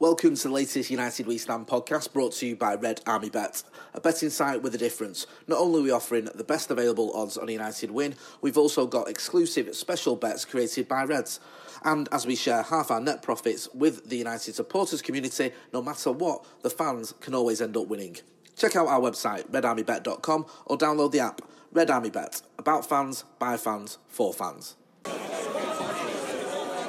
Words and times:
Welcome 0.00 0.36
to 0.36 0.46
the 0.46 0.54
latest 0.54 0.92
United 0.92 1.26
We 1.26 1.38
Stand 1.38 1.66
podcast 1.66 2.12
brought 2.12 2.32
to 2.34 2.46
you 2.46 2.54
by 2.54 2.76
Red 2.76 3.00
Army 3.04 3.30
Bet, 3.30 3.64
a 3.94 4.00
betting 4.00 4.30
site 4.30 4.62
with 4.62 4.72
a 4.76 4.78
difference. 4.78 5.26
Not 5.48 5.58
only 5.58 5.80
are 5.80 5.82
we 5.82 5.90
offering 5.90 6.28
the 6.32 6.44
best 6.44 6.70
available 6.70 7.10
odds 7.16 7.36
on 7.36 7.48
a 7.48 7.52
United 7.52 7.90
win, 7.90 8.14
we've 8.40 8.56
also 8.56 8.86
got 8.86 9.08
exclusive 9.08 9.74
special 9.74 10.14
bets 10.14 10.44
created 10.44 10.86
by 10.86 11.02
Reds. 11.02 11.40
And 11.82 12.08
as 12.12 12.28
we 12.28 12.36
share 12.36 12.62
half 12.62 12.92
our 12.92 13.00
net 13.00 13.22
profits 13.22 13.68
with 13.74 14.08
the 14.08 14.16
United 14.16 14.54
supporters 14.54 15.02
community, 15.02 15.50
no 15.72 15.82
matter 15.82 16.12
what, 16.12 16.46
the 16.62 16.70
fans 16.70 17.12
can 17.20 17.34
always 17.34 17.60
end 17.60 17.76
up 17.76 17.88
winning. 17.88 18.18
Check 18.56 18.76
out 18.76 18.86
our 18.86 19.00
website, 19.00 19.50
redarmybet.com, 19.50 20.46
or 20.66 20.78
download 20.78 21.10
the 21.10 21.18
app, 21.18 21.40
Red 21.72 21.90
Army 21.90 22.10
Bet. 22.10 22.40
About 22.56 22.88
fans, 22.88 23.24
by 23.40 23.56
fans, 23.56 23.98
for 24.06 24.32
fans. 24.32 24.76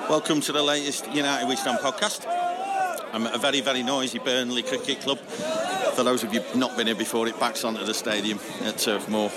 Welcome 0.08 0.42
to 0.42 0.52
the 0.52 0.62
latest 0.62 1.12
United 1.12 1.48
We 1.48 1.56
Stand 1.56 1.80
podcast. 1.80 2.39
I'm 3.12 3.26
at 3.26 3.34
a 3.34 3.40
very, 3.40 3.62
very 3.62 3.82
noisy 3.82 4.20
Burnley 4.20 4.62
Cricket 4.62 5.02
Club. 5.02 5.18
For 5.20 6.04
those 6.04 6.24
of 6.24 6.34
you 6.34 6.44
not 6.56 6.78
been 6.78 6.88
here 6.88 6.96
before, 6.96 7.28
it 7.28 7.40
backs 7.40 7.64
onto 7.64 7.84
the 7.84 7.94
stadium 7.94 8.40
at 8.64 8.78
Turf 8.78 9.10
Moor. 9.10 9.32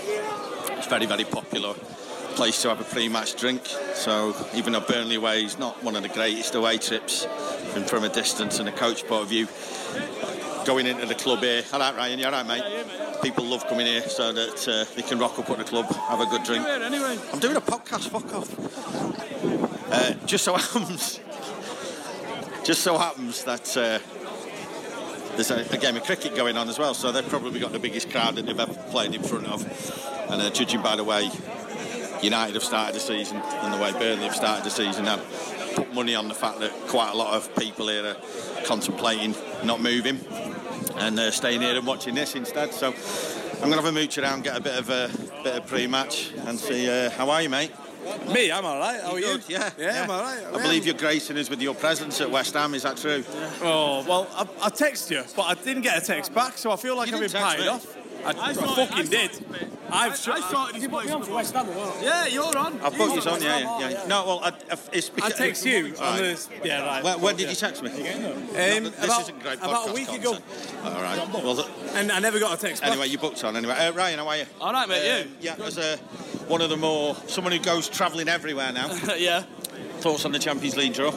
It's 0.77 0.87
very, 0.87 1.07
very 1.07 1.25
popular 1.25 1.75
place 2.35 2.61
to 2.63 2.69
have 2.69 2.81
a 2.81 2.85
pre-match 2.85 3.37
drink. 3.37 3.67
So 3.95 4.35
even 4.55 4.75
though 4.75 4.81
Burnley 4.81 5.17
away 5.17 5.45
is 5.45 5.59
not 5.59 5.83
one 5.83 5.97
of 5.97 6.03
the 6.03 6.11
greatest 6.11 6.55
away 6.55 6.79
trips, 6.79 7.27
and 7.75 7.89
from 7.89 8.05
a 8.05 8.11
distance 8.11 8.59
and 8.59 8.69
a 8.69 8.73
coach 8.73 9.07
point 9.07 9.23
of 9.23 9.29
view, 9.29 9.49
going 10.67 10.87
into 10.87 11.07
the 11.07 11.15
club 11.15 11.41
here. 11.41 11.63
All 11.73 11.81
right, 11.81 11.97
Ryan, 11.97 12.19
you 12.19 12.27
all 12.27 12.33
right, 12.33 12.47
mate? 12.47 13.23
People 13.23 13.45
love 13.45 13.67
coming 13.69 13.87
here 13.87 14.03
so 14.03 14.33
that 14.33 14.69
uh, 14.69 14.85
they 14.95 15.03
can 15.03 15.19
rock 15.19 15.39
up 15.39 15.49
at 15.49 15.59
the 15.59 15.65
club, 15.65 15.87
have 16.09 16.21
a 16.21 16.27
good 16.27 16.43
drink. 16.43 16.67
Anyway, 16.67 17.19
I'm 17.33 17.39
doing 17.39 17.57
a 17.57 17.61
podcast, 17.61 18.09
fuck 18.09 18.35
off. 18.35 19.91
Uh, 19.91 20.15
just 20.27 20.45
so 20.45 20.55
happens 20.57 21.21
just 22.65 22.83
so 22.83 22.97
happens 22.97 23.45
that 23.45 23.77
uh, 23.77 23.99
there's 25.35 25.51
a, 25.51 25.67
a, 25.75 25.79
game 25.79 25.97
of 25.97 26.05
cricket 26.05 26.37
going 26.37 26.57
on 26.57 26.69
as 26.69 26.79
well, 26.79 26.95
so 26.95 27.11
they've 27.11 27.29
probably 27.29 27.59
got 27.59 27.73
the 27.73 27.79
biggest 27.79 28.11
crowd 28.11 28.37
that 28.37 28.47
they've 28.47 28.59
ever 28.59 28.75
played 28.91 29.15
in 29.15 29.23
front 29.23 29.47
of. 29.47 29.63
And 30.31 30.41
uh, 30.41 30.51
judging 30.51 30.83
by 30.83 30.97
the 30.97 31.05
way 31.05 31.31
United 32.23 32.55
have 32.55 32.63
started 32.63 32.95
the 32.95 33.01
season 33.01 33.39
and 33.39 33.75
the 33.75 33.79
way 33.79 33.93
Burnley 33.93 34.25
have 34.25 34.37
started 34.37 34.65
the 34.65 34.71
season, 34.71 35.09
I'd 35.09 35.21
put 35.75 35.93
money 35.93 36.15
on 36.15 36.29
the 36.29 36.35
fact 36.35 36.61
that 36.61 36.71
quite 36.89 37.13
a 37.13 37.17
lot 37.17 37.35
of 37.35 37.55
people 37.57 37.89
here 37.89 38.07
are 38.07 38.17
contemplating 38.65 39.35
not 39.65 39.81
moving 39.81 40.21
and 40.97 41.19
uh, 41.19 41.31
staying 41.31 41.63
here 41.63 41.77
and 41.77 41.87
watching 41.87 42.15
this 42.15 42.37
instead. 42.37 42.73
So 42.73 42.89
I'm 43.55 43.71
going 43.71 43.73
to 43.73 43.77
have 43.77 43.87
a 43.87 43.93
mooch 43.93 44.19
around, 44.19 44.45
get 44.45 44.57
a 44.57 44.61
bit 44.61 44.79
of 44.79 44.91
a 44.91 45.11
bit 45.43 45.57
of 45.57 45.67
pre-match, 45.67 46.33
and 46.47 46.59
see 46.59 46.89
uh, 46.89 47.11
how 47.11 47.31
are 47.31 47.43
you, 47.43 47.49
mate. 47.49 47.73
Me, 48.33 48.51
I'm 48.51 48.65
all 48.65 48.79
right. 48.79 49.01
How 49.01 49.13
are 49.13 49.21
you? 49.21 49.39
Yeah, 49.49 49.71
yeah, 49.79 49.95
yeah, 49.95 50.03
I'm 50.05 50.11
all 50.11 50.23
right. 50.23 50.45
I, 50.45 50.59
I 50.59 50.63
believe 50.63 50.87
you're 50.87 50.95
gracing 50.95 51.39
us 51.39 51.49
with 51.49 51.63
your 51.63 51.75
presence 51.75 52.21
at 52.21 52.31
West 52.31 52.55
Ham. 52.55 52.75
Is 52.75 52.83
that 52.83 52.97
true? 52.97 53.25
Yeah. 53.33 53.51
Oh 53.63 54.05
well, 54.09 54.29
I, 54.35 54.67
I 54.67 54.69
text 54.71 55.11
you, 55.11 55.23
but 55.37 55.43
I 55.43 55.55
didn't 55.55 55.83
get 55.83 56.03
a 56.03 56.05
text 56.05 56.35
back, 56.35 56.59
so 56.59 56.73
I 56.73 56.77
feel 56.77 56.97
like 56.97 57.11
you 57.11 57.17
I've 57.17 57.33
been 57.33 57.43
paid 57.43 57.69
off. 57.69 57.97
I, 58.25 58.31
I, 58.31 58.51
I 58.51 58.55
fucking 58.55 59.07
did. 59.07 59.31
I've 59.91 60.13
I, 60.13 60.33
I 60.33 60.41
started 60.41 60.81
this 60.81 60.89
place. 60.89 61.11
on 61.11 61.23
for 61.23 61.35
West 61.35 61.55
Ham 61.55 61.69
Yeah, 62.03 62.27
you're 62.27 62.57
on. 62.57 62.81
I've 62.81 62.95
put 62.95 63.15
you 63.15 63.31
on, 63.31 63.43
yeah, 63.43 63.59
yeah, 63.59 63.89
yeah. 63.91 64.07
No, 64.07 64.25
well, 64.25 64.41
I, 64.43 64.53
it's 64.93 65.11
because... 65.11 65.33
I 65.33 65.37
text 65.37 65.67
you 65.67 65.95
on 66.01 66.17
this. 66.17 66.49
Yeah, 66.65 66.87
right. 66.87 67.05
When, 67.05 67.21
when 67.21 67.37
did 67.37 67.51
you 67.51 67.57
text 67.57 67.83
me? 67.83 67.91
Um, 67.91 67.97
this 68.55 69.05
about, 69.05 69.21
isn't 69.21 69.41
great 69.41 69.59
about 69.59 69.91
a 69.91 69.93
week 69.93 70.07
content. 70.07 70.39
ago. 70.39 70.43
All 70.85 71.03
right. 71.03 71.29
Well, 71.35 71.69
and 71.95 72.11
I 72.11 72.21
never 72.21 72.39
got 72.39 72.57
a 72.57 72.61
text 72.61 72.83
Anyway, 72.83 73.09
you 73.09 73.19
booked 73.19 73.45
on 73.45 73.57
anyway. 73.57 73.75
Uh, 73.75 73.93
Ryan, 73.93 74.19
how 74.19 74.29
are 74.29 74.37
you? 74.39 74.47
All 74.61 74.73
right, 74.73 74.89
mate, 74.89 75.11
uh, 75.11 75.25
you? 75.25 75.31
Yeah, 75.41 75.57
as 75.63 75.77
a, 75.77 75.99
one 76.49 76.63
of 76.63 76.71
the 76.71 76.77
more... 76.79 77.15
Someone 77.27 77.53
who 77.53 77.59
goes 77.59 77.89
travelling 77.89 78.29
everywhere 78.29 78.73
now. 78.73 78.87
yeah. 79.19 79.43
Thoughts 79.99 80.25
on 80.25 80.33
the 80.33 80.39
Champions 80.39 80.77
League 80.77 80.95
draw? 80.95 81.13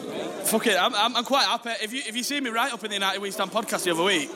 Fuck 0.46 0.68
it, 0.68 0.78
I'm, 0.80 0.94
I'm, 0.94 1.16
I'm, 1.18 1.24
quite 1.24 1.46
happy. 1.46 1.72
If 1.82 1.92
you 1.92 2.04
if 2.06 2.16
you 2.16 2.22
see 2.22 2.40
me 2.40 2.52
right 2.52 2.72
up 2.72 2.84
in 2.84 2.90
the 2.90 2.96
United 2.96 3.20
We 3.20 3.32
Stand 3.32 3.52
podcast 3.52 3.84
the 3.84 3.92
other 3.92 4.04
week, 4.04 4.30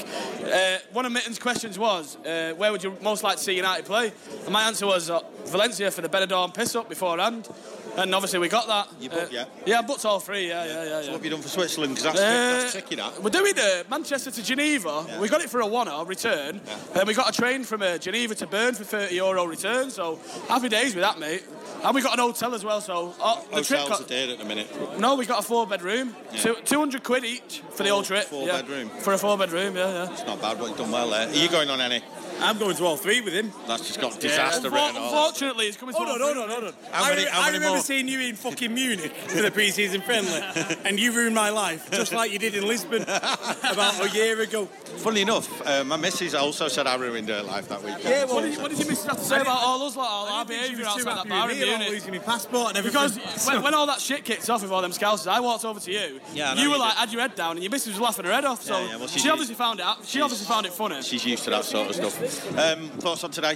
uh, 0.44 0.78
one 0.92 1.06
of 1.06 1.12
Mitten's 1.12 1.38
questions 1.38 1.78
was, 1.78 2.18
uh, 2.26 2.54
where 2.58 2.72
would 2.72 2.84
you 2.84 2.98
most 3.02 3.24
like 3.24 3.38
to 3.38 3.44
see 3.44 3.56
United 3.56 3.86
play? 3.86 4.12
And 4.44 4.50
my 4.52 4.64
answer 4.64 4.88
was 4.88 5.12
uh, 5.12 5.20
Valencia 5.46 5.92
for 5.92 6.02
the 6.02 6.10
Benidorm 6.10 6.52
piss 6.52 6.76
up 6.76 6.90
beforehand. 6.90 7.48
And 7.96 8.16
obviously 8.16 8.40
we 8.40 8.50
got 8.50 8.68
that. 8.68 8.88
You 9.00 9.10
booked, 9.10 9.34
uh, 9.34 9.36
yeah? 9.36 9.46
Yeah, 9.66 9.80
I 9.80 9.82
booked 9.84 10.06
all 10.06 10.20
three, 10.20 10.48
yeah, 10.48 10.66
yeah, 10.66 10.72
yeah. 10.72 10.74
So 10.74 10.84
yeah. 10.84 10.96
what 10.96 11.12
have 11.12 11.24
you 11.26 11.30
done 11.32 11.42
for 11.42 11.50
Switzerland? 11.50 11.96
Because 11.96 12.14
that's, 12.14 12.20
uh, 12.20 12.22
that's 12.22 12.72
tricky, 12.72 12.96
that. 12.96 13.22
We're 13.22 13.30
doing 13.30 13.54
uh, 13.60 13.84
Manchester 13.90 14.32
to 14.32 14.44
Geneva. 14.44 15.06
Yeah. 15.08 15.20
We 15.20 15.28
got 15.28 15.42
it 15.42 15.50
for 15.50 15.60
a 15.60 15.68
one-hour 15.68 16.06
return. 16.06 16.62
Yeah. 16.66 16.78
Then 16.94 17.08
we 17.08 17.14
got 17.14 17.30
a 17.30 17.34
train 17.34 17.64
from 17.64 17.82
uh, 17.82 17.98
Geneva 17.98 18.36
to 18.36 18.48
Bern 18.48 18.74
for 18.74 18.84
30 18.84 19.16
euro 19.16 19.46
return. 19.46 19.92
So 19.92 20.20
happy 20.48 20.70
days 20.70 20.96
with 20.96 21.04
that, 21.04 21.20
mate. 21.20 21.44
And 21.84 21.96
we 21.96 22.02
got 22.02 22.14
an 22.14 22.20
hotel 22.20 22.54
as 22.54 22.64
well, 22.64 22.82
so 22.82 23.14
uh, 23.22 23.36
the 23.36 23.42
Hotels 23.42 23.68
trip 23.68 23.82
are 23.82 23.90
got, 23.90 24.08
dead 24.08 24.30
at 24.30 24.40
the 24.40 24.46
minute. 24.46 25.00
No, 25.00 25.16
we 25.16 25.26
got 25.26 25.40
a 25.40 25.42
four-bedroom. 25.42 26.16
Yeah. 26.34 26.42
Two, 26.42 26.56
200 26.66 27.04
quid 27.04 27.24
each 27.24 27.62
for 27.72 27.84
the 27.84 27.90
whole 27.90 28.04
trip. 28.04 28.26
Four 28.26 28.46
yeah. 28.46 28.62
bedroom? 28.62 28.90
For 28.90 29.14
a 29.14 29.18
four-bedroom, 29.18 29.76
yeah, 29.76 30.06
yeah. 30.06 30.12
It's 30.12 30.26
not 30.26 30.42
bad, 30.42 30.60
but 30.60 30.70
you've 30.70 30.78
done 30.78 30.92
well 30.92 31.10
there. 31.10 31.30
Are 31.30 31.34
you 31.34 31.50
going 31.50 31.70
on 31.70 31.80
any? 31.80 32.04
I'm 32.42 32.58
going 32.58 32.76
to 32.76 32.86
all 32.86 32.98
three 32.98 33.22
with 33.22 33.34
him. 33.34 33.52
That's 33.68 33.86
just 33.88 34.00
got 34.02 34.20
disaster 34.20 34.70
written 34.70 34.96
all. 34.98 35.06
Unfortunately, 35.28 35.66
it's 35.68 35.78
coming 35.78 35.94
to 35.96 36.02
Hold 36.02 36.10
on, 36.10 36.22
all 36.22 36.28
hold 36.28 36.36
three. 36.36 36.44
on, 36.44 36.50
hold 36.50 36.64
on. 36.66 36.74
How 36.92 37.10
many- 37.10 37.28
I, 37.28 37.30
how 37.30 37.40
I 37.42 37.46
many 37.48 37.58
remember 37.58 37.76
more? 37.78 37.84
seeing 37.84 38.08
you 38.08 38.20
in 38.22 38.36
fucking 38.36 38.74
Munich 38.74 39.12
for 39.14 39.42
the 39.42 39.52
pre-season 39.52 40.02
friendly, 40.02 40.42
and 40.86 41.00
you 41.00 41.12
ruined 41.12 41.36
my 41.36 41.50
life, 41.50 41.90
just 41.92 42.14
like 42.14 42.32
you 42.32 42.40
did 42.40 42.56
in 42.56 42.68
Lisbon 42.68 43.04
about 43.04 44.00
a 44.06 44.10
year 44.16 44.40
ago. 44.42 44.66
Funny 44.66 45.22
enough, 45.22 45.66
uh, 45.66 45.84
my 45.84 45.96
missus 45.96 46.36
also 46.36 46.68
said 46.68 46.88
I 46.88 46.96
ruined 46.96 47.30
her 47.30 47.42
life 47.44 47.68
that 47.70 47.82
weekend. 47.84 48.04
Yeah, 48.04 48.26
well, 48.26 48.36
What 48.36 48.42
did, 48.44 48.58
what 48.62 48.70
did 48.72 48.80
you 48.80 48.86
miss 48.88 49.06
have 49.06 49.18
to 49.18 49.24
say 49.24 49.40
about 49.40 49.60
all 49.64 49.82
us, 49.84 49.96
like, 49.96 50.10
all 50.10 50.28
our 50.28 50.42
I 50.42 50.44
didn't 50.44 50.48
think 50.50 50.62
behaviour 50.78 50.78
she 50.92 50.98
was 50.98 51.08
outside 51.08 51.26
that 51.26 51.30
bar 51.30 51.52
in 51.52 51.58
Munich? 51.60 51.90
losing 51.90 52.12
my 52.14 52.20
passport 52.20 52.70
and 52.70 52.78
everything. 52.78 53.02
Because 53.10 53.48
when, 53.48 53.64
when 53.64 53.74
all 53.74 53.86
that 53.88 54.00
shit 54.02 54.26
kicked 54.26 54.50
off 54.50 54.62
with 54.62 54.72
all 54.72 54.82
them 54.82 54.92
scousers, 54.92 55.28
I 55.28 55.40
walked 55.40 55.64
over 55.66 55.80
to 55.80 55.92
you. 55.92 56.20
Yeah, 56.34 56.52
I 56.52 56.56
know 56.56 56.62
you 56.64 56.70
were 56.70 56.76
you 56.76 56.82
like, 56.82 56.94
did. 56.94 57.00
had 57.00 57.12
your 57.14 57.22
head 57.22 57.36
down, 57.36 57.52
and 57.52 57.64
your 57.64 57.72
missus 57.72 57.94
was 57.94 58.02
laughing 58.02 58.26
her 58.26 58.32
head 58.34 58.46
off. 58.46 58.62
So 58.64 58.78
Yeah, 58.80 58.88
yeah, 58.90 58.96
well, 58.98 59.08
she's 59.08 59.22
she 59.22 59.30
obviously 59.30 59.56
found 59.56 59.80
it. 59.80 59.86
out- 59.86 60.06
She 60.06 60.22
obviously 60.22 60.48
found 60.48 60.66
it 60.66 60.74
funny. 60.74 61.02
She's 61.02 61.26
used 61.26 61.44
to 61.46 61.50
that 61.52 61.66
sort 61.66 61.90
of 61.90 61.96
stuff. 61.96 62.29
Um, 62.58 62.90
thoughts 63.00 63.24
on 63.24 63.32
today? 63.32 63.50
Uh, 63.52 63.54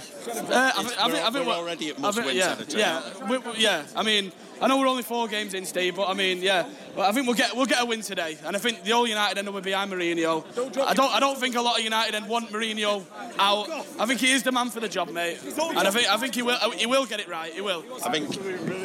think, 0.82 1.04
I 1.04 1.10
think, 1.10 1.24
I 1.24 1.30
think 1.30 1.46
we're 1.46 1.52
already 1.54 1.90
at 1.90 1.98
I 1.98 2.00
must 2.00 2.16
think- 2.18 2.26
win 2.26 2.36
yeah, 2.36 2.56
yeah, 2.70 3.28
we, 3.30 3.38
we- 3.38 3.56
yeah. 3.58 3.84
I 3.94 4.02
mean, 4.02 4.32
I 4.60 4.68
know 4.68 4.78
we're 4.78 4.86
only 4.86 5.02
four 5.02 5.28
games 5.28 5.52
in, 5.54 5.64
Steve, 5.66 5.96
but 5.96 6.08
I 6.08 6.14
mean, 6.14 6.38
yeah. 6.40 6.66
I 6.96 7.10
think 7.12 7.26
we'll 7.26 7.34
get 7.36 7.54
we'll 7.56 7.66
get 7.66 7.82
a 7.82 7.84
win 7.84 8.02
today, 8.02 8.38
and 8.46 8.54
I 8.54 8.58
think 8.60 8.84
the 8.84 8.92
whole 8.92 9.06
United 9.06 9.36
end 9.36 9.48
will 9.48 9.60
be 9.60 9.70
behind 9.70 9.90
Mourinho. 9.90 10.44
I 10.86 10.94
don't 10.94 11.12
I 11.12 11.18
don't 11.20 11.38
think 11.38 11.56
a 11.56 11.60
lot 11.60 11.76
of 11.78 11.84
United 11.84 12.14
end 12.14 12.28
want 12.28 12.50
Mourinho 12.50 13.02
out. 13.38 13.68
I 13.98 14.06
think 14.06 14.20
he 14.20 14.30
is 14.30 14.44
the 14.44 14.52
man 14.52 14.70
for 14.70 14.78
the 14.80 14.88
job, 14.88 15.10
mate, 15.10 15.38
and 15.42 15.78
I 15.78 15.90
think 15.90 16.08
I 16.08 16.16
think 16.18 16.34
he 16.36 16.42
will 16.42 16.56
he 16.76 16.86
will 16.86 17.04
get 17.04 17.18
it 17.20 17.28
right. 17.28 17.52
He 17.52 17.60
will. 17.60 17.84
I 18.04 18.10
think 18.12 18.28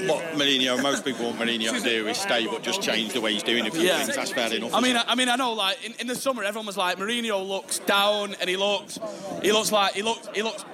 what 0.09 0.23
Mourinho, 0.33 0.81
most 0.81 1.05
people 1.05 1.25
want 1.27 1.37
Mourinho 1.39 1.71
to 1.71 1.81
do 1.81 2.07
is 2.07 2.17
stay, 2.17 2.47
but 2.47 2.63
just 2.63 2.81
change 2.81 3.13
the 3.13 3.21
way 3.21 3.33
he's 3.33 3.43
doing 3.43 3.67
a 3.67 3.71
few 3.71 3.81
Yeah. 3.81 3.99
things. 4.03 4.15
That's 4.15 4.31
fair 4.31 4.51
enough. 4.53 4.73
I 4.73 4.81
mean, 4.81 4.97
I, 4.97 5.03
I 5.07 5.15
mean, 5.15 5.29
I 5.29 5.35
know. 5.35 5.53
Like 5.53 5.83
in, 5.85 5.93
in 5.99 6.07
the 6.07 6.15
summer, 6.15 6.43
everyone 6.43 6.65
was 6.65 6.77
like, 6.77 6.97
Mourinho 6.97 7.47
looks 7.47 7.79
down, 7.79 8.35
and 8.41 8.49
he 8.49 8.57
looks, 8.57 8.97
he 9.43 9.51
looks 9.51 9.71
like 9.71 9.93
he 9.93 10.01
looks, 10.01 10.27
he 10.33 10.41
looks, 10.41 10.65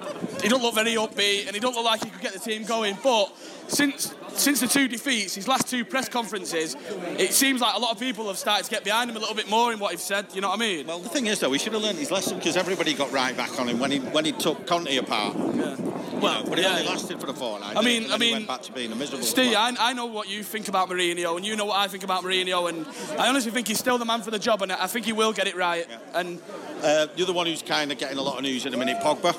he 0.42 0.48
don't 0.48 0.62
look 0.62 0.74
very 0.74 0.94
upbeat, 0.94 1.46
and 1.46 1.54
he 1.54 1.60
don't 1.60 1.74
look 1.74 1.84
like 1.84 2.02
he 2.02 2.08
could 2.10 2.22
get 2.22 2.32
the 2.32 2.38
team 2.38 2.64
going. 2.64 2.96
But 3.02 3.30
since 3.68 4.14
since 4.38 4.60
the 4.60 4.66
two 4.68 4.88
defeats, 4.88 5.34
his 5.34 5.48
last 5.48 5.68
two 5.68 5.84
press 5.84 6.08
conferences, 6.08 6.76
it 7.18 7.32
seems 7.32 7.60
like 7.60 7.74
a 7.74 7.78
lot 7.78 7.92
of 7.92 7.98
people 8.00 8.26
have 8.28 8.38
started 8.38 8.64
to 8.64 8.70
get 8.70 8.84
behind 8.84 9.10
him 9.10 9.16
a 9.16 9.20
little 9.20 9.34
bit 9.34 9.48
more 9.48 9.72
in 9.72 9.78
what 9.78 9.92
he's 9.92 10.02
said. 10.02 10.26
You 10.34 10.40
know 10.40 10.48
what 10.48 10.58
I 10.58 10.60
mean? 10.60 10.86
Well, 10.86 10.98
the 11.00 11.08
thing 11.08 11.26
is, 11.26 11.40
though, 11.40 11.52
he 11.52 11.58
should 11.58 11.72
have 11.72 11.82
learned 11.82 11.98
his 11.98 12.10
lesson 12.10 12.36
because 12.38 12.56
everybody 12.56 12.94
got 12.94 13.10
right 13.12 13.36
back 13.36 13.58
on 13.60 13.68
him 13.68 13.78
when 13.78 13.90
he 13.90 13.98
when 13.98 14.24
he 14.24 14.32
took 14.32 14.66
Conte 14.66 14.94
apart. 14.96 15.36
yeah. 15.54 15.76
Well, 16.20 16.44
but 16.48 16.58
it 16.58 16.62
yeah. 16.62 16.70
only 16.70 16.86
lasted 16.86 17.20
for 17.20 17.28
a 17.28 17.34
fortnight. 17.34 17.76
I 17.76 17.82
mean- 17.82 18.10
I 18.10 18.16
mean, 18.16 18.32
went 18.32 18.46
back 18.48 18.62
to 18.62 18.72
being 18.72 18.90
a 18.90 18.96
miserable. 18.96 19.22
Steve. 19.24 19.54
I, 19.54 19.74
I 19.78 19.92
know 19.92 20.06
what 20.06 20.30
you 20.30 20.42
think 20.42 20.68
about 20.68 20.88
Mourinho, 20.88 21.36
and 21.36 21.44
you 21.44 21.56
know 21.56 21.66
what 21.66 21.76
I 21.78 21.88
think 21.88 22.04
about 22.04 22.22
Mourinho, 22.24 22.70
and 22.70 22.86
I 23.20 23.28
honestly 23.28 23.50
think 23.52 23.68
he's 23.68 23.78
still 23.78 23.98
the 23.98 24.06
man 24.06 24.22
for 24.22 24.30
the 24.30 24.38
job, 24.38 24.62
and 24.62 24.72
I 24.72 24.86
think 24.86 25.04
he 25.04 25.12
will 25.12 25.32
get 25.34 25.46
it 25.46 25.56
right. 25.56 25.86
And 26.14 26.40
Uh, 26.82 27.06
the 27.16 27.22
other 27.22 27.32
one 27.32 27.46
who's 27.46 27.62
kind 27.62 27.90
of 27.92 27.98
getting 27.98 28.18
a 28.18 28.22
lot 28.22 28.36
of 28.36 28.42
news 28.42 28.64
at 28.66 28.72
the 28.72 28.78
minute, 28.78 28.98
Pogba. 29.02 29.34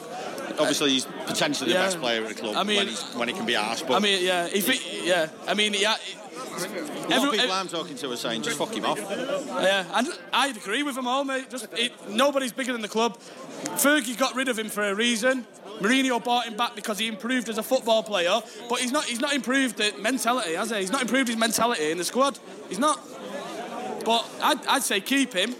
Obviously, 0.59 0.91
he's 0.91 1.05
potentially 1.25 1.71
the 1.71 1.77
Yeah. 1.77 1.85
best 1.85 1.99
player 1.99 2.21
at 2.23 2.29
the 2.29 2.35
club 2.35 2.55
I 2.55 2.63
mean- 2.63 2.77
when, 2.77 2.87
he's, 2.87 3.03
when 3.15 3.27
he 3.27 3.33
can 3.33 3.45
be 3.45 3.55
asked. 3.55 3.87
But 3.87 3.95
I 3.95 3.99
mean, 3.99 4.23
yeah, 4.23 4.47
he, 4.47 4.61
thi- 4.61 5.07
yeah, 5.07 5.27
I 5.47 5.53
mean, 5.53 5.73
yeah. 5.73 5.95
a 5.95 6.59
lot 6.59 7.11
every- 7.11 7.29
of 7.29 7.35
people 7.35 7.51
I'm 7.51 7.67
talking 7.67 7.95
to 7.97 8.11
are 8.11 8.15
saying 8.17 8.41
just 8.43 8.57
fuck 8.57 8.73
him 8.73 8.85
off. 8.85 8.97
Yeah, 8.99 9.85
and 9.93 10.07
I'd 10.33 10.57
agree 10.57 10.83
with 10.83 10.95
them 10.95 11.07
all, 11.07 11.23
mate. 11.23 11.49
Just 11.49 11.67
it, 11.73 11.91
nobody's 12.09 12.51
bigger 12.51 12.73
than 12.73 12.81
the 12.81 12.87
club. 12.87 13.17
Fergie 13.77 14.17
got 14.17 14.35
rid 14.35 14.47
of 14.49 14.57
him 14.57 14.69
for 14.69 14.83
a 14.83 14.93
reason. 14.95 15.45
Mourinho 15.79 16.23
bought 16.23 16.45
him 16.45 16.57
back 16.57 16.75
because 16.75 16.97
he 16.97 17.07
improved 17.07 17.49
as 17.49 17.59
a 17.59 17.63
football 17.63 18.01
player, 18.01 18.39
but 18.67 18.79
he's 18.79 18.91
not. 18.91 19.03
He's 19.05 19.19
not 19.19 19.33
improved 19.33 19.77
the 19.77 19.93
mentality, 19.99 20.53
has 20.55 20.71
he? 20.71 20.77
He's 20.77 20.91
not 20.91 21.01
improved 21.03 21.27
his 21.27 21.37
mentality 21.37 21.91
in 21.91 21.97
the 21.99 22.03
squad. 22.03 22.39
He's 22.67 22.79
not. 22.79 22.99
But 24.03 24.25
I'd, 24.41 24.65
I'd 24.67 24.83
say 24.83 25.01
keep 25.01 25.33
him. 25.33 25.55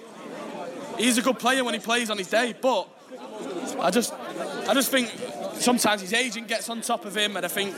He's 0.97 1.17
a 1.19 1.21
good 1.21 1.37
player 1.37 1.63
when 1.63 1.75
he 1.75 1.79
plays 1.79 2.09
on 2.09 2.17
his 2.17 2.27
day, 2.29 2.55
but 2.59 2.87
I 3.79 3.91
just, 3.91 4.13
I 4.67 4.73
just 4.73 4.91
think 4.91 5.11
sometimes 5.53 6.01
his 6.01 6.13
agent 6.13 6.47
gets 6.47 6.69
on 6.69 6.81
top 6.81 7.05
of 7.05 7.15
him, 7.15 7.37
and 7.37 7.45
I 7.45 7.49
think 7.49 7.73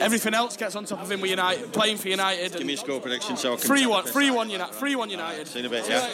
everything 0.00 0.34
else 0.34 0.56
gets 0.56 0.76
on 0.76 0.84
top 0.84 1.02
of 1.02 1.10
him 1.10 1.20
with 1.20 1.30
United, 1.30 1.72
playing 1.72 1.96
for 1.96 2.08
United. 2.08 2.52
Give 2.52 2.66
me 2.66 2.74
a 2.74 2.76
score 2.76 3.00
prediction 3.00 3.36
so 3.36 3.54
I 3.54 3.56
can. 3.56 3.66
Three 3.66 3.86
one, 3.86 4.04
three 4.04 4.30
one 4.30 4.48
United, 4.50 4.74
three 4.74 4.94
one 4.96 5.10
United. 5.10 5.48
See 5.48 5.60
you 5.60 5.66
in 5.66 5.72
a 5.72 5.74
bit, 5.74 5.88
yeah. 5.88 6.08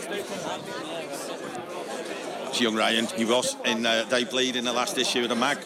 It's 2.49 2.61
young 2.61 2.77
Ryan. 2.77 3.07
He 3.07 3.25
was 3.25 3.57
in 3.65 3.85
uh, 3.85 4.05
They 4.09 4.25
Bleed 4.25 4.57
in 4.57 4.65
the 4.65 4.73
last 4.73 4.97
issue 4.97 5.25
of 5.25 5.29
the 5.29 5.35
mag. 5.35 5.59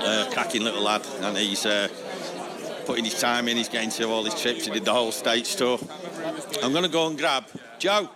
Uh, 0.00 0.30
cracking 0.32 0.62
little 0.62 0.82
lad, 0.82 1.06
and 1.20 1.36
he's 1.36 1.66
uh, 1.66 1.88
putting 2.86 3.04
his 3.04 3.20
time 3.20 3.48
in. 3.48 3.56
He's 3.56 3.68
getting 3.68 3.90
to 3.90 4.08
all 4.08 4.24
his 4.24 4.40
trips. 4.40 4.64
He 4.64 4.72
did 4.72 4.84
the 4.84 4.94
whole 4.94 5.12
States 5.12 5.54
tour. 5.54 5.78
I'm 6.62 6.72
going 6.72 6.84
to 6.84 6.90
go 6.90 7.06
and 7.06 7.18
grab 7.18 7.44
Joe. 7.78 8.08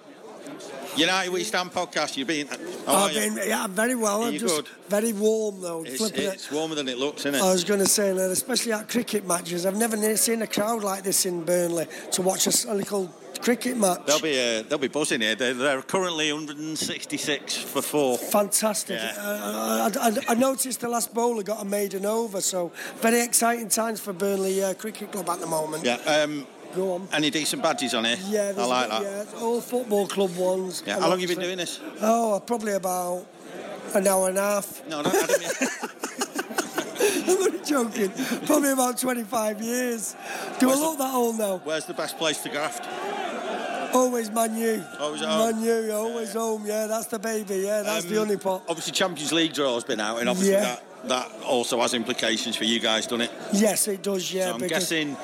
United 0.97 1.31
We 1.33 1.45
Stand 1.45 1.73
podcast. 1.73 2.17
You've 2.17 2.29
been. 2.29 2.47
How 2.87 2.95
I've 2.95 3.15
been, 3.15 3.39
yeah, 3.47 3.65
I'm 3.65 3.73
very 3.73 3.95
well. 3.95 4.25
I'm 4.25 4.37
just 4.37 4.57
good? 4.57 4.69
very 4.89 5.13
warm 5.13 5.61
though. 5.61 5.85
It's, 5.85 5.97
flipping 5.97 6.25
it. 6.25 6.49
warmer 6.53 6.75
than 6.75 6.89
it 6.89 6.99
looks, 6.99 7.21
isn't 7.23 7.35
it? 7.35 7.43
I 7.43 7.53
was 7.53 7.65
going 7.65 7.81
to 7.81 7.87
say, 7.87 8.13
that 8.13 8.31
especially 8.31 8.73
at 8.73 8.89
cricket 8.89 9.27
matches, 9.27 9.67
I've 9.67 9.77
never 9.77 10.17
seen 10.17 10.43
a 10.43 10.47
crowd 10.47 10.83
like 10.83 11.03
this 11.03 11.27
in 11.27 11.45
Burnley 11.45 11.87
to 12.13 12.23
watch 12.23 12.47
a 12.47 12.75
little 12.75 13.13
cricket 13.41 13.77
match. 13.77 14.05
They'll 14.07 14.21
be 14.21 14.39
uh, 14.39 14.63
they'll 14.63 14.79
be 14.79 14.89
buzzing 14.89 15.21
here. 15.21 15.35
They're, 15.35 15.55
they're 15.55 15.83
currently 15.83 16.33
166 16.33 17.57
for 17.57 17.83
four. 17.83 18.19
Fantastic. 18.19 18.99
Yeah. 18.99 19.15
Uh, 19.17 19.91
I, 19.95 20.09
I, 20.09 20.17
I 20.31 20.35
noticed 20.35 20.81
the 20.81 20.89
last 20.89 21.15
bowler 21.15 21.43
got 21.43 21.63
a 21.63 21.65
maiden 21.65 22.05
over, 22.05 22.41
so 22.41 22.73
very 22.97 23.21
exciting 23.21 23.69
times 23.69 24.01
for 24.01 24.13
Burnley 24.13 24.63
uh, 24.63 24.75
Cricket 24.75 25.13
Club 25.13 25.29
at 25.29 25.41
the 25.41 25.47
moment. 25.47 25.85
Yeah. 25.85 25.97
Um, 26.07 26.47
Go 26.75 26.95
on. 26.95 27.09
any 27.13 27.31
decent 27.31 27.63
badges 27.63 27.95
on 27.95 28.05
here? 28.05 28.17
Yeah, 28.29 28.53
I 28.57 28.65
like 28.65 28.89
that. 28.91 29.03
Yeah, 29.03 29.41
all 29.41 29.61
football 29.61 30.07
club 30.07 30.37
ones. 30.37 30.83
Yeah. 30.87 30.95
How 30.95 31.09
long 31.09 31.19
have 31.19 31.21
you 31.21 31.29
been 31.29 31.45
doing 31.45 31.57
this? 31.59 31.81
Oh, 32.01 32.41
probably 32.47 32.73
about 32.75 33.27
an 33.95 34.07
hour 34.07 34.29
and 34.29 34.39
a 34.39 34.41
half. 34.41 34.87
No, 34.89 35.03
no, 35.03 35.11
I 35.11 35.27
don't 35.27 35.41
mean- 35.41 35.51
I'm 37.29 37.43
only 37.43 37.65
joking. 37.65 38.13
Probably 38.47 38.71
about 38.73 38.99
25 38.99 39.61
years. 39.63 40.15
Do 40.59 40.69
Where's 40.69 40.79
I 40.79 40.83
the- 40.83 40.89
look 40.89 40.99
that 40.99 41.15
old 41.15 41.39
now? 41.39 41.61
Where's 41.65 41.87
the 41.87 41.95
best 41.95 42.19
place 42.19 42.39
to 42.43 42.49
graft? 42.51 42.87
Always 43.95 44.31
Man 44.31 44.57
U. 44.57 44.85
Always 45.01 45.21
home? 45.23 45.57
Man 45.57 45.65
U, 45.65 45.93
always 45.93 46.33
home. 46.35 46.65
Yeah, 46.65 46.87
that's 46.87 47.07
the 47.07 47.19
baby. 47.19 47.57
Yeah, 47.57 47.83
that's 47.83 48.05
the 48.05 48.21
Um, 48.21 48.29
honey 48.29 48.39
pot. 48.39 48.63
Obviously, 48.69 48.93
Champions 48.93 49.33
League 49.33 49.53
draw 49.53 49.75
has 49.75 49.83
been 49.83 49.99
out, 49.99 50.21
and 50.21 50.29
obviously 50.29 50.53
Yeah. 50.55 50.61
that 50.63 50.83
that 51.09 51.31
also 51.47 51.81
has 51.81 51.95
implications 51.95 52.55
for 52.57 52.65
you 52.65 52.79
guys, 52.79 53.07
doesn't 53.07 53.23
it? 53.23 53.31
Yes, 53.55 53.89
it 53.89 54.03
does. 54.03 54.33
Yeah, 54.33 54.49
so 54.51 54.55
I'm 54.55 54.67
guessing. 54.69 55.17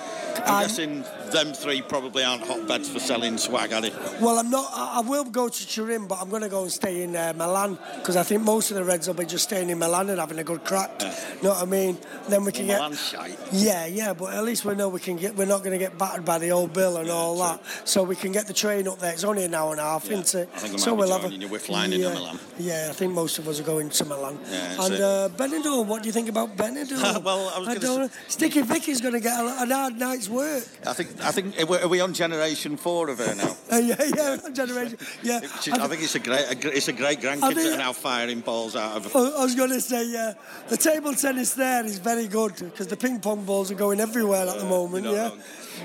I'm 0.44 0.62
guessing 0.62 1.04
them 1.32 1.52
three 1.52 1.82
probably 1.82 2.24
aren't 2.24 2.42
hotbeds 2.44 2.88
for 2.88 2.98
selling 3.00 3.38
swag, 3.38 3.72
are 3.72 3.80
they? 3.80 3.90
Well, 4.20 4.38
I'm 4.38 4.50
not. 4.50 4.70
I 4.74 5.00
will 5.00 5.24
go 5.24 5.48
to 5.48 5.66
Turin, 5.68 6.06
but 6.06 6.18
I'm 6.20 6.28
going 6.30 6.42
to 6.42 6.48
go 6.48 6.62
and 6.62 6.72
stay 6.72 7.02
in 7.02 7.16
uh, 7.16 7.32
Milan 7.36 7.78
because 7.98 8.16
I 8.16 8.22
think 8.22 8.42
most 8.42 8.70
of 8.70 8.76
the 8.76 8.84
Reds 8.84 9.06
will 9.06 9.14
be 9.14 9.24
just 9.26 9.44
staying 9.44 9.70
in 9.70 9.78
Milan 9.78 10.08
and 10.10 10.20
having 10.20 10.38
a 10.38 10.44
good 10.44 10.64
crack. 10.64 11.00
Know 11.42 11.50
what 11.50 11.62
I 11.62 11.66
mean? 11.66 11.98
Then 12.28 12.44
we 12.44 12.52
can 12.52 12.66
Well, 12.66 12.90
get. 12.90 12.98
Shite. 12.98 13.38
Yeah, 13.52 13.86
yeah, 13.86 14.12
but 14.12 14.34
at 14.34 14.44
least 14.44 14.64
we 14.64 14.74
know 14.74 14.88
we 14.88 15.00
can 15.00 15.16
get. 15.16 15.36
We're 15.36 15.46
not 15.46 15.60
going 15.64 15.72
to 15.72 15.78
get 15.78 15.98
battered 15.98 16.24
by 16.24 16.38
the 16.38 16.50
old 16.50 16.72
bill 16.72 16.96
and 16.98 17.10
all 17.10 17.36
that. 17.38 17.60
So 17.84 18.02
we 18.02 18.16
can 18.16 18.32
get 18.32 18.46
the 18.46 18.52
train 18.54 18.88
up 18.88 18.98
there. 18.98 19.12
It's 19.12 19.24
only 19.24 19.44
an 19.44 19.54
hour 19.54 19.72
and 19.72 19.80
a 19.80 19.84
half, 19.84 20.06
Yeah. 20.06 20.18
isn't 20.18 20.42
it? 20.42 20.48
I 20.54 20.58
think 20.58 20.74
I 20.74 20.76
so 20.78 20.94
we'll 20.94 21.10
have 21.18 21.30
a, 21.30 21.34
you. 21.34 21.48
We're 21.48 21.58
flying 21.58 21.92
into 21.92 22.06
yeah, 22.08 22.14
Milan. 22.14 22.38
Yeah, 22.58 22.86
I 22.90 22.92
think 22.92 23.12
most 23.14 23.38
of 23.38 23.48
us 23.48 23.60
are 23.60 23.64
going 23.64 23.90
to 23.90 24.04
Milan. 24.04 24.38
Yeah, 24.50 24.84
and 24.84 24.94
uh, 24.94 25.28
Benidorm, 25.36 25.86
what 25.86 26.02
do 26.02 26.08
you 26.08 26.12
think 26.12 26.28
about 26.28 26.56
Benidorm? 26.56 27.22
Well, 27.26 27.48
I 27.54 27.58
was 27.58 27.68
gonna 27.68 27.80
don't 27.80 28.00
know. 28.02 28.08
Sticky 28.28 28.62
Vicky's 28.62 29.00
going 29.00 29.14
to 29.14 29.20
get 29.20 29.38
a, 29.38 29.62
a 29.62 29.66
hard 29.66 29.98
night's 29.98 30.25
work. 30.28 30.64
I 30.86 30.92
think. 30.92 31.08
I 31.22 31.30
think. 31.30 31.58
Are 31.60 31.88
we 31.88 32.00
on 32.00 32.12
generation 32.14 32.76
four 32.76 33.08
of 33.10 33.18
her 33.18 33.34
now? 33.34 33.56
Uh, 33.70 33.76
yeah, 33.90 34.02
yeah, 34.16 34.36
generation. 34.52 34.98
Yeah, 35.22 35.40
She- 35.62 35.72
I 35.72 35.86
think 35.88 36.02
it's 36.02 36.14
a 36.14 36.18
great. 36.18 36.40
a 36.64 36.76
It's 36.76 36.88
a 36.88 36.92
great 36.92 37.18
I 37.18 37.22
grandkids 37.22 37.54
think- 37.54 37.70
that 37.70 37.74
are 37.74 37.78
now 37.78 37.92
firing 37.92 38.40
balls 38.40 38.76
out 38.76 38.96
of. 38.96 39.14
I 39.14 39.18
I 39.18 39.42
was 39.44 39.54
going 39.54 39.70
to 39.70 39.80
say, 39.80 40.04
yeah, 40.06 40.34
the 40.68 40.76
table 40.76 41.14
tennis 41.14 41.54
there 41.54 41.84
is 41.84 41.98
very 41.98 42.26
good 42.28 42.54
because 42.56 42.86
the 42.88 42.96
ping 42.96 43.20
pong 43.20 43.44
balls 43.44 43.70
are 43.70 43.74
going 43.76 44.00
everywhere 44.00 44.46
at 44.48 44.58
the 44.58 44.64
moment, 44.66 45.06
yeah. 45.06 45.30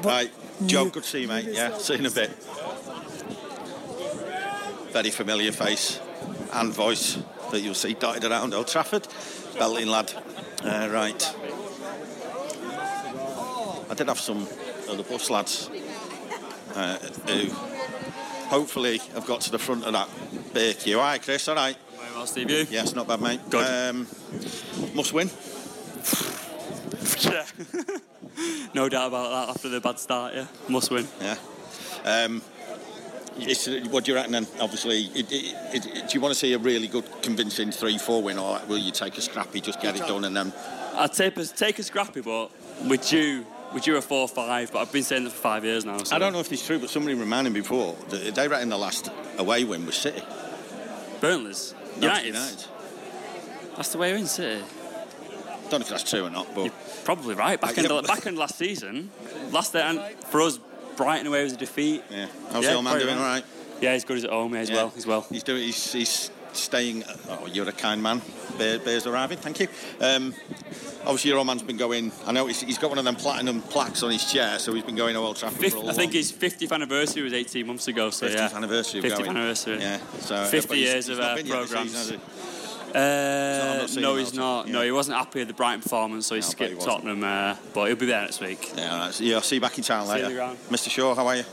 But 0.02 0.06
right, 0.10 0.32
Joe, 0.66 0.84
you- 0.86 0.92
good 0.92 1.04
to 1.04 1.10
see 1.10 1.22
you, 1.22 1.28
mate. 1.28 1.46
Yeah, 1.52 1.78
see 1.78 1.94
you 1.94 2.00
in 2.00 2.06
a 2.06 2.12
bit. 2.12 2.32
Very 4.92 5.10
familiar 5.12 5.52
face 5.54 6.00
and 6.54 6.74
voice 6.74 7.18
that 7.52 7.62
you'll 7.62 7.74
see 7.74 7.94
dotted 7.94 8.26
around 8.26 8.54
Old 8.54 8.68
Trafford. 8.68 9.08
Belting 9.58 9.88
lad. 9.88 10.12
Uh, 10.64 10.90
right. 10.92 11.36
I 13.92 13.94
did 13.94 14.08
have 14.08 14.22
some 14.22 14.38
of 14.88 14.96
the 14.96 15.04
bus 15.04 15.30
lads 15.30 15.70
uh, 16.76 16.98
who 17.28 17.50
hopefully 18.48 19.00
have 19.14 19.26
got 19.26 19.42
to 19.42 19.52
the 19.52 19.60
front 19.60 19.84
of 19.84 19.92
that 19.92 20.08
beer 20.54 20.74
queue. 20.74 20.98
Right, 20.98 21.22
Chris, 21.22 21.46
all 21.50 21.56
right? 21.56 21.76
Very 21.98 22.16
well, 22.16 22.26
Steve. 22.26 22.50
You? 22.50 22.66
Yes, 22.70 22.96
not 22.96 23.10
bad, 23.10 23.20
mate. 23.20 23.42
Good. 23.50 23.90
Um, 23.90 24.08
must 24.96 25.12
win. 25.14 25.30
Yeah. 27.20 27.46
no 28.74 28.90
doubt 28.90 29.10
about 29.10 29.30
that 29.30 29.56
after 29.56 29.70
the 29.70 29.80
bad 29.80 30.00
start, 30.00 30.34
yeah. 30.34 30.48
Must 30.70 30.90
win. 30.90 31.08
Yeah. 31.20 31.36
Um, 32.04 32.42
it's, 33.38 33.68
what 33.90 34.06
do 34.06 34.12
you 34.12 34.16
reckon 34.16 34.32
then? 34.32 34.48
Obviously, 34.60 35.04
it, 35.14 35.32
it, 35.32 35.56
it, 35.74 35.84
do 35.84 36.14
you 36.14 36.22
want 36.22 36.34
to 36.34 36.40
see 36.40 36.54
a 36.54 36.58
really 36.58 36.88
good, 36.88 37.06
convincing 37.22 37.70
3-4 37.70 38.24
win, 38.24 38.40
or 38.40 38.60
will 38.68 38.78
you 38.78 38.92
take 38.92 39.18
a 39.18 39.22
scrappy, 39.22 39.62
just 39.62 39.82
get 39.82 39.96
it 39.96 40.08
done, 40.08 40.26
and 40.26 40.36
then 40.36 40.54
I'd 40.96 41.14
take 41.14 41.38
a, 41.38 41.46
take 41.46 41.80
a 41.80 41.84
scrappy, 41.84 42.22
but 42.22 42.50
we're 42.84 42.98
due, 42.98 43.46
we're 43.74 43.80
due 43.80 43.98
a 43.98 44.02
4 44.02 44.28
5, 44.28 44.72
but 44.72 44.80
I've 44.80 44.92
been 44.92 45.04
saying 45.04 45.24
that 45.26 45.32
for 45.32 45.38
five 45.42 45.64
years 45.66 45.86
now. 45.86 45.98
So. 46.04 46.16
I 46.16 46.20
don't 46.20 46.34
know 46.34 46.40
if 46.40 46.52
it's 46.52 46.66
true, 46.66 46.80
but 46.80 46.90
somebody 46.90 47.16
reminded 47.16 47.54
me 47.54 47.62
before 47.62 47.96
that 48.10 48.36
they 48.36 48.48
reckon 48.48 48.70
the 48.70 48.78
last 48.78 49.10
away 49.38 49.64
win 49.64 49.86
was 49.86 49.96
City. 49.96 50.22
Burnley's. 51.20 51.74
United. 52.00 52.28
United. 52.28 52.66
That's 53.76 53.92
the 53.92 53.98
way 53.98 54.12
we're 54.12 54.20
in 54.20 54.28
City. 54.28 54.62
Don't 55.70 55.80
know 55.80 55.86
if 55.86 55.90
that's 55.90 56.10
true 56.10 56.26
or 56.26 56.30
not, 56.30 56.54
but 56.54 56.66
You're 56.66 56.74
probably 57.06 57.36
right. 57.36 57.60
Back, 57.60 57.78
in, 57.78 57.84
yeah, 57.86 58.02
the, 58.02 58.02
back 58.02 58.26
in 58.26 58.36
last 58.36 58.58
season, 58.58 59.10
last 59.52 59.72
day, 59.74 59.82
and 59.82 60.02
for 60.26 60.42
us, 60.42 60.60
Brighton 60.98 61.28
away 61.28 61.44
was 61.44 61.54
a 61.54 61.58
defeat. 61.58 62.04
yeah. 62.10 62.28
How's 62.52 62.64
Yeah, 62.64 62.72
the 62.72 62.76
old 62.76 62.84
man 62.86 63.00
doing? 63.00 63.08
well. 63.16 63.20
All 63.20 63.24
right. 63.24 63.46
Yeah, 63.80 63.94
he's 63.94 64.04
good 64.04 64.18
as 64.18 64.26
at 64.26 64.32
home, 64.32 64.54
yeah, 64.54 64.60
as 64.62 64.70
Yeah. 64.70 64.76
well. 64.76 64.94
As 64.98 65.08
well. 65.08 65.26
He's 65.30 65.44
doing. 65.44 65.64
He's, 65.64 65.94
he's 65.94 66.30
staying. 66.54 67.04
Oh, 67.30 67.48
you're 67.48 67.68
a 67.70 67.72
kind 67.72 68.04
man. 68.04 68.22
Bear, 68.62 68.78
bears 68.80 69.08
arriving. 69.08 69.40
Thank 69.40 69.60
you. 69.60 69.68
Um, 70.00 70.36
obviously, 71.02 71.30
your 71.30 71.40
old 71.40 71.48
man's 71.48 71.64
been 71.64 71.78
going. 71.78 72.12
I 72.28 72.32
know 72.32 72.46
he's, 72.46 72.62
he's 72.62 72.78
got 72.78 72.90
one 72.92 73.00
of 73.00 73.06
them 73.06 73.16
platinum 73.16 73.62
plaques 73.64 74.04
on 74.04 74.12
his 74.12 74.32
chair, 74.32 74.60
so 74.60 74.72
he's 74.74 74.84
been 74.84 74.96
going 74.96 75.16
to 75.16 75.20
Old 75.20 75.38
Trafford 75.38 75.60
Fifth, 75.60 75.74
for 75.74 75.80
a 75.80 75.82
I 75.82 75.86
long. 75.86 75.96
think 75.96 76.14
his 76.14 76.32
50th 76.32 76.72
anniversary 76.72 77.24
was 77.24 77.34
18 77.34 77.66
months 77.66 77.88
ago. 77.88 78.12
So 78.12 78.28
50th 78.28 78.34
yeah. 78.36 78.56
anniversary 78.56 79.00
of 79.00 79.06
50th 79.06 79.18
going. 79.18 79.30
anniversary. 79.32 79.80
Yeah. 79.80 79.98
So 80.20 80.46
50 80.46 80.76
he's- 80.76 80.90
years 80.90 81.08
he's 81.08 81.18
of, 81.18 81.24
not 81.24 81.32
uh, 81.32 81.36
been 81.38 81.46
yet 81.48 81.60
this 81.62 81.70
programmes. 81.70 81.98
season. 81.98 82.22
Uh, 82.94 83.78
not 83.80 83.90
seen 83.90 84.04
no, 84.04 84.16
he's 84.18 84.28
also. 84.28 84.42
not. 84.42 84.68
No, 84.68 84.82
he 84.84 84.92
wasn't 84.92 85.18
happy 85.18 85.40
with 85.40 85.48
the 85.48 85.54
Brighton 85.56 85.82
performance, 85.82 86.28
so 86.28 86.36
he 86.36 86.42
No, 86.42 86.48
I 86.48 86.50
bet 86.52 86.60
he 86.60 86.66
skipped. 86.76 86.82
Tottenham. 86.86 87.24
Uh, 87.24 87.56
but 87.74 87.88
he'll 87.88 87.96
be 87.96 88.06
there 88.06 88.22
next 88.22 88.42
week. 88.42 88.74
Yeah, 88.76 88.94
all 88.94 89.00
right. 89.00 89.14
So, 89.14 89.24
yeah, 89.24 89.36
I'll 89.38 89.42
see 89.42 89.56
you 89.56 89.62
back 89.62 89.78
in 89.78 89.84
town 89.84 90.08
later. 90.08 90.28
Mr. 90.70 90.90
Shaw, 90.90 91.16
how 91.16 91.26
are 91.26 91.38
you? 91.38 91.44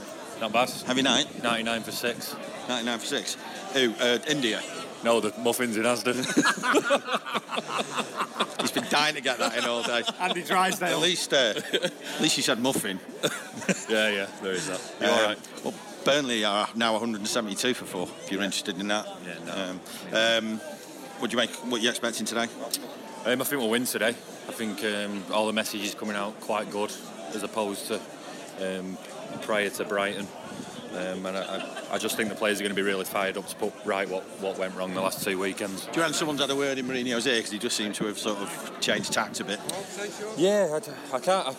Not 0.41 0.53
bad. 0.53 0.69
Heavy 0.87 1.03
night. 1.03 1.43
99 1.43 1.83
for 1.83 1.93
six. 1.93 2.35
99 2.69 2.99
for 2.99 3.07
6. 3.07 3.37
Who? 3.75 3.95
Uh, 3.99 4.19
India. 4.29 4.61
No, 5.05 5.21
the 5.21 5.33
muffins 5.41 5.77
in 5.77 5.85
Asda. 5.85 6.15
He's 8.61 8.73
been 8.73 8.85
dying 8.91 9.15
to 9.15 9.21
get 9.21 9.39
that 9.39 9.57
in 9.57 9.65
all 9.65 9.83
day. 9.83 10.03
Andy 10.21 10.43
Drysdale. 10.43 10.97
At 10.97 11.03
least, 11.03 11.33
uh, 11.33 11.55
at 11.73 12.21
least 12.21 12.37
you 12.37 12.43
said 12.43 12.59
muffin. 12.61 12.99
yeah, 13.89 14.09
yeah, 14.11 14.27
there 14.43 14.53
is 14.53 14.67
that. 14.67 14.81
You 15.01 15.07
Uh, 15.07 15.11
all 15.11 15.23
right? 15.27 15.39
Well, 15.65 15.75
Burnley 16.05 16.45
are 16.45 16.69
now 16.75 16.93
172 16.93 17.75
for 17.75 17.85
four. 17.85 18.09
If 18.25 18.33
you're 18.33 18.43
interested 18.43 18.79
in 18.81 18.89
that. 18.89 19.07
Yeah, 19.25 19.35
no. 19.45 19.53
Um, 19.53 19.81
um, 20.55 20.59
what 21.19 21.31
do 21.31 21.37
you 21.37 21.39
make? 21.39 21.51
What 21.71 21.81
are 21.81 21.85
you 21.85 21.91
expecting 21.91 22.27
today? 22.27 22.47
Um, 23.25 23.41
I 23.41 23.45
think 23.45 23.61
we'll 23.61 23.71
win 23.71 23.85
today. 23.85 24.09
I 24.09 24.53
think 24.53 24.83
um, 24.85 25.25
all 25.33 25.47
the 25.47 25.53
messages 25.53 25.95
coming 25.95 26.17
out 26.17 26.39
quite 26.41 26.71
good 26.71 26.93
as 27.35 27.43
opposed 27.43 27.87
to 27.89 28.01
um, 28.61 28.97
prior 29.43 29.69
to 29.71 29.85
Brighton. 29.85 30.27
Um, 30.95 31.27
and 31.27 31.37
I, 31.37 31.43
I, 31.43 31.95
I 31.95 31.99
just 31.99 32.17
think 32.17 32.29
the 32.29 32.35
players 32.35 32.61
are 32.61 32.63
going 32.63 32.75
to 32.75 32.77
be 32.77 32.83
really 32.83 33.05
fired 33.05 33.37
up 33.37 33.47
to 33.47 33.57
put 33.57 33.73
right 33.85 34.09
what, 34.09 34.23
what 34.41 34.59
went 34.59 34.75
wrong 34.75 34.95
the 34.95 35.01
last 35.01 35.23
two 35.23 35.39
weekends. 35.39 35.85
Do 35.87 35.93
you 35.95 36.01
reckon 36.01 36.15
someone's 36.15 36.41
had 36.41 36.51
a 36.51 36.57
word 36.57 36.79
in 36.79 36.87
Mourinho's 36.87 37.27
ear 37.27 37.37
because 37.37 37.51
he 37.51 37.59
just 37.59 37.77
seemed 37.77 37.95
to 37.97 38.07
have 38.07 38.19
sort 38.19 38.39
of 38.39 38.81
changed 38.81 39.13
tact 39.13 39.41
a 39.41 39.45
bit? 39.45 39.61
Yeah, 40.37 40.79
I 41.13 41.19
can't. 41.19 41.49
I, 41.49 41.55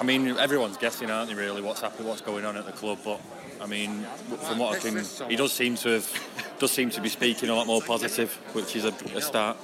I 0.00 0.04
mean, 0.04 0.28
everyone's 0.38 0.76
guessing, 0.76 1.10
aren't 1.10 1.30
they? 1.30 1.34
Really, 1.34 1.60
what's 1.60 1.80
happening, 1.80 2.08
what's 2.08 2.20
going 2.20 2.44
on 2.44 2.56
at 2.56 2.66
the 2.66 2.72
club? 2.72 2.98
But 3.04 3.20
I 3.60 3.66
mean, 3.66 4.04
from 4.46 4.58
what 4.58 4.76
I 4.76 4.78
can, 4.78 5.04
he 5.28 5.36
does 5.36 5.52
seem 5.52 5.74
to 5.76 5.90
have, 5.90 6.56
does 6.58 6.70
seem 6.70 6.90
to 6.90 7.00
be 7.00 7.08
speaking 7.08 7.48
a 7.48 7.54
lot 7.54 7.66
more 7.66 7.82
positive, 7.82 8.32
which 8.52 8.76
is 8.76 8.84
a, 8.84 8.94
a 9.16 9.20
start. 9.20 9.56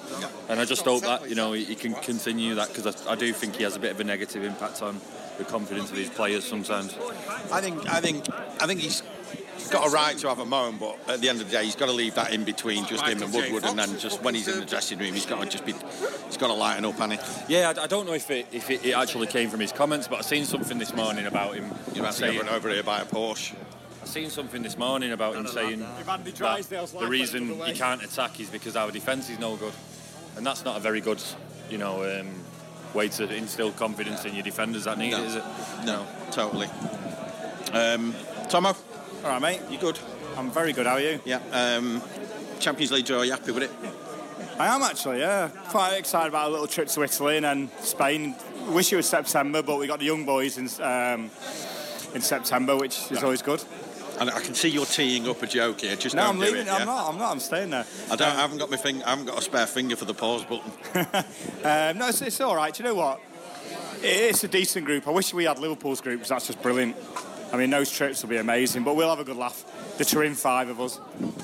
And 0.48 0.60
I 0.60 0.64
just 0.64 0.84
hope 0.84 1.02
that 1.02 1.28
you 1.28 1.34
know 1.34 1.52
he, 1.52 1.64
he 1.64 1.74
can 1.74 1.94
continue 1.94 2.56
that 2.56 2.68
because 2.68 3.06
I, 3.06 3.12
I 3.12 3.14
do 3.14 3.32
think 3.32 3.56
he 3.56 3.62
has 3.62 3.76
a 3.76 3.80
bit 3.80 3.92
of 3.92 4.00
a 4.00 4.04
negative 4.04 4.42
impact 4.42 4.82
on 4.82 5.00
the 5.38 5.44
confidence 5.44 5.90
of 5.90 5.96
his 5.96 6.10
players 6.10 6.44
sometimes. 6.44 6.96
I 7.52 7.60
think, 7.60 7.88
I 7.88 8.00
think, 8.00 8.24
I 8.60 8.66
think 8.66 8.80
he's 8.80 9.02
got 9.70 9.86
a 9.86 9.90
right 9.90 10.16
to 10.18 10.28
have 10.28 10.38
a 10.38 10.44
moan, 10.44 10.76
but 10.78 10.98
at 11.08 11.20
the 11.20 11.28
end 11.28 11.40
of 11.40 11.50
the 11.50 11.56
day, 11.56 11.64
he's 11.64 11.76
got 11.76 11.86
to 11.86 11.92
leave 11.92 12.14
that 12.14 12.32
in 12.32 12.44
between 12.44 12.86
just 12.86 13.04
him 13.04 13.22
and 13.22 13.32
Woodward, 13.32 13.64
and 13.64 13.78
then 13.78 13.98
just 13.98 14.22
when 14.22 14.34
he's 14.34 14.48
in 14.48 14.60
the 14.60 14.66
dressing 14.66 14.98
room, 14.98 15.14
he's 15.14 15.26
got 15.26 15.42
to 15.42 15.48
just 15.48 15.64
be, 15.64 15.72
he's 16.26 16.36
got 16.36 16.48
to 16.48 16.54
lighten 16.54 16.84
up, 16.84 16.94
hasn't 16.94 17.20
he? 17.20 17.54
Yeah, 17.54 17.72
I, 17.76 17.84
I 17.84 17.86
don't 17.86 18.06
know 18.06 18.14
if 18.14 18.30
it 18.30 18.46
if 18.52 18.70
it, 18.70 18.84
it 18.84 18.92
actually 18.92 19.26
came 19.26 19.50
from 19.50 19.60
his 19.60 19.72
comments, 19.72 20.08
but 20.08 20.18
I 20.18 20.22
seen 20.22 20.44
something 20.44 20.78
this 20.78 20.94
morning 20.94 21.26
about 21.26 21.54
him 21.54 21.72
You're 21.92 22.04
about 22.04 22.12
to 22.12 22.18
saying. 22.18 22.32
get 22.34 22.46
run 22.46 22.54
over 22.54 22.70
here 22.70 22.82
by 22.82 23.00
a 23.00 23.04
Porsche. 23.04 23.54
I 24.02 24.06
seen 24.06 24.28
something 24.28 24.62
this 24.62 24.76
morning 24.76 25.12
about 25.12 25.34
him 25.34 25.46
saying 25.46 25.82
Andy 25.82 26.30
that 26.32 26.90
the 26.98 27.06
reason 27.06 27.48
went 27.48 27.58
the 27.58 27.64
other 27.64 27.72
he 27.72 27.78
can't 27.78 28.04
attack 28.04 28.38
is 28.38 28.50
because 28.50 28.76
our 28.76 28.90
defence 28.90 29.30
is 29.30 29.38
no 29.38 29.56
good, 29.56 29.72
and 30.36 30.44
that's 30.44 30.64
not 30.64 30.76
a 30.76 30.80
very 30.80 31.00
good, 31.00 31.22
you 31.70 31.78
know, 31.78 32.04
um, 32.04 32.28
way 32.94 33.08
to 33.08 33.34
instill 33.34 33.72
confidence 33.72 34.24
in 34.24 34.34
your 34.34 34.42
defenders. 34.44 34.84
That 34.84 34.98
need 34.98 35.10
No. 35.12 35.22
it, 35.22 35.26
is 35.26 35.36
it? 35.36 35.44
No, 35.84 36.06
totally. 36.30 36.68
Um, 37.72 38.14
Tomo, 38.48 38.68
All 39.24 39.30
right, 39.30 39.42
mate. 39.42 39.60
you 39.70 39.78
good? 39.78 39.98
I'm 40.36 40.50
very 40.50 40.72
good. 40.72 40.86
How 40.86 40.94
are 40.94 41.00
you? 41.00 41.20
Yeah. 41.24 41.40
Um, 41.52 42.02
Champions 42.60 42.92
League 42.92 43.04
draw, 43.06 43.22
you 43.22 43.32
happy 43.32 43.52
with 43.52 43.64
it? 43.64 43.70
I 44.58 44.68
am 44.74 44.82
actually. 44.82 45.18
Yeah, 45.20 45.48
quite 45.68 45.94
excited 45.96 46.28
about 46.28 46.48
a 46.48 46.50
little 46.52 46.68
trip 46.68 46.88
to 46.88 47.02
Italy 47.02 47.36
and 47.36 47.44
then 47.44 47.70
Spain. 47.80 48.36
Wish 48.68 48.92
it 48.92 48.96
was 48.96 49.08
September, 49.08 49.62
but 49.62 49.78
we 49.78 49.86
got 49.88 49.98
the 49.98 50.04
young 50.04 50.24
boys 50.24 50.56
in 50.58 50.68
um, 50.82 51.30
in 52.14 52.20
September, 52.20 52.76
which 52.76 53.10
is 53.10 53.22
always 53.24 53.42
good. 53.42 53.62
And 54.20 54.30
I 54.30 54.40
can 54.40 54.54
see 54.54 54.68
you're 54.68 54.86
teeing 54.86 55.28
up 55.28 55.42
a 55.42 55.46
joke 55.46 55.80
here. 55.80 55.96
Just 55.96 56.14
No, 56.14 56.22
I'm 56.22 56.38
leaving. 56.38 56.66
it. 56.66 56.72
I'm 56.72 56.86
not. 56.86 57.08
I'm 57.08 57.18
not. 57.18 57.32
I'm 57.32 57.40
staying 57.40 57.70
there. 57.70 57.84
I 58.10 58.16
don't. 58.16 58.28
I 58.28 58.40
haven't 58.40 58.58
got 58.58 58.70
my 58.70 58.76
finger. 58.76 59.04
I 59.06 59.10
haven't 59.10 59.26
got 59.26 59.38
a 59.38 59.42
spare 59.42 59.66
finger 59.66 59.96
for 59.96 60.04
the 60.04 60.14
pause 60.14 60.44
button. 60.44 60.70
Um, 61.64 61.96
no, 61.98 62.08
it's, 62.08 62.20
it's 62.20 62.40
all 62.42 62.54
right. 62.54 62.74
Do 62.74 62.82
you 62.82 62.88
know 62.90 62.94
what? 62.94 63.20
It's 64.02 64.44
a 64.44 64.48
decent 64.48 64.84
group. 64.84 65.08
I 65.08 65.10
wish 65.10 65.32
we 65.32 65.44
had 65.44 65.58
Liverpool's 65.58 66.02
group 66.02 66.16
because 66.20 66.28
that's 66.28 66.46
just 66.46 66.60
brilliant. 66.62 66.94
I 67.52 67.56
mean, 67.56 67.70
those 67.70 67.90
trips 67.90 68.20
will 68.22 68.28
be 68.28 68.36
amazing, 68.36 68.84
but 68.84 68.94
we'll 68.96 69.08
have 69.08 69.18
a 69.18 69.24
good 69.24 69.36
laugh. 69.36 69.64
The 69.96 70.04
Turin 70.04 70.34
five 70.34 70.68
of 70.68 70.80
us. 70.80 70.98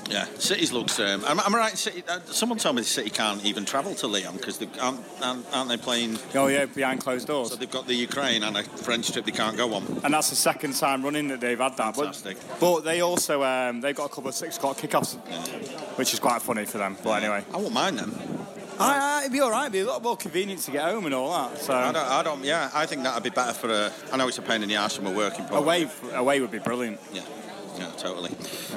Yeah, 0.09 0.25
City's 0.37 0.73
looks. 0.73 0.99
Um, 0.99 1.23
am, 1.25 1.39
am 1.39 1.55
I 1.55 1.57
right? 1.57 1.77
City, 1.77 2.03
uh, 2.09 2.19
someone 2.25 2.57
told 2.57 2.75
me 2.75 2.81
the 2.81 2.87
City 2.87 3.09
can't 3.09 3.43
even 3.45 3.63
travel 3.63 3.95
to 3.95 4.07
Lyon 4.07 4.35
because 4.35 4.61
aren't, 4.81 4.99
aren't, 5.21 5.45
aren't 5.53 5.69
they 5.69 5.77
playing? 5.77 6.19
Oh 6.35 6.47
yeah, 6.47 6.65
behind 6.65 6.99
closed 6.99 7.27
doors. 7.27 7.51
So 7.51 7.55
they've 7.55 7.71
got 7.71 7.87
the 7.87 7.93
Ukraine 7.93 8.43
and 8.43 8.57
a 8.57 8.63
French 8.63 9.09
trip 9.11 9.23
they 9.23 9.31
can't 9.31 9.55
go 9.55 9.73
on. 9.73 10.01
And 10.03 10.13
that's 10.13 10.29
the 10.29 10.35
second 10.35 10.75
time 10.75 11.01
running 11.01 11.29
that 11.29 11.39
they've 11.39 11.57
had 11.57 11.77
that. 11.77 11.95
Fantastic. 11.95 12.37
But, 12.59 12.59
but 12.59 12.79
they 12.81 12.99
also 12.99 13.41
um, 13.41 13.79
they've 13.79 13.95
got 13.95 14.11
a 14.11 14.13
couple 14.13 14.27
of 14.27 14.35
six 14.35 14.57
o'clock 14.57 14.77
kickoffs, 14.77 15.15
which 15.97 16.13
is 16.13 16.19
quite 16.19 16.41
funny 16.41 16.65
for 16.65 16.77
them. 16.77 16.97
But 17.01 17.23
anyway, 17.23 17.45
I 17.53 17.57
won't 17.57 17.73
mind 17.73 17.99
them. 17.99 18.13
I, 18.79 19.19
I, 19.19 19.19
it'd 19.21 19.31
be 19.31 19.39
all 19.39 19.51
right. 19.51 19.63
It'd 19.63 19.73
be 19.73 19.79
a 19.79 19.85
lot 19.85 20.03
more 20.03 20.17
convenient 20.17 20.61
to 20.63 20.71
get 20.71 20.83
home 20.83 21.05
and 21.05 21.15
all 21.15 21.31
that. 21.31 21.57
So 21.59 21.73
I 21.73 21.91
don't, 21.93 21.95
I 21.95 22.23
don't. 22.23 22.43
Yeah, 22.43 22.69
I 22.73 22.85
think 22.85 23.03
that'd 23.03 23.23
be 23.23 23.29
better 23.29 23.53
for 23.53 23.69
a. 23.69 23.91
I 24.11 24.17
know 24.17 24.27
it's 24.27 24.39
a 24.39 24.41
pain 24.41 24.61
in 24.61 24.67
the 24.67 24.75
arse 24.75 24.97
from 24.97 25.07
a 25.07 25.11
working. 25.11 25.45
point. 25.45 25.63
away 25.63 25.87
away 26.13 26.41
would 26.41 26.51
be 26.51 26.59
brilliant. 26.59 26.99
Yeah. 27.13 27.21
Yeah, 27.77 27.91
totally. 27.97 28.31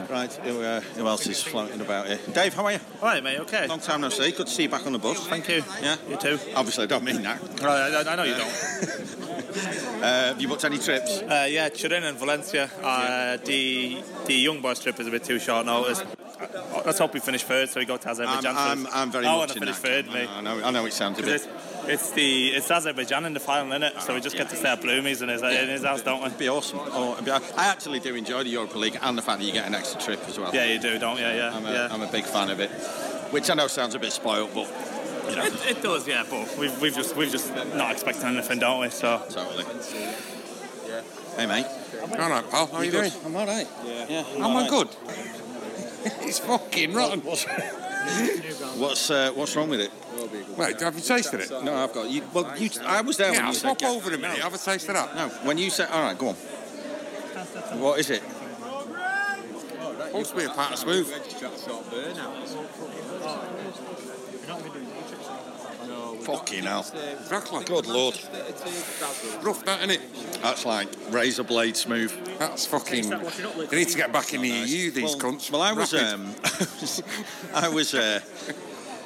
Right, 0.08 0.32
who, 0.32 0.60
uh, 0.62 0.80
who 0.80 1.06
else 1.06 1.26
is 1.26 1.42
floating 1.42 1.80
about 1.80 2.06
here? 2.06 2.18
Dave, 2.32 2.54
how 2.54 2.64
are 2.66 2.72
you? 2.72 2.80
Hi, 3.00 3.20
mate. 3.20 3.40
Okay. 3.40 3.66
Long 3.66 3.80
time 3.80 4.00
no 4.00 4.08
see. 4.08 4.30
Good 4.32 4.46
to 4.46 4.52
see 4.52 4.64
you 4.64 4.68
back 4.68 4.86
on 4.86 4.92
the 4.92 4.98
bus. 4.98 5.26
Thank 5.26 5.48
you. 5.48 5.62
Yeah, 5.82 5.96
You 6.08 6.16
too. 6.16 6.38
Obviously, 6.54 6.84
I 6.84 6.86
don't 6.86 7.04
mean 7.04 7.22
that. 7.22 7.40
Right, 7.60 7.92
I, 7.92 8.12
I 8.12 8.16
know 8.16 8.24
you 8.24 8.34
don't. 8.34 9.10
Uh, 10.04 10.26
have 10.28 10.40
you 10.40 10.48
booked 10.48 10.64
any 10.64 10.76
trips? 10.78 11.20
Uh, 11.20 11.46
yeah, 11.48 11.68
Turin 11.70 12.04
and 12.04 12.18
Valencia. 12.18 12.68
Uh, 12.82 13.38
the 13.44 14.02
the 14.26 14.34
young 14.34 14.60
boys 14.60 14.80
trip 14.80 14.98
is 15.00 15.06
a 15.06 15.10
bit 15.10 15.24
too 15.24 15.38
short 15.38 15.64
notice. 15.64 16.02
Let's 16.84 16.98
hope 16.98 17.14
we 17.14 17.20
finish 17.20 17.42
third, 17.44 17.70
so 17.70 17.80
we 17.80 17.86
go 17.86 17.96
to 17.96 18.08
I'm, 18.08 18.12
Azerbaijan. 18.12 18.54
I'm, 18.56 18.86
I'm 18.92 19.10
very 19.10 19.26
I 19.26 19.30
much 19.30 19.38
want 19.38 19.50
to 19.52 19.56
in 19.56 19.62
finish 19.62 19.76
third, 19.76 20.06
mate. 20.12 20.28
I 20.28 20.40
know, 20.42 20.62
I 20.62 20.70
know 20.72 20.84
it 20.84 20.92
sounds 20.92 21.18
a 21.20 21.22
bit. 21.22 21.48
It's, 21.86 22.02
it's 22.02 22.10
the 22.12 22.48
it's 22.48 22.70
Azerbaijan 22.70 23.24
in 23.24 23.34
the 23.34 23.40
final, 23.40 23.72
isn't 23.72 23.82
it? 23.82 24.00
So 24.02 24.14
we 24.14 24.20
just 24.20 24.36
get 24.36 24.48
to 24.50 24.56
stay 24.56 24.68
at 24.68 24.80
Bloomies 24.80 25.22
in 25.22 25.28
his, 25.28 25.42
in 25.42 25.68
his 25.68 25.84
house, 25.84 26.02
don't 26.02 26.20
we? 26.20 26.26
It'd 26.26 26.38
be 26.38 26.48
awesome. 26.48 26.80
Oh, 26.82 27.12
it'd 27.14 27.24
be- 27.24 27.30
I 27.30 27.66
actually 27.66 28.00
do 28.00 28.14
enjoy 28.14 28.42
the 28.42 28.50
Europa 28.50 28.78
League 28.78 28.98
and 29.00 29.18
the 29.18 29.22
fact 29.22 29.40
that 29.40 29.44
you 29.44 29.52
get 29.52 29.66
an 29.66 29.74
extra 29.74 30.00
trip 30.00 30.20
as 30.28 30.38
well. 30.38 30.54
Yeah, 30.54 30.64
you 30.64 30.78
do, 30.78 30.98
don't 30.98 31.18
you? 31.18 31.24
Yeah, 31.24 31.52
I'm 31.54 31.66
a, 31.66 31.72
yeah. 31.72 31.94
am 31.94 32.02
a 32.02 32.10
big 32.10 32.24
fan 32.24 32.50
of 32.50 32.60
it. 32.60 32.70
Which 33.30 33.50
I 33.50 33.54
know 33.54 33.66
sounds 33.66 33.94
a 33.94 33.98
bit 33.98 34.12
spoiled, 34.12 34.54
but 34.54 34.68
you 35.28 35.36
know, 35.36 35.44
It, 35.44 35.66
it 35.66 35.82
does, 35.82 36.06
yeah, 36.06 36.24
but 36.28 36.56
we've, 36.58 36.80
we've 36.80 36.94
just 36.94 37.16
we've 37.16 37.30
just 37.30 37.54
not 37.74 37.92
expecting 37.92 38.24
anything, 38.24 38.58
don't 38.58 38.80
we? 38.80 38.90
So 38.90 39.22
totally. 39.30 39.64
Hey, 41.36 41.46
mate. 41.46 41.66
All 42.00 42.30
right, 42.30 42.48
pal. 42.50 42.66
How 42.66 42.76
are 42.78 42.84
you 42.84 42.92
doing? 42.92 43.10
I'm 43.24 43.34
all 43.34 43.46
right. 43.46 43.66
Yeah. 43.84 44.24
i'm 44.40 44.56
I 44.56 44.68
good? 44.68 44.88
it's 46.22 46.38
fucking 46.38 46.92
rotten. 46.92 47.20
What's 47.20 49.10
uh, 49.10 49.32
what's 49.34 49.56
wrong 49.56 49.68
with 49.68 49.80
it? 49.80 49.90
Wait, 50.56 50.80
have 50.80 50.94
you 50.94 51.00
tasted 51.00 51.40
it? 51.40 51.50
No, 51.64 51.75
I've 51.75 51.92
got 51.92 52.11
you. 52.11 52.23
Well, 52.33 52.56
you. 52.59 52.71
I 52.85 53.00
was 53.00 53.16
there 53.16 53.30
when 53.30 53.35
Yeah, 53.35 53.40
you 53.42 53.47
I'll 53.64 53.78
said. 53.78 53.85
over 53.85 54.14
a 54.14 54.18
minute. 54.18 54.38
Have 54.38 54.54
a 54.54 54.59
taste 54.59 54.88
of 54.88 54.94
that. 54.94 55.14
No, 55.14 55.28
when 55.47 55.59
you 55.59 55.71
said, 55.71 55.88
all 55.90 56.02
right, 56.02 56.18
go 56.18 56.28
on. 56.28 56.35
What 57.80 57.99
is 58.00 58.11
it? 58.11 58.23
Supposed 60.06 60.30
to 60.30 60.37
be 60.37 60.44
a 60.44 60.49
part 60.50 60.73
of 60.73 60.78
smooth. 60.78 61.09
Fucking 66.21 66.62
hell. 66.62 66.87
Exactly. 67.21 67.64
Good 67.64 67.87
lord. 67.87 68.18
Rough, 69.42 69.64
that, 69.64 69.80
innit? 69.80 70.00
That's 70.40 70.64
like 70.64 70.88
razor 71.11 71.42
blade 71.42 71.76
smooth. 71.76 72.12
That's 72.38 72.64
fucking. 72.66 73.11
They 73.11 73.76
need 73.76 73.88
to 73.88 73.97
get 73.97 74.12
back 74.12 74.33
in 74.33 74.40
the 74.42 74.49
EU, 74.49 74.90
these 74.90 75.16
well, 75.16 75.18
cunts. 75.18 75.50
Well, 75.50 75.62
I 75.62 75.73
was. 75.73 75.92
Um, 75.92 76.35
I 77.54 77.68
was. 77.68 77.94
Uh, 77.94 78.21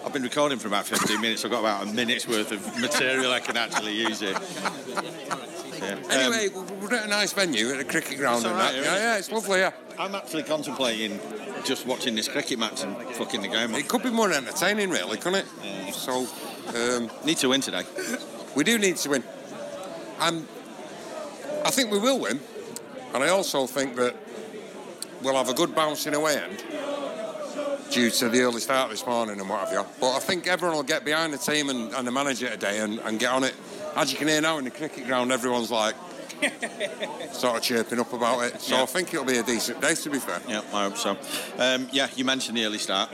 I've 0.04 0.12
been 0.12 0.22
recording 0.22 0.58
for 0.58 0.68
about 0.68 0.86
15 0.86 1.20
minutes. 1.20 1.44
I've 1.44 1.50
got 1.50 1.60
about 1.60 1.82
a 1.86 1.92
minute's 1.92 2.26
worth 2.26 2.52
of 2.52 2.80
material 2.80 3.32
I 3.32 3.40
can 3.40 3.56
actually 3.56 3.94
use 3.94 4.20
here. 4.20 4.30
Yeah. 4.32 5.92
Um, 5.92 6.10
Anyway, 6.10 6.48
we're 6.80 6.94
at 6.94 7.04
a 7.04 7.08
nice 7.08 7.32
venue 7.32 7.70
at 7.72 7.80
a 7.80 7.84
cricket 7.84 8.18
ground 8.18 8.44
and 8.44 8.54
right, 8.54 8.72
that. 8.72 8.84
Yeah, 8.84 8.96
yeah, 8.96 9.18
it's 9.18 9.30
lovely, 9.30 9.58
yeah. 9.58 9.72
I'm 9.98 10.14
actually 10.14 10.44
contemplating 10.44 11.18
just 11.64 11.86
watching 11.86 12.14
this 12.14 12.28
cricket 12.28 12.58
match 12.58 12.82
and 12.82 12.96
fucking 13.16 13.42
the 13.42 13.48
game. 13.48 13.74
It 13.74 13.88
could 13.88 14.02
be 14.02 14.10
more 14.10 14.32
entertaining, 14.32 14.90
really, 14.90 15.18
couldn't 15.18 15.46
it? 15.46 15.94
So, 15.94 16.26
um, 16.74 17.10
Need 17.24 17.38
to 17.38 17.48
win 17.48 17.60
today. 17.60 17.82
we 18.54 18.64
do 18.64 18.78
need 18.78 18.96
to 18.98 19.10
win. 19.10 19.24
And 20.20 20.46
I 21.64 21.70
think 21.70 21.90
we 21.90 21.98
will 21.98 22.18
win. 22.18 22.40
And 23.14 23.22
I 23.22 23.28
also 23.28 23.66
think 23.66 23.96
that 23.96 24.14
we'll 25.22 25.36
have 25.36 25.48
a 25.48 25.54
good 25.54 25.74
bouncing 25.74 26.14
away 26.14 26.36
end 26.36 26.62
due 27.90 28.10
to 28.10 28.28
the 28.28 28.40
early 28.42 28.60
start 28.60 28.90
this 28.90 29.06
morning 29.06 29.40
and 29.40 29.48
what 29.48 29.60
have 29.68 29.72
you. 29.72 29.84
But 30.00 30.16
I 30.16 30.18
think 30.20 30.46
everyone 30.46 30.76
will 30.76 30.82
get 30.84 31.04
behind 31.04 31.32
the 31.32 31.38
team 31.38 31.70
and, 31.70 31.92
and 31.94 32.06
the 32.06 32.12
manager 32.12 32.48
today 32.50 32.80
and, 32.80 32.98
and 33.00 33.18
get 33.18 33.32
on 33.32 33.44
it. 33.44 33.54
As 33.96 34.12
you 34.12 34.18
can 34.18 34.28
hear 34.28 34.40
now 34.40 34.58
in 34.58 34.64
the 34.64 34.70
cricket 34.70 35.06
ground, 35.06 35.32
everyone's 35.32 35.70
like 35.70 35.94
sort 37.32 37.56
of 37.56 37.62
chirping 37.62 37.98
up 37.98 38.12
about 38.12 38.40
it. 38.44 38.60
So 38.60 38.76
Yeah. 38.76 38.82
I 38.82 38.86
think 38.86 39.12
it'll 39.12 39.24
be 39.26 39.38
a 39.38 39.42
decent 39.42 39.80
day, 39.80 39.94
to 39.94 40.10
be 40.10 40.18
fair. 40.18 40.40
Yeah, 40.48 40.62
I 40.72 40.84
hope 40.84 40.96
so. 40.96 41.16
Um, 41.58 41.88
yeah, 41.92 42.08
you 42.14 42.24
mentioned 42.24 42.56
the 42.58 42.64
early 42.64 42.78
start. 42.78 43.10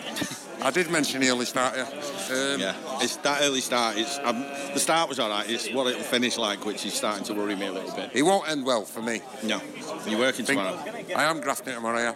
I 0.62 0.71
did 0.71 0.90
mention 0.90 1.21
the 1.21 1.28
early 1.31 1.45
start, 1.47 1.75
yeah. 1.76 1.83
Um, 1.85 2.61
Yeah, 2.61 2.75
it's 3.00 3.16
that 3.19 3.43
early 3.43 3.61
start. 3.61 3.97
It's 3.97 4.19
um, 4.25 4.40
the 4.73 4.81
start 4.81 5.09
was 5.09 5.19
all 5.19 5.28
right. 5.31 5.49
It's 5.49 5.71
what 5.73 5.87
it'll 5.88 6.02
finish 6.02 6.37
like, 6.38 6.64
which 6.64 6.85
is 6.87 6.95
starting 6.95 7.25
to 7.25 7.35
worry 7.35 7.57
me 7.57 7.66
a 7.66 7.73
little 7.73 7.95
bit. 7.95 8.11
It 8.14 8.23
won't 8.23 8.49
end 8.49 8.64
well 8.64 8.85
for 8.85 9.02
me. 9.02 9.21
No, 9.43 9.61
you're 10.07 10.19
working 10.19 10.45
tomorrow. 10.45 10.78
I 11.16 11.25
am 11.25 11.40
grafting 11.40 11.75
tomorrow, 11.75 11.99
yeah. 11.99 12.14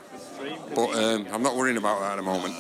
But 0.75 0.95
um, 0.95 1.27
I'm 1.33 1.43
not 1.43 1.57
worrying 1.57 1.77
about 1.77 2.01
that 2.01 2.13
at 2.13 2.17
the 2.17 2.23
moment. 2.23 2.55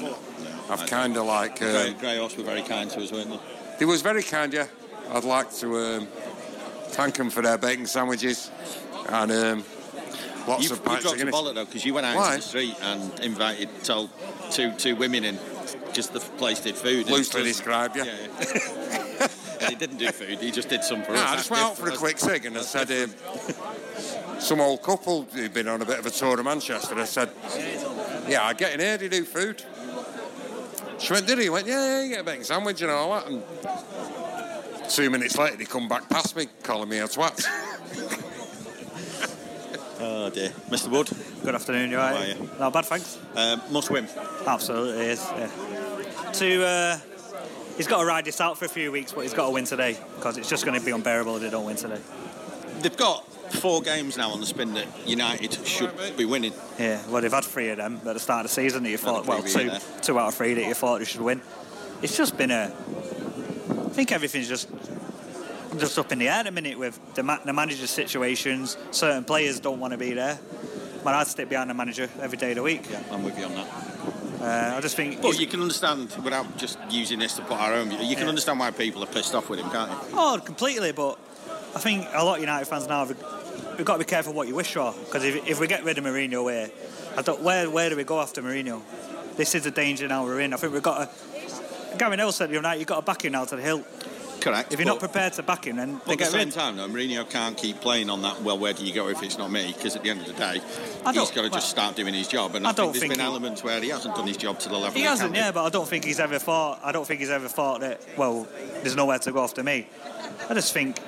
I've 0.70 0.86
kind 0.86 1.16
of 1.16 1.24
like. 1.26 1.58
Grey, 1.58 1.88
Um, 1.88 1.94
Grey 1.98 2.18
Horse 2.18 2.36
were 2.36 2.44
very 2.44 2.62
kind 2.62 2.90
to 2.90 3.00
us, 3.02 3.12
weren't 3.12 3.30
they? 3.30 3.38
he 3.78 3.84
was 3.84 4.02
very 4.02 4.22
kind, 4.22 4.52
yeah. 4.52 4.66
I'd 5.10 5.24
like 5.24 5.52
to 5.56 5.76
um, 5.78 6.06
thank 6.88 7.14
them 7.16 7.30
for 7.30 7.42
their 7.42 7.56
bacon 7.56 7.86
sandwiches 7.86 8.50
and 9.08 9.30
um, 9.32 9.64
lots 10.46 10.64
You've, 10.64 10.72
of 10.72 10.78
of 10.86 11.00
dropped 11.00 11.20
a 11.20 11.24
bollock 11.26 11.54
though, 11.54 11.64
because 11.64 11.84
you 11.84 11.94
went 11.94 12.04
out 12.06 12.16
Why? 12.16 12.36
the 12.36 12.42
street 12.42 12.74
and 12.82 13.18
invited, 13.20 13.68
told 13.84 14.10
two 14.50 14.72
two 14.72 14.96
women 14.96 15.24
in, 15.24 15.38
just 15.94 16.12
the 16.12 16.20
place 16.20 16.60
did 16.60 16.74
food. 16.74 17.08
Loosely 17.08 17.42
described, 17.44 17.96
yeah. 17.96 18.04
yeah. 18.04 19.28
and 19.60 19.70
he 19.70 19.76
didn't 19.76 19.96
do 19.96 20.08
food. 20.10 20.38
He 20.40 20.50
just 20.50 20.68
did 20.68 20.84
some 20.84 21.02
for 21.02 21.12
No, 21.12 21.20
us. 21.20 21.30
I 21.30 21.36
just 21.36 21.50
went 21.50 21.62
out 21.62 21.78
for 21.78 21.88
a 21.88 21.96
quick 21.96 22.18
cig 22.18 22.44
and 22.44 22.58
I 22.58 22.62
said, 22.62 22.90
um, 22.90 23.14
some 24.38 24.60
old 24.60 24.82
couple 24.82 25.22
who'd 25.24 25.52
been 25.52 25.68
on 25.68 25.82
a 25.82 25.84
bit 25.84 25.98
of 25.98 26.06
a 26.06 26.10
tour 26.10 26.38
of 26.38 26.44
Manchester, 26.44 26.94
I 26.98 27.04
said, 27.04 27.30
yeah, 28.28 28.44
I 28.44 28.52
get 28.54 28.74
in 28.74 28.80
here, 28.80 28.98
do 28.98 29.04
you 29.04 29.10
do 29.10 29.24
food? 29.24 29.62
She 30.98 31.12
went, 31.12 31.26
did 31.26 31.38
he? 31.38 31.44
He 31.44 31.50
went, 31.50 31.66
yeah, 31.66 31.98
yeah, 31.98 32.02
you 32.02 32.08
get 32.10 32.20
a 32.20 32.24
bacon 32.24 32.44
sandwich 32.44 32.82
and 32.82 32.90
all 32.90 33.12
that. 33.14 33.26
And 33.28 33.42
two 34.90 35.10
minutes 35.10 35.36
later, 35.38 35.56
they 35.56 35.64
come 35.64 35.88
back 35.88 36.08
past 36.08 36.36
me, 36.36 36.46
calling 36.62 36.88
me 36.88 36.98
a 36.98 37.04
twat. 37.04 37.44
Oh 40.00 40.30
dear, 40.30 40.50
Mr. 40.70 40.88
Wood, 40.88 41.10
Good 41.42 41.56
afternoon, 41.56 41.90
you 41.90 41.96
How 41.96 42.14
alright? 42.14 42.36
are 42.36 42.42
you? 42.42 42.50
Not 42.60 42.72
bad, 42.72 42.84
thanks. 42.84 43.18
um, 43.34 43.60
must 43.72 43.90
win. 43.90 44.06
Absolutely 44.46 45.06
is. 45.06 45.20
Yeah. 45.36 45.50
To 46.34 46.64
uh, 46.64 46.98
he's 47.76 47.88
got 47.88 47.98
to 48.02 48.06
ride 48.06 48.24
this 48.24 48.40
out 48.40 48.56
for 48.56 48.64
a 48.64 48.68
few 48.68 48.92
weeks, 48.92 49.12
but 49.12 49.22
he's 49.22 49.34
got 49.34 49.46
to 49.46 49.52
win 49.52 49.64
today 49.64 49.98
because 50.14 50.38
it's 50.38 50.48
just 50.48 50.64
going 50.64 50.78
to 50.78 50.84
be 50.86 50.92
unbearable 50.92 51.34
if 51.36 51.42
they 51.42 51.50
don't 51.50 51.64
win 51.66 51.74
today. 51.74 51.98
They've 52.80 52.96
got 52.96 53.24
four 53.54 53.80
games 53.82 54.16
now 54.16 54.30
on 54.30 54.40
the 54.40 54.46
spin 54.46 54.74
that 54.74 54.86
United 55.08 55.54
should 55.66 55.90
be 56.16 56.24
winning. 56.24 56.52
Yeah, 56.78 57.00
well, 57.08 57.22
they've 57.22 57.32
had 57.32 57.44
three 57.44 57.70
of 57.70 57.78
them 57.78 57.96
at 58.06 58.14
the 58.14 58.20
start 58.20 58.44
of 58.44 58.50
the 58.50 58.54
season 58.54 58.82
that 58.84 58.90
you 58.90 58.98
thought, 58.98 59.26
well, 59.26 59.42
two, 59.42 59.70
two 60.02 60.18
out 60.18 60.28
of 60.28 60.34
three 60.34 60.54
that 60.54 60.64
you 60.66 60.74
thought 60.74 60.98
they 60.98 61.04
should 61.04 61.20
win. 61.20 61.40
It's 62.02 62.16
just 62.16 62.36
been 62.36 62.50
a. 62.50 62.72
I 63.70 63.90
think 63.90 64.12
everything's 64.12 64.48
just 64.48 64.68
just 65.78 65.98
up 65.98 66.10
in 66.12 66.18
the 66.18 66.28
air 66.28 66.36
at 66.40 66.44
the 66.46 66.50
minute 66.50 66.78
with 66.78 66.98
the, 67.14 67.22
ma- 67.22 67.38
the 67.44 67.52
manager's 67.52 67.90
situations. 67.90 68.76
Certain 68.90 69.24
players 69.24 69.60
don't 69.60 69.78
want 69.80 69.92
to 69.92 69.98
be 69.98 70.12
there. 70.12 70.38
Man, 71.04 71.14
I'd 71.14 71.26
stick 71.26 71.48
behind 71.48 71.70
the 71.70 71.74
manager 71.74 72.08
every 72.20 72.38
day 72.38 72.50
of 72.50 72.56
the 72.56 72.62
week. 72.62 72.88
Yeah, 72.90 73.02
I'm 73.10 73.22
with 73.22 73.38
you 73.38 73.44
on 73.44 73.54
that. 73.54 73.68
Uh, 74.40 74.76
I 74.76 74.80
just 74.80 74.96
think. 74.96 75.20
But 75.20 75.38
you 75.38 75.46
can 75.46 75.60
understand, 75.60 76.14
without 76.24 76.56
just 76.56 76.78
using 76.90 77.18
this 77.18 77.34
to 77.36 77.42
put 77.42 77.58
our 77.58 77.74
own 77.74 77.90
you 77.90 77.96
can 78.14 78.24
Yeah. 78.24 78.28
understand 78.28 78.58
why 78.60 78.70
people 78.70 79.02
are 79.02 79.06
pissed 79.06 79.34
off 79.34 79.48
with 79.50 79.58
him, 79.58 79.68
can't 79.70 79.90
you? 79.90 79.96
Oh, 80.14 80.40
completely. 80.44 80.92
But 80.92 81.18
I 81.78 81.80
think 81.80 82.08
a 82.12 82.24
lot 82.24 82.34
of 82.34 82.40
United 82.40 82.64
fans 82.66 82.88
now 82.88 83.06
have 83.06 83.16
we've 83.76 83.86
got 83.86 83.92
to 83.92 83.98
be 84.00 84.04
careful 84.04 84.32
what 84.32 84.48
you 84.48 84.54
wish 84.56 84.74
for 84.74 84.92
because 85.04 85.22
if, 85.22 85.48
if 85.48 85.60
we 85.60 85.68
get 85.68 85.84
rid 85.84 85.96
of 85.96 86.02
Mourinho, 86.02 86.42
where 86.42 86.70
I 87.16 87.22
don't, 87.22 87.40
where 87.40 87.70
where 87.70 87.88
do 87.88 87.94
we 87.96 88.02
go 88.02 88.20
after 88.20 88.42
Mourinho? 88.42 88.82
This 89.36 89.54
is 89.54 89.62
the 89.62 89.70
danger 89.70 90.08
now 90.08 90.24
we're 90.24 90.40
in. 90.40 90.52
I 90.52 90.56
think 90.56 90.72
we've 90.72 90.82
got 90.82 91.08
to. 91.08 91.96
Gary 91.96 92.16
Neville 92.16 92.32
said 92.32 92.50
the 92.50 92.54
other 92.56 92.62
night, 92.62 92.78
you've 92.80 92.88
got 92.88 92.96
to 92.96 93.02
back 93.02 93.24
him 93.24 93.30
now 93.30 93.44
to 93.44 93.54
the 93.54 93.62
hill. 93.62 93.84
Correct. 94.40 94.72
If 94.72 94.80
you're 94.80 94.88
not 94.88 94.98
prepared 94.98 95.34
to 95.34 95.44
back 95.44 95.68
him, 95.68 95.76
then 95.76 96.00
they 96.04 96.14
at 96.14 96.18
the 96.18 96.24
same 96.24 96.48
rid. 96.48 96.52
time, 96.52 96.76
though, 96.76 96.88
Mourinho 96.88 97.30
can't 97.30 97.56
keep 97.56 97.80
playing 97.80 98.10
on 98.10 98.22
that. 98.22 98.42
Well, 98.42 98.58
where 98.58 98.72
do 98.72 98.84
you 98.84 98.92
go 98.92 99.08
if 99.08 99.22
it's 99.22 99.38
not 99.38 99.52
me? 99.52 99.72
Because 99.72 99.94
at 99.94 100.02
the 100.02 100.10
end 100.10 100.20
of 100.20 100.26
the 100.26 100.32
day, 100.32 100.54
he's 100.54 101.00
got 101.02 101.14
to 101.32 101.40
well, 101.42 101.50
just 101.50 101.70
start 101.70 101.94
doing 101.94 102.14
his 102.14 102.26
job. 102.26 102.56
And 102.56 102.66
I 102.66 102.70
I, 102.70 102.72
don't 102.72 102.86
think 102.86 102.94
there's 102.94 103.00
think 103.02 103.12
been 103.14 103.20
he- 103.20 103.26
elements 103.26 103.62
where 103.62 103.80
he 103.80 103.90
hasn't 103.90 104.16
done 104.16 104.26
his 104.26 104.36
job 104.36 104.58
to 104.60 104.68
the 104.68 104.76
level 104.76 104.98
He 104.98 105.02
hasn't, 105.06 105.36
yeah, 105.36 105.52
but 105.52 105.64
I 105.64 105.70
don't 105.70 105.86
think 105.86 106.04
he's 106.04 106.18
ever 106.18 106.40
thought. 106.40 106.80
I 106.82 106.90
don't 106.90 107.06
think 107.06 107.20
he's 107.20 107.30
ever 107.30 107.46
thought 107.48 107.80
that. 107.80 108.00
Well, 108.16 108.48
there's 108.82 108.96
nowhere 108.96 109.20
to 109.20 109.30
go 109.30 109.44
after 109.44 109.62
me. 109.62 109.86
I 110.48 110.54
just 110.54 110.72
think 110.72 110.98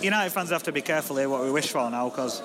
United 0.00 0.30
fans 0.30 0.50
have 0.50 0.62
to 0.64 0.72
be 0.72 0.82
careful 0.82 1.16
here 1.16 1.28
what 1.28 1.42
we 1.42 1.50
wish 1.50 1.68
for 1.70 1.90
now 1.90 2.08
because 2.08 2.42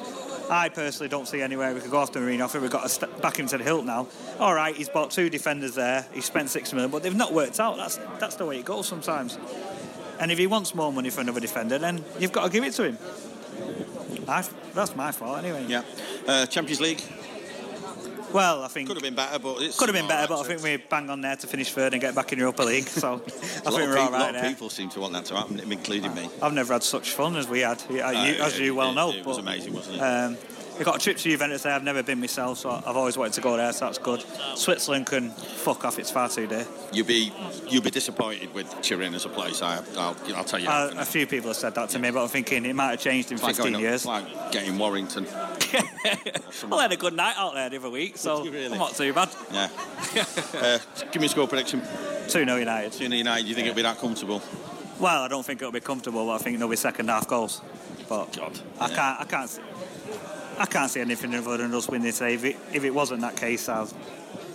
I 0.49 0.69
personally 0.69 1.09
don't 1.09 1.27
see 1.27 1.41
anywhere 1.41 1.73
we 1.73 1.81
could 1.81 1.91
go 1.91 2.01
after 2.01 2.19
Mourinho. 2.19 2.43
I 2.43 2.47
think 2.47 2.61
we've 2.61 2.71
got 2.71 2.89
to 2.89 3.07
back 3.21 3.37
him 3.37 3.47
to 3.47 3.57
the 3.57 3.63
hilt 3.63 3.85
now. 3.85 4.07
All 4.39 4.53
right, 4.53 4.75
he's 4.75 4.89
bought 4.89 5.11
two 5.11 5.29
defenders 5.29 5.75
there. 5.75 6.05
He 6.13 6.21
spent 6.21 6.49
six 6.49 6.73
million, 6.73 6.91
but 6.91 7.03
they've 7.03 7.15
not 7.15 7.33
worked 7.33 7.59
out. 7.59 7.77
That's 7.77 7.97
that's 8.19 8.35
the 8.35 8.45
way 8.45 8.59
it 8.59 8.65
goes 8.65 8.87
sometimes. 8.87 9.37
And 10.19 10.31
if 10.31 10.37
he 10.37 10.47
wants 10.47 10.75
more 10.75 10.91
money 10.93 11.09
for 11.09 11.21
another 11.21 11.39
defender, 11.39 11.77
then 11.77 12.03
you've 12.19 12.31
got 12.31 12.45
to 12.45 12.49
give 12.49 12.63
it 12.63 12.73
to 12.73 12.83
him. 12.83 12.97
I, 14.27 14.45
that's 14.73 14.95
my 14.95 15.11
fault 15.11 15.39
anyway. 15.39 15.65
Yeah. 15.67 15.83
Uh, 16.27 16.45
Champions 16.45 16.81
League. 16.81 17.01
Well, 18.33 18.63
I 18.63 18.67
think 18.67 18.87
could 18.87 18.97
have 18.97 19.03
been 19.03 19.15
better, 19.15 19.37
but 19.39 19.61
it's 19.61 19.77
could 19.77 19.89
have 19.89 19.95
been 19.95 20.07
better, 20.07 20.27
but 20.27 20.39
I 20.41 20.43
think 20.43 20.61
we're 20.63 20.79
bang 20.79 21.09
on 21.09 21.21
there 21.21 21.35
to 21.35 21.47
finish 21.47 21.71
third 21.71 21.93
and 21.93 22.01
get 22.01 22.15
back 22.15 22.31
in 22.33 22.39
the 22.39 22.43
Europa 22.43 22.63
League. 22.63 22.87
So 22.87 23.13
I 23.13 23.15
A 23.15 23.19
think 23.21 23.29
we're 23.73 23.83
of 23.83 23.97
all 23.97 24.05
people, 24.05 24.11
right 24.11 24.11
lot 24.19 24.35
of 24.35 24.41
there. 24.41 24.49
people 24.49 24.69
seem 24.69 24.89
to 24.89 24.99
want 25.01 25.13
that 25.13 25.25
to 25.25 25.35
happen, 25.35 25.59
including 25.59 26.13
me. 26.15 26.29
I've 26.41 26.53
never 26.53 26.73
had 26.73 26.83
such 26.83 27.11
fun 27.11 27.35
as 27.35 27.47
we 27.47 27.59
had, 27.61 27.81
you- 27.89 28.01
Uh, 28.01 28.11
as 28.11 28.59
you 28.59 28.73
well 28.75 28.91
it- 28.91 28.95
know. 28.95 29.11
it 29.11 29.25
was 29.25 29.37
but, 29.37 29.43
amazing, 29.43 29.73
wasn't 29.73 29.97
it? 29.97 29.99
Um, 30.01 30.37
we 30.77 30.83
got 30.85 30.95
a 30.95 30.99
trip 30.99 31.17
to 31.17 31.23
Juventus 31.23 31.63
there. 31.63 31.73
I've 31.73 31.83
never 31.83 32.01
been 32.03 32.19
myself, 32.19 32.57
so 32.59 32.69
I've 32.71 32.97
always 32.97 33.17
wanted 33.17 33.33
to 33.33 33.41
go 33.41 33.55
there. 33.57 33.71
So 33.73 33.85
that's 33.85 33.97
good. 33.97 34.23
Switzerland 34.55 35.05
can 35.05 35.29
fuck 35.31 35.85
off. 35.85 35.99
It's 35.99 36.11
far 36.11 36.29
too 36.29 36.47
dear. 36.47 36.65
You'll 36.91 37.05
be 37.07 37.31
you'll 37.69 37.83
be 37.83 37.91
disappointed 37.91 38.53
with 38.53 38.73
Turin 38.81 39.13
as 39.13 39.25
a 39.25 39.29
place. 39.29 39.61
I, 39.61 39.77
I'll, 39.97 40.15
I'll 40.35 40.43
tell 40.43 40.59
you. 40.59 40.67
Uh, 40.67 40.93
a 40.97 41.05
few 41.05 41.27
people 41.27 41.49
have 41.49 41.57
said 41.57 41.75
that 41.75 41.89
to 41.89 41.99
me, 41.99 42.11
but 42.11 42.23
I'm 42.23 42.27
thinking 42.29 42.65
it 42.65 42.75
might 42.75 42.91
have 42.91 42.99
changed 42.99 43.31
in 43.31 43.37
It's 43.37 43.45
15 43.45 43.63
going 43.63 43.75
up- 43.75 43.81
years. 43.81 43.95
it's 44.01 44.05
like 44.05 44.51
getting 44.51 44.77
Warrington. 44.77 45.25
well, 46.69 46.79
I 46.79 46.83
had 46.83 46.91
a 46.91 46.97
good 46.97 47.13
night 47.15 47.35
out 47.37 47.53
there 47.53 47.69
the 47.69 47.77
other 47.77 47.89
week, 47.89 48.17
so 48.17 48.45
I'm 48.45 48.77
not 48.77 48.95
too 48.95 49.13
bad. 49.13 49.29
Yeah. 49.51 49.69
uh, 50.55 50.79
give 51.11 51.21
me 51.21 51.27
a 51.27 51.29
score 51.29 51.47
prediction. 51.47 51.81
2 52.27 52.45
0 52.45 52.55
United. 52.57 52.91
2 52.93 52.97
0 53.07 53.09
United. 53.15 53.43
Do 53.43 53.49
you 53.49 53.55
think 53.55 53.67
it'll 53.67 53.75
be 53.75 53.81
that 53.83 53.97
comfortable? 53.99 54.41
Well, 54.99 55.23
I 55.23 55.27
don't 55.27 55.45
think 55.45 55.61
it'll 55.61 55.71
be 55.71 55.79
comfortable, 55.79 56.25
but 56.27 56.33
I 56.33 56.37
think 56.37 56.57
there'll 56.57 56.69
be 56.69 56.75
second 56.77 57.09
half 57.09 57.27
goals. 57.27 57.61
But 58.07 58.35
God, 58.37 58.59
I 58.79 58.87
can't, 58.89 59.21
I 59.21 59.25
can't, 59.25 59.49
see- 59.49 59.61
I 60.57 60.65
can't 60.65 60.89
see 60.89 61.01
anything 61.01 61.33
other 61.35 61.57
than 61.57 61.73
us 61.73 61.87
winning 61.89 62.11
today. 62.11 62.35
If 62.35 62.43
it, 62.45 62.57
if 62.73 62.83
it 62.83 62.91
wasn't 62.91 63.21
that 63.21 63.35
case, 63.35 63.67
I'll 63.69 63.87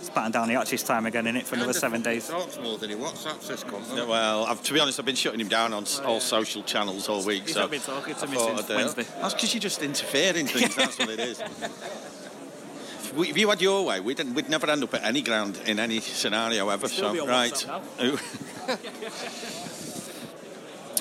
spat 0.01 0.31
down 0.31 0.47
the 0.47 0.55
Archie's 0.55 0.83
time 0.83 1.05
again 1.05 1.27
in 1.27 1.35
it 1.35 1.45
for 1.45 1.55
another 1.55 1.73
seven 1.73 2.01
days. 2.01 2.27
Talks 2.27 2.57
more 2.59 2.77
than 2.77 2.89
he 2.89 2.95
WhatsApps 2.95 3.47
this 3.47 3.63
cunt. 3.63 3.95
Yeah, 3.95 4.05
well, 4.05 4.45
I've, 4.45 4.63
to 4.63 4.73
be 4.73 4.79
honest, 4.79 4.99
I've 4.99 5.05
been 5.05 5.15
shutting 5.15 5.39
him 5.39 5.49
down 5.49 5.73
on 5.73 5.83
s- 5.83 5.99
all 5.99 6.19
social 6.19 6.63
channels 6.63 7.09
all 7.09 7.23
week. 7.23 7.43
He's 7.45 7.53
so 7.53 7.61
not 7.61 7.71
been 7.71 7.81
talking 7.81 8.15
to 8.15 8.23
I 8.27 8.31
me 8.31 8.37
since 8.37 8.61
I'd, 8.61 8.71
uh, 8.71 8.75
Wednesday. 8.75 9.05
That's 9.21 9.33
because 9.33 9.53
you 9.53 9.59
just 9.59 9.81
interfere 9.81 10.35
in 10.35 10.47
things. 10.47 10.75
That's 10.75 10.97
what 10.97 11.09
it 11.09 11.19
is. 11.19 11.39
If, 11.41 13.13
we, 13.15 13.29
if 13.29 13.37
you 13.37 13.49
had 13.49 13.61
your 13.61 13.85
way, 13.85 13.99
we'd, 13.99 14.19
we'd 14.35 14.49
never 14.49 14.69
end 14.69 14.83
up 14.83 14.93
at 14.93 15.03
any 15.03 15.21
ground 15.21 15.59
in 15.67 15.79
any 15.79 15.99
scenario 15.99 16.69
ever. 16.69 16.87
Still 16.87 17.15
So 17.15 17.27
right. 17.27 17.65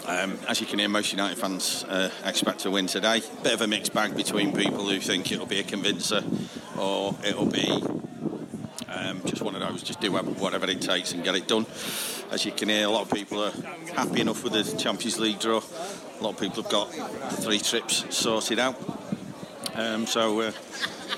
Um, 0.08 0.38
as 0.48 0.58
you 0.58 0.66
can 0.66 0.78
hear, 0.78 0.88
most 0.88 1.12
United 1.12 1.36
fans 1.36 1.84
uh, 1.84 2.10
expect 2.24 2.60
to 2.60 2.70
win 2.70 2.86
today. 2.86 3.20
Bit 3.42 3.52
of 3.52 3.60
a 3.60 3.66
mixed 3.66 3.92
bag 3.92 4.16
between 4.16 4.54
people 4.54 4.88
who 4.88 5.00
think 5.00 5.30
it'll 5.30 5.44
be 5.44 5.60
a 5.60 5.62
convincer 5.62 6.24
or 6.78 7.14
it'll 7.26 7.44
be 7.44 7.70
um, 8.88 9.20
just 9.26 9.42
one 9.42 9.54
of 9.54 9.60
those, 9.60 9.82
just 9.82 10.00
do 10.00 10.10
whatever 10.10 10.64
it 10.64 10.80
takes 10.80 11.12
and 11.12 11.22
get 11.22 11.34
it 11.34 11.46
done. 11.46 11.66
As 12.30 12.46
you 12.46 12.52
can 12.52 12.70
hear, 12.70 12.86
a 12.86 12.90
lot 12.90 13.02
of 13.02 13.12
people 13.12 13.44
are 13.44 13.52
happy 13.94 14.22
enough 14.22 14.42
with 14.42 14.54
the 14.54 14.78
Champions 14.78 15.18
League 15.18 15.40
draw. 15.40 15.58
A 15.58 16.22
lot 16.22 16.30
of 16.30 16.40
people 16.40 16.62
have 16.62 16.72
got 16.72 16.86
three 17.42 17.58
trips 17.58 18.06
sorted 18.08 18.58
out. 18.58 18.76
Um, 19.74 20.06
so, 20.06 20.40
uh, 20.40 20.52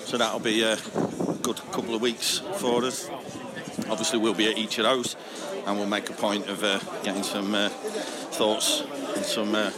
so 0.00 0.18
that'll 0.18 0.40
be 0.40 0.64
a 0.64 0.76
good 1.42 1.59
couple 1.70 1.94
of 1.94 2.02
weeks 2.02 2.38
for 2.56 2.85
us. 2.85 3.09
Obviously, 3.88 4.18
we'll 4.18 4.35
be 4.35 4.50
at 4.50 4.59
each 4.59 4.78
of 4.78 4.85
those, 4.85 5.14
and 5.64 5.78
we'll 5.78 5.87
make 5.87 6.11
a 6.11 6.12
point 6.12 6.49
of 6.49 6.64
uh, 6.64 6.80
getting 7.04 7.23
some 7.23 7.54
uh, 7.54 7.70
thoughts 8.30 8.82
and 9.16 9.25
some 9.25 9.54
uh, 9.54 9.70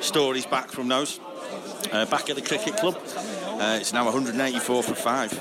stories 0.00 0.46
back 0.46 0.70
from 0.70 0.88
those. 0.88 1.20
Uh, 1.92 2.04
back 2.06 2.28
at 2.30 2.36
the 2.36 2.42
cricket 2.42 2.76
club, 2.76 2.96
uh, 2.96 3.78
it's 3.80 3.92
now 3.92 4.04
184 4.04 4.82
for 4.82 4.94
five. 4.94 5.32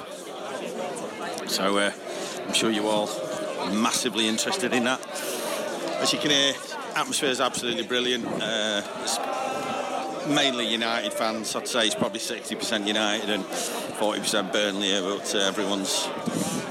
So 1.48 1.78
uh, 1.78 1.92
I'm 2.46 2.54
sure 2.54 2.70
you 2.70 2.88
all 2.88 3.08
massively 3.72 4.28
interested 4.28 4.74
in 4.74 4.84
that. 4.86 5.02
As 6.02 6.14
you 6.14 6.20
can 6.20 6.32
hear, 6.32 6.54
atmosphere 6.96 7.30
is 7.30 7.42
absolutely 7.42 7.84
brilliant. 7.84 8.26
Uh, 8.26 8.82
mainly 10.28 10.68
United 10.68 11.14
fans. 11.14 11.56
I'd 11.56 11.68
say 11.68 11.86
it's 11.86 11.96
probably 11.96 12.20
60% 12.20 12.88
United 12.88 13.30
and 13.30 13.44
40% 13.44 14.52
Burnley 14.52 14.92
but 15.02 15.36
uh, 15.36 15.40
everyone's 15.40 16.06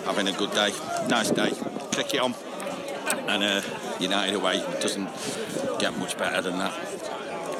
having 0.04 0.28
a 0.28 0.32
good 0.32 0.52
day. 0.52 0.72
Nice 1.08 1.30
day. 1.30 1.52
Cricket 1.92 2.20
on. 2.20 2.34
And 3.28 3.42
uh, 3.42 3.62
United 4.00 4.34
away 4.34 4.58
doesn't 4.80 5.08
get 5.78 5.96
much 5.98 6.18
better 6.18 6.42
than 6.42 6.58
that. 6.58 6.72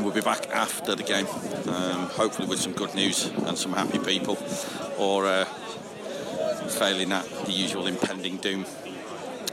We'll 0.01 0.13
be 0.13 0.21
back 0.21 0.49
after 0.51 0.95
the 0.95 1.03
game, 1.03 1.27
um, 1.69 2.09
hopefully 2.09 2.49
with 2.49 2.59
some 2.59 2.73
good 2.73 2.95
news 2.95 3.27
and 3.27 3.57
some 3.57 3.73
happy 3.73 3.99
people, 3.99 4.37
or 4.99 5.27
uh, 5.27 5.45
failing 5.45 7.11
that, 7.11 7.29
the 7.47 7.53
usual 7.53 7.87
impending 7.87 8.39
doom. 8.39 8.65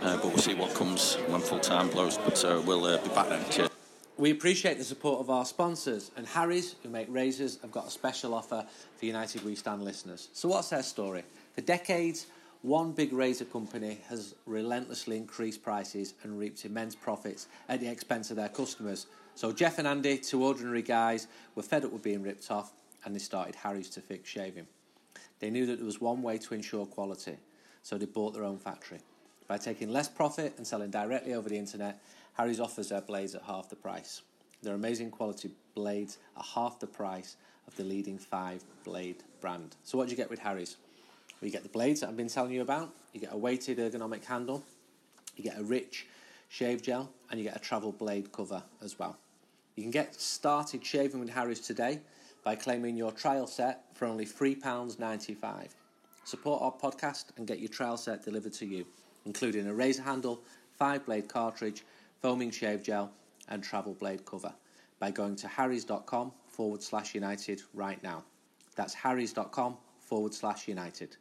Uh, 0.02 0.15
but 0.15 0.26
we'll 0.26 0.38
see 0.38 0.56
what 0.56 0.74
comes 0.74 1.15
when 1.28 1.41
full 1.41 1.60
time 1.60 1.89
blows. 1.89 2.17
But 2.17 2.43
uh, 2.43 2.62
we'll 2.65 2.86
uh, 2.86 2.98
be 2.98 3.10
back 3.10 3.30
then. 3.30 3.43
Cheers. 3.50 3.69
We 4.17 4.32
appreciate 4.32 4.78
the 4.78 4.84
support 4.84 5.22
of 5.22 5.30
our 5.30 5.45
sponsors, 5.45 6.12
and 6.17 6.28
Harry's, 6.28 6.76
who 6.84 6.89
make 6.89 7.08
razors, 7.10 7.58
have 7.62 7.72
got 7.72 7.88
a 7.88 7.89
special 7.89 8.34
offer 8.34 8.65
for 8.98 9.06
United 9.06 9.45
We 9.45 9.56
Stand 9.56 9.84
listeners. 9.84 10.28
So, 10.34 10.50
what's 10.50 10.69
their 10.69 10.84
story? 10.84 11.24
For 11.56 11.62
decades, 11.62 12.28
one 12.62 12.91
big 12.91 13.13
razor 13.13 13.45
company 13.45 14.00
has 14.10 14.36
relentlessly 14.45 15.15
increased 15.15 15.63
prices 15.63 16.13
and 16.24 16.38
reaped 16.38 16.65
immense 16.65 16.93
profits 16.93 17.48
at 17.69 17.80
the 17.80 17.88
expense 17.88 18.32
of 18.32 18.36
their 18.36 18.50
customers. 18.50 19.08
So, 19.36 19.54
Jeff 19.54 19.80
and 19.80 19.88
Andy, 19.88 20.17
two 20.17 20.43
ordinary 20.43 20.82
guys, 20.82 21.28
were 21.56 21.63
fed 21.63 21.86
up 21.86 21.93
with 21.93 22.04
being 22.04 22.22
ripped 22.22 22.52
off 22.52 22.74
and 23.06 23.15
they 23.15 23.19
started 23.19 23.56
Harry's 23.56 23.89
to 23.91 24.02
fix 24.02 24.30
shaving. 24.30 24.67
They 25.39 25.50
knew 25.50 25.65
that 25.67 25.78
there 25.78 25.86
was 25.86 26.02
one 26.02 26.22
way 26.22 26.38
to 26.38 26.54
ensure 26.54 26.86
quality, 26.86 27.38
so 27.82 27.98
they 27.98 28.06
bought 28.06 28.34
their 28.34 28.43
own 28.43 28.58
factory. 28.58 29.00
By 29.48 29.58
taking 29.58 29.89
less 29.89 30.10
profit 30.10 30.54
and 30.58 30.67
selling 30.67 30.91
directly 30.91 31.34
over 31.34 31.48
the 31.48 31.58
internet, 31.58 32.02
Harry's 32.34 32.60
offers 32.60 32.89
their 32.89 33.02
blades 33.02 33.36
at 33.36 33.43
half 33.43 33.69
the 33.69 33.78
price. 33.78 34.22
Their 34.62 34.76
amazing 34.76 35.12
quality 35.12 35.52
blades 35.76 36.17
are 36.36 36.43
half 36.43 36.80
the 36.80 36.88
price 36.88 37.38
of 37.67 37.76
the 37.78 37.86
leading 37.86 38.17
five 38.17 38.63
blade 38.84 39.24
brand. 39.39 39.78
So, 39.84 39.98
what 39.98 40.08
do 40.08 40.12
you 40.12 40.17
get 40.17 40.30
with 40.30 40.39
Harry's? 40.39 40.76
You 41.41 41.49
get 41.49 41.63
the 41.63 41.69
blades 41.69 42.02
that 42.02 42.10
I've 42.10 42.17
been 42.17 42.28
telling 42.28 42.52
you 42.52 42.62
about, 42.62 42.93
you 43.13 43.19
get 43.19 43.34
a 43.34 43.38
weighted 43.38 43.78
ergonomic 43.78 44.25
handle, 44.25 44.63
you 45.36 45.43
get 45.43 45.58
a 45.58 45.63
rich 45.63 46.06
shave 46.49 46.82
gel, 46.82 47.10
and 47.30 47.39
you 47.39 47.45
get 47.45 47.56
a 47.56 47.60
travel 47.60 47.91
blade 47.91 48.32
cover 48.32 48.62
as 48.84 48.99
well. 48.99 49.17
You 49.75 49.84
can 49.84 49.91
get 49.91 50.15
started 50.15 50.86
shaving 50.86 51.21
with 51.21 51.30
Harry's 51.30 51.62
today 51.62 52.02
by 52.43 52.56
claiming 52.56 52.97
your 52.97 53.12
trial 53.12 53.47
set 53.47 53.86
for 53.93 54.06
only 54.06 54.25
£3.95. 54.25 55.69
Support 56.25 56.62
our 56.62 56.73
podcast 56.73 57.25
and 57.38 57.47
get 57.47 57.60
your 57.60 57.69
trial 57.69 57.95
set 57.95 58.23
delivered 58.23 58.54
to 58.54 58.65
you, 58.65 58.86
including 59.25 59.67
a 59.67 59.73
razor 59.73 60.04
handle, 60.04 60.41
five 60.78 61.06
blade 61.06 61.30
cartridge, 61.30 61.84
foaming 62.21 62.52
shave 62.52 62.84
gel, 62.84 63.12
and 63.47 63.63
travel 63.63 63.93
blade 63.93 64.25
cover 64.25 64.54
by 64.99 65.12
going 65.12 65.36
to 65.38 65.47
harrys.com 65.47 66.32
forward 66.47 66.84
slash 66.84 67.15
united 67.15 67.62
right 67.73 68.02
now. 68.04 68.23
That's 68.75 68.93
harrys.com 68.93 69.78
forward 69.99 70.34
slash 70.34 70.67
united. 70.67 71.15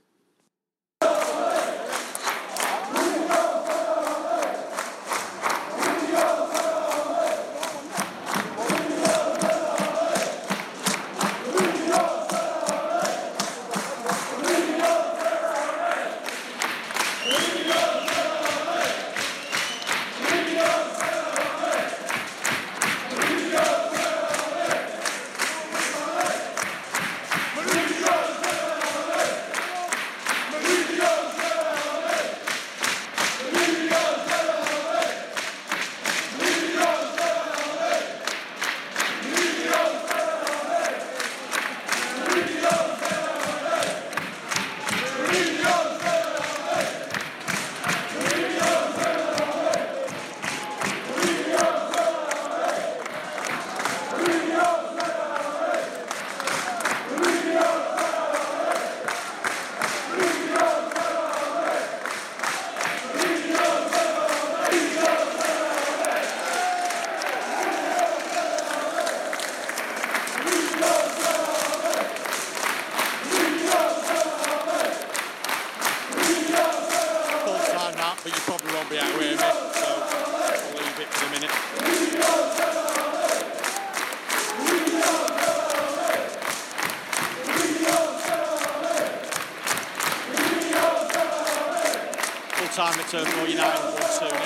Time 92.79 92.95
United 92.95 93.35
won 93.35 93.51
2 93.51 93.51
0. 93.51 94.39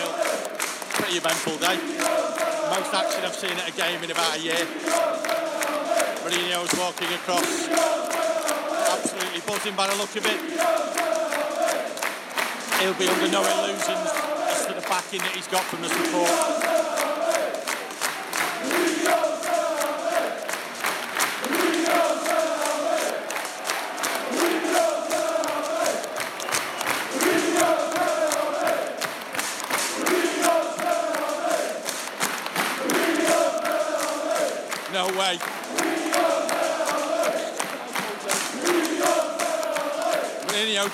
Pretty 0.97 1.17
eventful 1.21 1.53
day. 1.59 1.77
Most 2.73 2.95
action 2.95 3.21
I've 3.29 3.37
seen 3.37 3.53
at 3.53 3.69
a 3.69 3.73
game 3.77 4.03
in 4.03 4.11
about 4.11 4.39
a 4.39 4.41
year. 4.41 4.65
Mourinho's 6.25 6.73
walking 6.81 7.13
across, 7.13 7.69
absolutely 8.89 9.43
buzzing 9.47 9.77
by 9.77 9.87
the 9.87 9.97
look 9.97 10.17
of 10.17 10.25
it. 10.25 10.41
He'll 12.81 12.97
be 12.97 13.07
under 13.07 13.31
no 13.31 13.45
illusions 13.45 14.09
as 14.49 14.65
to 14.65 14.73
the 14.81 14.87
backing 14.89 15.21
that 15.21 15.37
he's 15.37 15.49
got 15.49 15.65
from 15.65 15.83
the 15.83 15.91
support. 15.91 16.82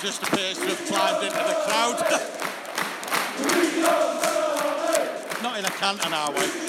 Just 0.02 0.22
appears 0.22 0.58
to 0.58 0.66
have 0.66 0.86
climbed 0.86 1.24
into 1.24 1.36
the 1.36 1.54
crowd. 1.66 1.98
Not 5.42 5.58
in 5.58 5.64
a 5.64 5.70
Cantona 5.70 6.32
way. 6.36 6.67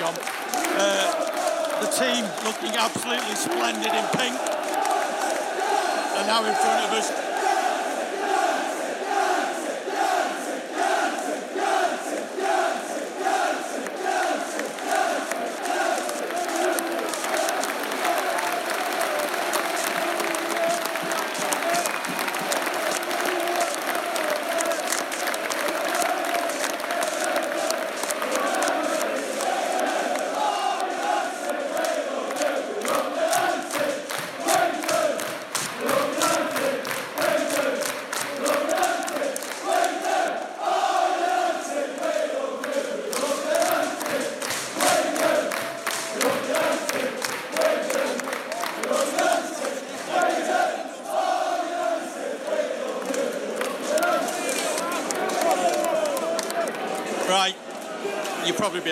Gone. 0.00 0.16
Uh, 0.16 1.80
the 1.82 1.90
team 1.92 2.24
looking 2.42 2.74
absolutely 2.74 3.34
splendid 3.34 3.92
in 3.92 4.06
pink. 4.16 4.34
And 6.16 6.26
now 6.26 6.42
in 6.42 6.54
front 6.54 6.84
of 6.86 6.92
us. 6.96 7.29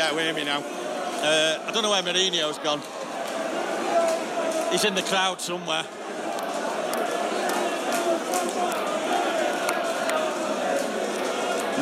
You'll 0.08 0.16
probably 0.16 0.16
be 0.16 0.16
able 0.16 0.18
to 0.18 0.24
hear 0.24 0.34
me 0.34 0.44
now. 0.44 0.62
Uh, 1.20 1.58
I 1.66 1.70
don't 1.72 1.82
know 1.82 1.90
where 1.90 2.02
Mourinho's 2.02 2.58
gone. 2.58 2.80
He's 4.70 4.84
in 4.84 4.94
the 4.94 5.02
crowd 5.02 5.40
somewhere. 5.40 5.84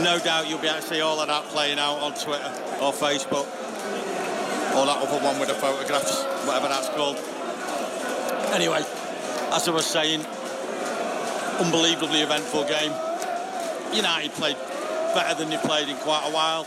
No 0.03 0.19
doubt 0.19 0.49
you'll 0.49 0.59
be 0.59 0.69
able 0.69 0.81
to 0.81 0.87
see 0.87 1.01
all 1.01 1.21
of 1.21 1.29
that 1.29 1.45
playing 1.45 1.79
out 1.79 1.99
on 1.99 2.13
Twitter 2.15 2.53
or 2.81 2.93
Facebook. 2.93 3.47
Or 4.77 4.85
that 4.85 4.99
other 5.03 5.25
one 5.25 5.41
with 5.41 5.49
the 5.49 5.55
photographs, 5.55 6.23
whatever 6.47 6.69
that's 6.69 6.89
called. 6.91 7.17
Anyway, 8.55 8.85
as 9.53 9.69
I 9.69 9.71
was 9.71 9.87
saying, 9.87 10.21
unbelievably 11.61 12.21
eventful 12.21 12.65
game. 12.65 12.93
United 13.95 14.33
played 14.33 14.57
better 15.15 15.35
than 15.39 15.49
they 15.49 15.57
played 15.59 15.89
in 15.89 15.97
quite 15.97 16.29
a 16.29 16.33
while. 16.33 16.67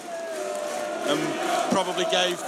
And 1.08 1.72
probably 1.72 2.06
gave 2.06 2.42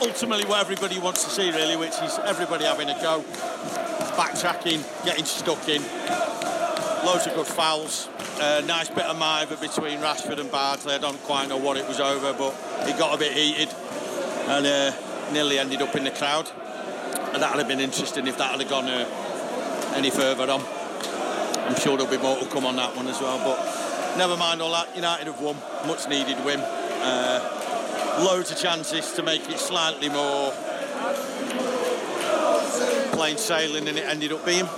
ultimately 0.00 0.44
what 0.46 0.60
everybody 0.60 0.98
wants 0.98 1.24
to 1.24 1.30
see 1.30 1.50
really, 1.50 1.76
which 1.76 1.94
is 2.02 2.18
everybody 2.24 2.64
having 2.64 2.88
a 2.88 3.00
go. 3.00 3.22
Backtracking, 4.16 4.82
getting 5.04 5.24
stuck 5.24 5.68
in. 5.68 5.82
Loads 7.04 7.26
of 7.26 7.34
good 7.34 7.46
fouls. 7.46 8.08
Uh, 8.40 8.62
nice 8.66 8.88
bit 8.88 9.04
of 9.04 9.16
miver 9.18 9.56
between 9.56 9.98
Rashford 9.98 10.38
and 10.38 10.50
Bardsley. 10.50 10.94
I 10.94 10.98
don't 10.98 11.20
quite 11.24 11.48
know 11.48 11.56
what 11.56 11.76
it 11.76 11.86
was 11.86 12.00
over, 12.00 12.32
but 12.32 12.54
it 12.88 12.98
got 12.98 13.14
a 13.14 13.18
bit 13.18 13.32
heated 13.32 13.68
and 14.48 14.66
uh, 14.66 14.92
nearly 15.32 15.58
ended 15.58 15.82
up 15.82 15.94
in 15.94 16.04
the 16.04 16.10
crowd. 16.10 16.50
And 17.32 17.42
that 17.42 17.50
would 17.50 17.58
have 17.58 17.68
been 17.68 17.80
interesting 17.80 18.26
if 18.26 18.38
that 18.38 18.58
had 18.58 18.68
gone 18.68 18.86
uh, 18.86 19.92
any 19.94 20.10
further 20.10 20.50
on. 20.50 20.62
I'm 21.66 21.74
sure 21.76 21.96
there'll 21.96 22.10
be 22.10 22.22
more 22.22 22.38
to 22.38 22.46
come 22.46 22.64
on 22.64 22.76
that 22.76 22.96
one 22.96 23.06
as 23.08 23.20
well, 23.20 23.38
but 23.38 24.16
never 24.16 24.36
mind 24.36 24.62
all 24.62 24.72
that. 24.72 24.94
United 24.96 25.26
have 25.26 25.40
won, 25.40 25.56
much 25.86 26.08
needed 26.08 26.42
win. 26.44 26.60
Uh, 26.60 27.57
loads 28.24 28.50
of 28.50 28.58
chances 28.58 29.12
to 29.12 29.22
make 29.22 29.48
it 29.48 29.58
slightly 29.58 30.08
more 30.08 30.52
plain 33.12 33.36
sailing 33.36 33.84
than 33.84 33.96
it 33.96 34.04
ended 34.04 34.32
up 34.32 34.44
being. 34.44 34.68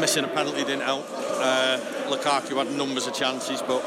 Missing 0.00 0.24
a 0.24 0.28
penalty 0.28 0.64
didn't 0.64 0.82
help. 0.82 1.06
Uh, 1.10 1.78
Lukaku 2.08 2.56
had 2.56 2.70
numbers 2.76 3.06
of 3.06 3.14
chances, 3.14 3.62
but 3.62 3.82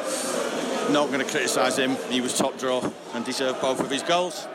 not 0.92 1.08
going 1.08 1.20
to 1.20 1.32
criticise 1.32 1.78
him. 1.78 1.96
He 2.10 2.22
was 2.22 2.38
top 2.38 2.58
draw 2.58 2.88
and 3.14 3.24
deserved 3.24 3.62
both 3.62 3.80
of 3.80 3.90
his 3.90 4.04
goals. 4.04 4.48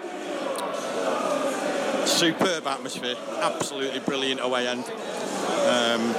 Superb 2.05 2.67
atmosphere, 2.67 3.17
absolutely 3.41 4.01
brilliant 4.01 4.41
away 4.41 4.67
end. 4.67 4.85
Um, 5.67 6.15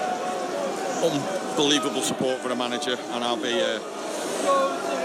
unbelievable 1.04 2.02
support 2.02 2.40
for 2.40 2.50
the 2.50 2.56
manager, 2.56 2.98
and 3.12 3.24
I'll 3.24 3.38
be 3.38 3.62
uh, 3.62 3.80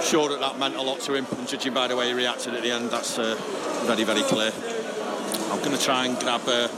sure 0.02 0.28
that 0.28 0.40
that 0.40 0.58
meant 0.58 0.76
a 0.76 0.82
lot 0.82 1.00
to 1.00 1.14
him. 1.14 1.26
And 1.38 1.48
judging 1.48 1.74
by 1.74 1.88
the 1.88 1.96
way 1.96 2.08
he 2.08 2.14
reacted 2.14 2.54
at 2.54 2.62
the 2.62 2.70
end, 2.70 2.90
that's 2.90 3.18
uh, 3.18 3.36
very, 3.84 4.04
very 4.04 4.22
clear. 4.22 4.52
I'm 5.50 5.58
going 5.58 5.76
to 5.76 5.82
try 5.82 6.06
and 6.06 6.18
grab 6.18 6.42
uh, 6.46 6.68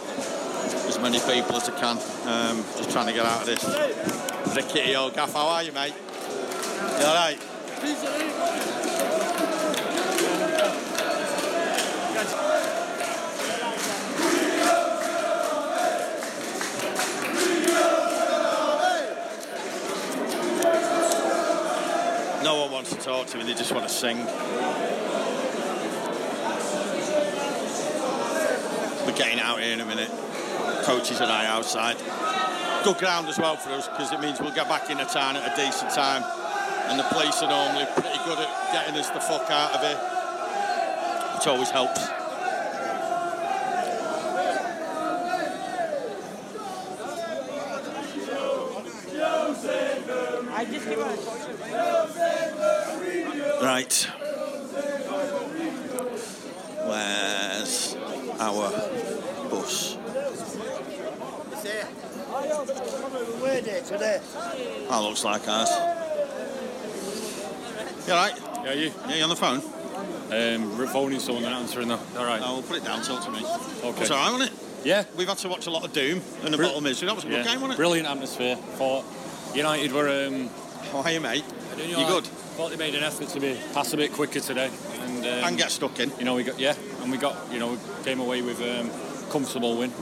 as 0.88 0.98
many 1.00 1.18
people 1.20 1.56
as 1.56 1.68
I 1.68 1.78
can. 1.78 1.96
Um, 2.26 2.64
just 2.76 2.90
trying 2.90 3.06
to 3.06 3.12
get 3.12 3.26
out 3.26 3.40
of 3.40 3.46
this. 3.46 4.56
Rickety 4.56 4.96
old 4.96 5.14
gaff, 5.14 5.32
how 5.32 5.48
are 5.48 5.62
you, 5.62 5.72
mate? 5.72 5.94
You 6.98 7.06
all 7.06 7.14
right? 7.14 8.85
Talk 23.06 23.28
to 23.28 23.38
me, 23.38 23.44
they 23.44 23.54
just 23.54 23.70
want 23.72 23.86
to 23.86 23.94
sing. 23.94 24.16
We're 29.06 29.14
getting 29.16 29.38
out 29.38 29.60
here 29.60 29.72
in 29.72 29.80
a 29.80 29.86
minute. 29.86 30.10
Coaches 30.82 31.20
and 31.20 31.30
I 31.30 31.46
outside. 31.46 31.98
Good 32.82 32.98
ground 32.98 33.28
as 33.28 33.38
well 33.38 33.56
for 33.56 33.70
us 33.70 33.86
because 33.86 34.12
it 34.12 34.18
means 34.18 34.40
we'll 34.40 34.50
get 34.50 34.68
back 34.68 34.90
in 34.90 34.98
the 34.98 35.04
town 35.04 35.36
at 35.36 35.52
a 35.52 35.54
decent 35.54 35.92
time. 35.92 36.24
And 36.88 36.98
the 36.98 37.04
police 37.04 37.40
are 37.44 37.48
normally 37.48 37.86
pretty 37.94 38.18
good 38.24 38.40
at 38.40 38.72
getting 38.72 38.96
us 38.96 39.08
the 39.10 39.20
fuck 39.20 39.48
out 39.52 39.70
of 39.74 39.82
here, 39.82 39.98
which 41.36 41.46
always 41.46 41.70
helps. 41.70 42.00
Right. 53.62 54.08
Where's 56.86 57.96
our 58.38 58.70
bus? 59.50 59.96
That 64.88 64.98
looks 65.02 65.24
like 65.24 65.48
ours. 65.48 65.70
You 68.06 68.12
alright? 68.12 68.40
Yeah, 68.64 68.72
you? 68.72 68.92
Yeah, 69.08 69.14
you 69.16 69.22
on 69.24 69.28
the 69.30 69.36
phone? 69.36 69.60
Um, 70.30 70.76
we're 70.78 70.86
phoning 70.86 71.18
someone 71.20 71.44
and 71.44 71.54
answering 71.54 71.88
though. 71.88 72.00
All 72.16 72.24
right. 72.24 72.40
I'll 72.42 72.62
put 72.62 72.76
it 72.76 72.84
down, 72.84 73.02
talk 73.02 73.24
to 73.24 73.30
me. 73.30 73.44
Okay. 73.44 74.02
It's 74.02 74.10
alright, 74.10 74.32
wasn't 74.32 74.52
it? 74.52 74.58
Yeah. 74.84 75.04
We've 75.16 75.26
had 75.28 75.38
to 75.38 75.48
watch 75.48 75.66
a 75.66 75.70
lot 75.70 75.84
of 75.84 75.92
Doom 75.92 76.20
and 76.44 76.52
the 76.52 76.56
Bri- 76.56 76.66
bottom 76.66 76.84
misery. 76.84 77.06
That 77.08 77.16
was 77.16 77.24
a 77.24 77.28
good 77.28 77.44
game, 77.44 77.54
wasn't 77.60 77.72
it? 77.72 77.76
Brilliant 77.76 78.08
atmosphere. 78.08 78.56
Thought 78.56 79.04
United 79.54 79.92
were. 79.92 80.26
Um, 80.26 80.48
How 80.92 81.02
are 81.02 81.10
you, 81.10 81.20
mate? 81.20 81.44
you 81.78 81.84
You 81.98 82.06
good? 82.06 82.24
Thought 82.26 82.70
they 82.70 82.76
made 82.76 82.94
an 82.94 83.02
effort 83.02 83.28
to 83.28 83.40
be 83.40 83.58
pass 83.74 83.92
a 83.92 83.96
bit 83.96 84.12
quicker 84.12 84.40
today, 84.40 84.70
and 85.00 85.18
um, 85.26 85.44
And 85.44 85.58
get 85.58 85.70
stuck 85.70 85.98
in. 86.00 86.12
You 86.18 86.24
know, 86.24 86.34
we 86.34 86.44
got 86.44 86.58
yeah, 86.58 86.74
and 87.06 87.12
we 87.12 87.18
got 87.18 87.36
you 87.52 87.60
know 87.60 87.78
came 88.04 88.18
away 88.18 88.42
with 88.42 88.60
um, 88.60 88.90
comfortable 89.30 89.76
win. 89.76 89.92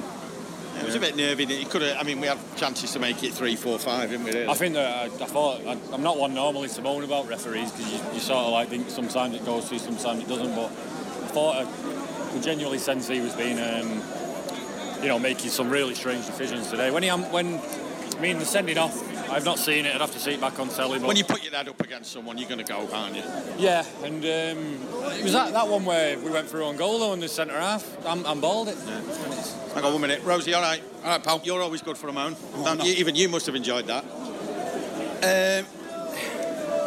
It 0.78 0.84
was 0.84 0.94
a 0.96 1.00
bit 1.00 1.16
nervy. 1.16 1.44
It 1.44 1.70
could 1.70 1.82
have. 1.82 1.98
I 1.98 2.02
mean, 2.02 2.20
we 2.20 2.26
had 2.26 2.38
chances 2.56 2.92
to 2.94 2.98
make 2.98 3.22
it 3.22 3.32
three, 3.32 3.54
four, 3.54 3.78
five, 3.78 4.10
didn't 4.10 4.24
we? 4.24 4.32
Really? 4.32 4.48
I 4.48 4.54
think 4.54 4.74
that 4.74 4.96
I, 4.96 5.04
I 5.04 5.26
thought 5.26 5.60
I, 5.66 5.78
I'm 5.92 6.02
not 6.02 6.18
one 6.18 6.34
normally 6.34 6.68
to 6.68 6.82
moan 6.82 7.04
about 7.04 7.28
referees 7.28 7.70
because 7.70 7.92
you, 7.92 8.00
you 8.14 8.20
sort 8.20 8.46
of 8.46 8.52
like 8.52 8.70
think 8.70 8.90
sometimes 8.90 9.36
it 9.36 9.44
goes 9.44 9.68
through, 9.68 9.78
sometimes 9.78 10.22
it 10.22 10.28
doesn't. 10.28 10.54
But 10.54 10.66
I 10.66 11.28
thought 11.28 11.56
I 11.66 12.32
could 12.32 12.42
genuinely 12.42 12.78
sense 12.78 13.06
he 13.06 13.20
was 13.20 13.34
being, 13.34 13.60
um, 13.60 14.02
you 15.00 15.08
know, 15.08 15.18
making 15.18 15.50
some 15.50 15.70
really 15.70 15.94
strange 15.94 16.26
decisions 16.26 16.70
today. 16.70 16.90
When 16.90 17.02
he 17.02 17.10
when 17.10 17.54
I 17.54 17.83
mean 18.24 18.38
the 18.38 18.46
sending 18.46 18.78
off, 18.78 18.96
I've 19.30 19.44
not 19.44 19.58
seen 19.58 19.84
it. 19.84 19.94
I'd 19.94 20.00
have 20.00 20.12
to 20.12 20.18
see 20.18 20.32
it 20.32 20.40
back 20.40 20.58
on 20.58 20.70
telly. 20.70 20.98
But 20.98 21.08
when 21.08 21.16
you 21.18 21.24
put 21.24 21.44
your 21.44 21.52
head 21.52 21.68
up 21.68 21.78
against 21.82 22.10
someone, 22.10 22.38
you're 22.38 22.48
going 22.48 22.64
to 22.64 22.72
go, 22.72 22.88
aren't 22.90 23.16
you? 23.16 23.22
yeah, 23.58 23.84
and 24.02 24.16
um, 24.24 25.12
it 25.12 25.22
was 25.22 25.32
that, 25.34 25.52
that 25.52 25.68
one 25.68 25.84
where 25.84 26.18
we 26.18 26.30
went 26.30 26.48
through 26.48 26.64
on 26.64 26.76
goal 26.76 26.98
though 26.98 27.12
in 27.12 27.20
the 27.20 27.28
centre 27.28 27.58
half. 27.60 27.84
I'm, 28.06 28.24
I'm 28.24 28.40
balled 28.40 28.68
it. 28.68 28.78
Hang 29.74 29.84
on 29.84 29.92
one 29.92 30.00
minute. 30.00 30.22
Rosie, 30.24 30.54
all 30.54 30.62
right? 30.62 30.82
All 31.04 31.10
right, 31.10 31.22
pal. 31.22 31.42
You're 31.44 31.60
always 31.60 31.82
good 31.82 31.98
for 31.98 32.08
a 32.08 32.12
moan. 32.14 32.34
Don't 32.64 32.82
you- 32.82 32.94
even 32.94 33.14
you 33.14 33.28
must 33.28 33.44
have 33.44 33.54
enjoyed 33.56 33.86
that. 33.88 34.04
Um, 34.04 35.66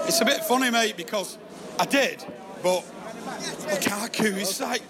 it's 0.08 0.20
a 0.22 0.26
bit 0.26 0.44
funny, 0.44 0.72
mate, 0.72 0.98
because 0.98 1.38
I 1.78 1.86
did, 1.86 2.26
but 2.64 2.82
Lukaku 3.68 4.38
is 4.38 4.60
like, 4.60 4.82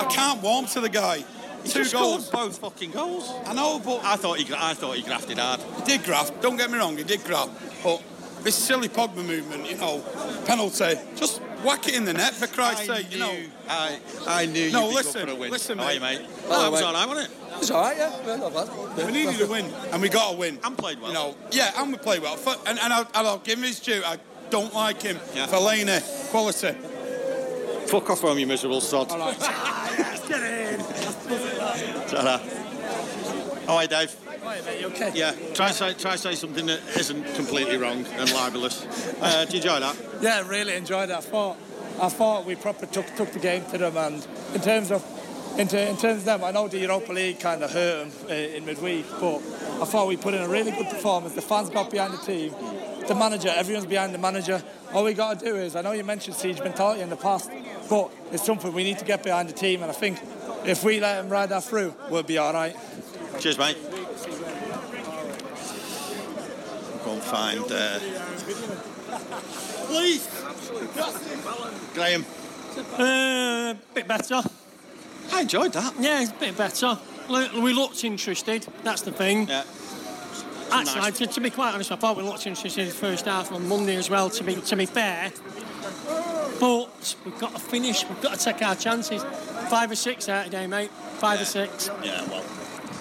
I 0.00 0.06
can't 0.06 0.40
warm 0.42 0.64
to 0.66 0.80
the 0.80 0.88
guy. 0.88 1.24
He 1.64 1.70
Two 1.70 1.84
goals. 1.90 2.28
both 2.30 2.58
fucking 2.58 2.90
goals. 2.92 3.32
I 3.46 3.54
know, 3.54 3.80
but 3.84 4.00
I 4.04 4.16
thought 4.16 4.38
he, 4.38 4.52
I 4.54 4.74
thought 4.74 4.96
he 4.96 5.02
grafted 5.02 5.38
hard. 5.38 5.60
he 5.78 5.84
did 5.84 6.04
graft. 6.04 6.40
Don't 6.42 6.56
get 6.56 6.70
me 6.70 6.78
wrong, 6.78 6.96
he 6.96 7.04
did 7.04 7.24
graft. 7.24 7.50
But 7.82 8.02
this 8.42 8.54
silly 8.54 8.88
Pogba 8.88 9.24
movement, 9.24 9.68
you 9.68 9.76
know, 9.78 10.00
penalty, 10.46 10.94
just 11.16 11.40
whack 11.64 11.88
it 11.88 11.94
in 11.94 12.04
the 12.04 12.12
net 12.12 12.34
for 12.34 12.46
Christ's 12.46 12.90
I 12.90 12.96
sake, 12.98 13.12
you 13.12 13.18
know. 13.18 13.34
I, 13.68 13.98
I 14.26 14.44
knew 14.46 14.70
No, 14.70 14.82
you'd 14.84 14.88
be 14.90 14.94
listen, 14.96 15.12
good 15.22 15.28
for 15.30 15.34
a 15.36 15.40
win. 15.40 15.50
listen, 15.50 15.78
How 15.78 15.84
are 15.84 15.92
you, 15.94 16.00
mate. 16.00 16.20
mate? 16.20 16.30
Oh, 16.44 16.50
Oh, 16.50 16.62
that 16.64 16.70
was 16.72 16.82
all 16.82 16.92
right, 16.92 17.08
wasn't 17.08 17.30
it? 17.30 17.36
It's 17.56 17.70
all 17.70 17.80
right, 17.82 17.96
yeah. 17.96 18.26
yeah 18.26 18.36
not 18.36 18.52
bad. 18.52 19.06
We 19.06 19.12
needed 19.12 19.40
a 19.40 19.46
win, 19.46 19.64
and 19.92 20.02
we 20.02 20.10
got 20.10 20.34
a 20.34 20.36
win. 20.36 20.58
And 20.62 20.76
played 20.76 21.00
well. 21.00 21.08
You 21.08 21.14
know, 21.14 21.36
yeah, 21.52 21.70
and 21.78 21.90
we 21.92 21.96
played 21.98 22.20
well. 22.20 22.36
Fu- 22.36 22.60
And, 22.66 22.78
and 22.78 22.92
I'll, 22.92 23.08
and 23.14 23.26
I'll 23.26 23.38
give 23.38 23.58
him 23.58 23.64
his 23.64 23.80
due. 23.80 24.02
I 24.04 24.18
don't 24.50 24.74
like 24.74 25.00
him. 25.00 25.18
Yeah. 25.34 25.46
Fellaini, 25.46 26.02
quality. 26.30 26.72
Fuck 27.86 28.10
off 28.10 28.20
home, 28.20 28.38
you 28.38 28.46
miserable 28.46 28.80
sod. 28.82 29.08
All 30.24 30.40
right. 30.40 30.78
Get 31.28 32.00
in. 32.02 32.08
Ta-ra. 32.08 32.38
How 33.66 33.76
are 33.76 33.82
you, 33.82 33.88
Dave? 33.88 34.16
Right, 34.44 34.64
mate, 34.66 34.80
you 34.80 34.86
okay? 34.88 35.10
Yeah. 35.14 35.32
Try 35.54 35.70
say, 35.70 35.94
try 35.94 36.16
say 36.16 36.34
something 36.34 36.66
that 36.66 36.80
isn't 36.98 37.34
completely 37.34 37.76
wrong 37.78 38.04
and 38.04 38.30
libelous. 38.32 38.86
Uh, 39.20 39.44
do 39.46 39.52
you 39.52 39.62
enjoy 39.62 39.80
that? 39.80 39.96
Yeah, 40.20 40.46
really 40.46 40.74
enjoyed 40.74 41.08
it. 41.08 41.16
I 41.16 41.20
thought, 41.20 41.56
I 42.00 42.08
thought 42.10 42.44
we 42.44 42.54
proper 42.54 42.84
took 42.86 43.06
took 43.16 43.32
the 43.32 43.38
game 43.38 43.64
to 43.70 43.78
them, 43.78 43.96
and 43.96 44.26
in 44.54 44.60
terms 44.60 44.90
of, 44.90 45.02
in, 45.58 45.66
ter- 45.66 45.86
in 45.86 45.96
terms 45.96 46.18
of 46.18 46.24
them, 46.26 46.44
I 46.44 46.50
know 46.50 46.68
the 46.68 46.78
Europa 46.78 47.12
League 47.12 47.40
kind 47.40 47.62
of 47.62 47.72
hurt 47.72 48.10
them 48.10 48.30
uh, 48.30 48.34
in 48.34 48.66
midweek, 48.66 49.06
but 49.18 49.36
I 49.80 49.86
thought 49.86 50.08
we 50.08 50.18
put 50.18 50.34
in 50.34 50.42
a 50.42 50.48
really 50.48 50.72
good 50.72 50.90
performance. 50.90 51.34
The 51.34 51.40
fans 51.42 51.70
got 51.70 51.90
behind 51.90 52.12
the 52.12 52.18
team, 52.18 52.52
the 53.08 53.14
manager, 53.14 53.48
everyone's 53.48 53.86
behind 53.86 54.12
the 54.12 54.18
manager. 54.18 54.62
All 54.92 55.04
we 55.04 55.14
got 55.14 55.38
to 55.40 55.44
do 55.46 55.56
is, 55.56 55.74
I 55.74 55.80
know 55.80 55.92
you 55.92 56.04
mentioned 56.04 56.36
siege 56.36 56.58
mentality 56.60 57.00
in 57.00 57.08
the 57.08 57.16
past, 57.16 57.50
but 57.88 58.10
it's 58.32 58.44
something 58.44 58.72
we 58.72 58.84
need 58.84 58.98
to 58.98 59.04
get 59.04 59.22
behind 59.22 59.48
the 59.48 59.52
team, 59.52 59.82
and 59.82 59.90
I 59.90 59.94
think 59.94 60.18
if 60.64 60.84
we 60.84 61.00
let 61.00 61.20
them 61.20 61.30
ride 61.30 61.50
that 61.50 61.64
through, 61.64 61.94
we'll 62.10 62.22
be 62.22 62.38
all 62.38 62.52
right. 62.52 62.76
Cheers, 63.38 63.58
mate. 63.58 63.76
Go 67.04 67.12
and 67.12 67.22
find. 67.22 67.64
Uh... 67.70 67.98
Please. 69.86 70.28
Graham. 71.94 72.24
Uh, 72.98 73.74
bit 73.94 74.08
better. 74.08 74.42
I 75.32 75.42
enjoyed 75.42 75.72
that. 75.74 75.94
Yeah, 76.00 76.22
it's 76.22 76.32
a 76.32 76.34
bit 76.34 76.56
better. 76.56 76.98
We 77.28 77.72
looked 77.72 78.04
interested. 78.04 78.66
That's 78.82 79.02
the 79.02 79.12
thing. 79.12 79.48
Yeah. 79.48 79.64
Actually, 80.72 81.00
nice. 81.00 81.18
to, 81.18 81.26
to 81.26 81.40
be 81.40 81.50
quite 81.50 81.74
honest, 81.74 81.92
I 81.92 81.96
thought 81.96 82.16
we 82.16 82.22
looked 82.22 82.46
interested 82.46 82.82
in 82.82 82.88
the 82.88 82.94
first 82.94 83.26
half 83.26 83.52
on 83.52 83.68
Monday 83.68 83.96
as 83.96 84.10
well. 84.10 84.28
To 84.30 84.42
be 84.42 84.56
to 84.56 84.76
be 84.76 84.86
fair, 84.86 85.30
but 86.60 87.16
we've 87.24 87.38
got 87.38 87.52
to 87.54 87.60
finish. 87.60 88.04
We've 88.08 88.20
got 88.22 88.38
to 88.38 88.44
take 88.44 88.62
our 88.62 88.74
chances. 88.76 89.22
Five 89.68 89.90
or 89.90 89.96
six 89.96 90.28
out 90.28 90.44
today, 90.46 90.66
mate. 90.66 90.90
Five 90.90 91.40
or 91.40 91.44
six. 91.44 91.90
Yeah, 92.02 92.26
well. 92.28 92.44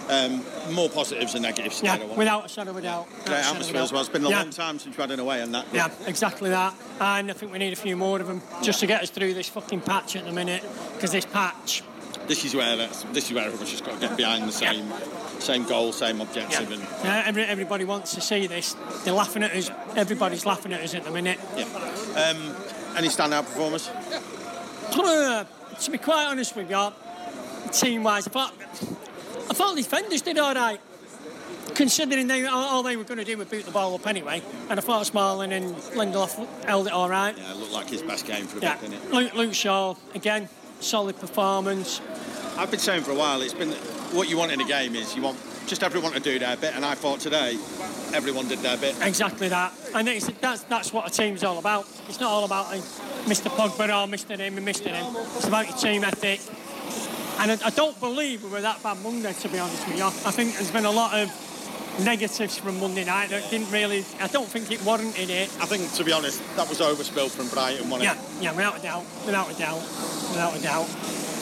Um, 0.10 0.44
more 0.74 0.90
positives 0.90 1.32
than 1.32 1.44
negatives 1.44 1.82
Yeah, 1.82 2.04
without 2.18 2.46
a 2.46 2.50
shadow 2.50 2.72
of 2.72 2.78
a 2.78 2.82
doubt. 2.82 3.08
Great 3.08 3.26
shadow 3.26 3.36
of 3.36 3.46
a 3.46 3.50
atmosphere 3.52 3.82
as 3.82 3.92
well. 3.94 4.02
It's 4.02 4.10
been 4.10 4.26
a 4.26 4.30
Yeah. 4.30 4.42
long 4.42 4.50
time 4.50 4.78
since 4.78 4.98
we've 4.98 4.98
had 4.98 5.12
an 5.12 5.22
away 5.22 5.40
and 5.42 5.56
that. 5.56 5.66
Yeah, 5.72 5.88
exactly 6.06 6.50
that. 6.50 6.74
And 7.00 7.32
I 7.32 7.34
think 7.34 7.54
we 7.54 7.58
need 7.58 7.72
a 7.72 7.78
few 7.78 7.96
more 7.96 8.20
of 8.20 8.28
them 8.28 8.42
just 8.62 8.82
to 8.82 8.86
get 8.86 9.02
us 9.02 9.10
through 9.12 9.34
this 9.34 9.48
fucking 9.48 9.80
patch 9.82 10.18
at 10.18 10.26
the 10.26 10.34
minute. 10.34 10.62
Because 10.94 11.12
this 11.12 11.26
patch, 11.26 11.84
This 12.28 12.44
is 12.46 12.54
where 12.54 12.76
this 12.78 13.28
is 13.28 13.34
where 13.34 13.46
everyone's 13.46 13.72
just 13.72 13.86
got 13.86 14.00
to 14.00 14.08
get 14.08 14.18
behind 14.18 14.48
the 14.48 14.52
same 14.52 14.92
same 15.40 15.64
goal, 15.66 15.92
same 15.92 16.22
objective, 16.22 16.72
and 16.72 16.82
uh, 16.82 17.24
every, 17.26 17.44
everybody 17.44 17.84
wants 17.84 18.14
to 18.16 18.22
see 18.22 18.48
this. 18.48 18.76
They're 19.04 19.14
laughing 19.14 19.44
at 19.44 19.52
us. 19.52 19.70
Everybody's 19.98 20.46
laughing 20.46 20.72
at 20.72 20.80
us 20.82 20.94
at 20.96 21.04
the 21.04 21.12
minute. 21.12 21.38
yeah. 21.58 21.66
Um, 22.30 22.56
any 22.96 23.08
standout 23.08 23.44
performers? 23.46 23.90
To 24.92 25.92
be 25.92 25.98
quite 25.98 26.26
honest 26.28 26.56
with 26.56 26.70
you, 26.70 26.92
team-wise, 27.72 28.28
I 28.28 28.32
thought 28.32 28.54
I 29.50 29.54
thought 29.54 29.76
the 29.76 29.82
defenders 29.82 30.22
did 30.22 30.38
all 30.38 30.54
right. 30.54 30.80
Considering 31.76 32.28
they 32.28 32.46
all, 32.46 32.62
all 32.64 32.84
they 32.84 32.96
were 32.96 33.04
going 33.04 33.18
to 33.18 33.24
do 33.24 33.36
was 33.38 33.48
boot 33.48 33.66
the 33.66 33.72
ball 33.72 33.96
up 33.96 34.06
anyway, 34.06 34.44
and 34.70 34.80
I 34.80 34.84
thought 34.84 35.06
Smalling 35.08 35.52
and 35.54 35.74
Lindelof 35.96 36.66
held 36.66 36.86
it 36.88 36.94
all 36.94 37.10
right. 37.10 37.36
Yeah, 37.36 37.52
it 37.52 37.58
looked 37.58 37.72
like 37.72 37.90
his 37.90 38.04
best 38.04 38.28
game 38.28 38.46
for 38.46 38.60
a 38.60 38.62
Yeah, 38.62 38.76
bit, 38.78 38.92
didn't 38.92 39.06
it? 39.06 39.12
Luke, 39.12 39.34
Luke 39.34 39.54
Shaw 39.56 39.96
again, 40.14 40.50
solid 40.82 41.20
performance. 41.20 42.00
I've 42.58 42.70
been 42.70 42.80
saying 42.80 43.02
for 43.04 43.12
a 43.12 43.16
while, 43.16 43.42
it's 43.42 43.56
been 43.56 43.72
what 44.12 44.30
you 44.30 44.38
want 44.38 44.52
in 44.52 44.62
a 44.62 44.66
game 44.66 44.94
is 44.96 45.16
you 45.16 45.24
want 45.24 45.38
just 45.68 45.84
everyone 45.84 46.12
to 46.14 46.20
do 46.20 46.40
their 46.40 46.58
bit, 46.58 46.76
and 46.76 46.86
I 46.86 46.96
thought 46.96 47.20
today 47.20 47.58
everyone 48.14 48.48
did 48.48 48.60
their 48.60 48.78
bit. 48.78 48.96
Exactly 49.02 49.50
that, 49.50 49.74
and 49.96 50.08
it's, 50.08 50.28
that's 50.42 50.64
that's 50.64 50.94
what 50.94 51.08
a 51.08 51.12
team's 51.12 51.44
all 51.44 51.58
about. 51.58 51.88
It's 52.08 52.20
not 52.20 52.32
all 52.32 52.46
about 52.46 52.68
Mr. 53.26 53.50
Pogba 53.50 53.86
or 53.86 54.08
Mr. 54.12 54.38
Him 54.38 54.58
and 54.58 54.68
Mr. 54.68 54.88
Him. 54.88 55.16
It's 55.38 55.48
about 55.48 55.68
your 55.70 55.78
team 55.78 56.04
ethic. 56.04 56.42
And 57.40 57.52
I, 57.52 57.68
I 57.68 57.70
don't 57.72 58.00
believe 58.00 58.44
we 58.44 58.50
were 58.50 58.62
that 58.62 58.82
bad 58.84 59.02
Monday, 59.02 59.34
to 59.34 59.50
be 59.50 59.58
honest 59.58 59.88
with 59.88 59.98
you. 59.98 60.06
I 60.06 60.10
think 60.10 60.54
there's 60.54 60.72
been 60.72 60.86
a 60.86 60.92
lot 60.92 61.18
of 61.18 61.30
negatives 62.04 62.58
from 62.58 62.80
Monday 62.80 63.06
night 63.06 63.30
that 63.30 63.50
didn't 63.50 63.72
really. 63.72 64.06
I 64.20 64.28
don't 64.28 64.48
think 64.48 64.72
it 64.72 64.84
warranted 64.84 65.30
it. 65.30 65.50
I 65.60 65.66
think, 65.66 65.92
to 65.94 66.04
be 66.04 66.12
honest, 66.12 66.42
that 66.56 66.68
was 66.70 66.80
overspilled 66.80 67.32
from 67.32 67.48
Brighton, 67.50 67.90
wasn't 67.90 68.04
Yeah, 68.04 68.42
yeah, 68.42 68.56
without 68.56 68.80
a 68.80 68.82
doubt, 68.82 69.06
without 69.26 69.52
a 69.52 69.58
doubt, 69.58 69.82
without 70.30 70.58
a 70.58 70.62
doubt. 70.62 70.88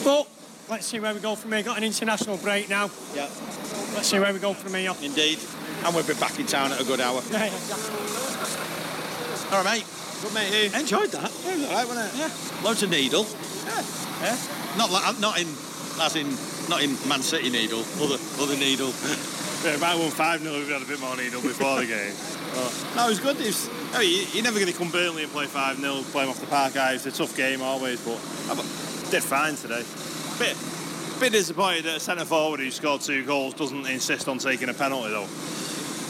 But 0.04 0.28
let's 0.68 0.86
see 0.86 1.00
where 1.00 1.14
we 1.14 1.20
go 1.20 1.34
from 1.34 1.52
here. 1.52 1.62
Got 1.62 1.78
an 1.78 1.84
international 1.84 2.36
break 2.38 2.68
now. 2.68 2.90
Yeah. 3.14 3.28
Let's 3.94 4.08
see 4.08 4.18
where 4.18 4.32
we 4.32 4.38
go 4.38 4.54
from 4.54 4.74
here. 4.74 4.92
Indeed. 5.02 5.38
And 5.84 5.94
we'll 5.94 6.06
be 6.06 6.14
back 6.14 6.38
in 6.38 6.46
town 6.46 6.72
at 6.72 6.80
a 6.80 6.84
good 6.84 7.00
hour. 7.00 7.20
Yeah, 7.30 7.44
exactly. 7.46 7.98
All 9.56 9.62
right, 9.64 9.78
mate. 9.80 9.86
Good 10.22 10.34
mate. 10.34 10.72
You 10.72 10.78
enjoyed 10.80 11.10
that? 11.10 11.30
Yeah, 11.44 11.52
it 11.52 11.58
was 11.58 11.68
all 11.68 11.74
right, 11.74 11.88
wasn't 11.88 12.14
it? 12.14 12.18
Yeah. 12.18 12.64
Loads 12.64 12.82
of 12.82 12.90
needle. 12.90 13.26
Yeah. 13.66 13.82
Yeah. 14.22 14.36
Not 14.78 14.90
like, 14.90 15.18
not 15.20 15.38
in, 15.38 15.48
as 16.00 16.16
in, 16.16 16.28
not 16.70 16.82
in 16.82 16.96
Man 17.08 17.20
City 17.20 17.50
needle. 17.50 17.84
Other, 18.00 18.18
other 18.40 18.56
needle. 18.56 18.92
Yeah, 19.62 19.74
if 19.74 19.82
I 19.84 19.94
won 19.94 20.10
5 20.10 20.40
0, 20.42 20.54
we've 20.58 20.68
had 20.68 20.82
a 20.82 20.84
bit 20.84 20.98
more 20.98 21.14
needle 21.16 21.40
before 21.40 21.78
the 21.78 21.86
game. 21.86 22.12
But, 22.52 22.96
no, 22.96 23.06
it 23.06 23.10
was 23.10 23.20
good. 23.20 23.38
It 23.40 23.46
was, 23.46 23.70
I 23.94 24.00
mean, 24.00 24.10
you- 24.10 24.26
you're 24.34 24.42
never 24.42 24.58
going 24.58 24.72
to 24.72 24.76
come 24.76 24.90
Burnley 24.90 25.22
and 25.22 25.30
play 25.30 25.46
5 25.46 25.78
0, 25.78 26.02
play 26.10 26.22
them 26.22 26.30
off 26.30 26.40
the 26.40 26.46
park 26.48 26.76
eye. 26.76 26.94
It's 26.94 27.06
a 27.06 27.12
tough 27.12 27.36
game 27.36 27.62
always, 27.62 28.00
but 28.04 28.18
I 28.50 28.56
did 29.12 29.22
fine 29.22 29.54
today. 29.54 29.84
Bit, 30.38 30.56
bit 31.20 31.32
disappointed 31.32 31.84
that 31.84 31.96
a 31.96 32.00
centre 32.00 32.24
forward 32.24 32.60
who 32.60 32.70
scored 32.70 33.00
two 33.00 33.24
goals 33.24 33.54
doesn't 33.54 33.86
insist 33.86 34.28
on 34.28 34.38
taking 34.38 34.68
a 34.68 34.74
penalty 34.74 35.10
though. 35.10 35.28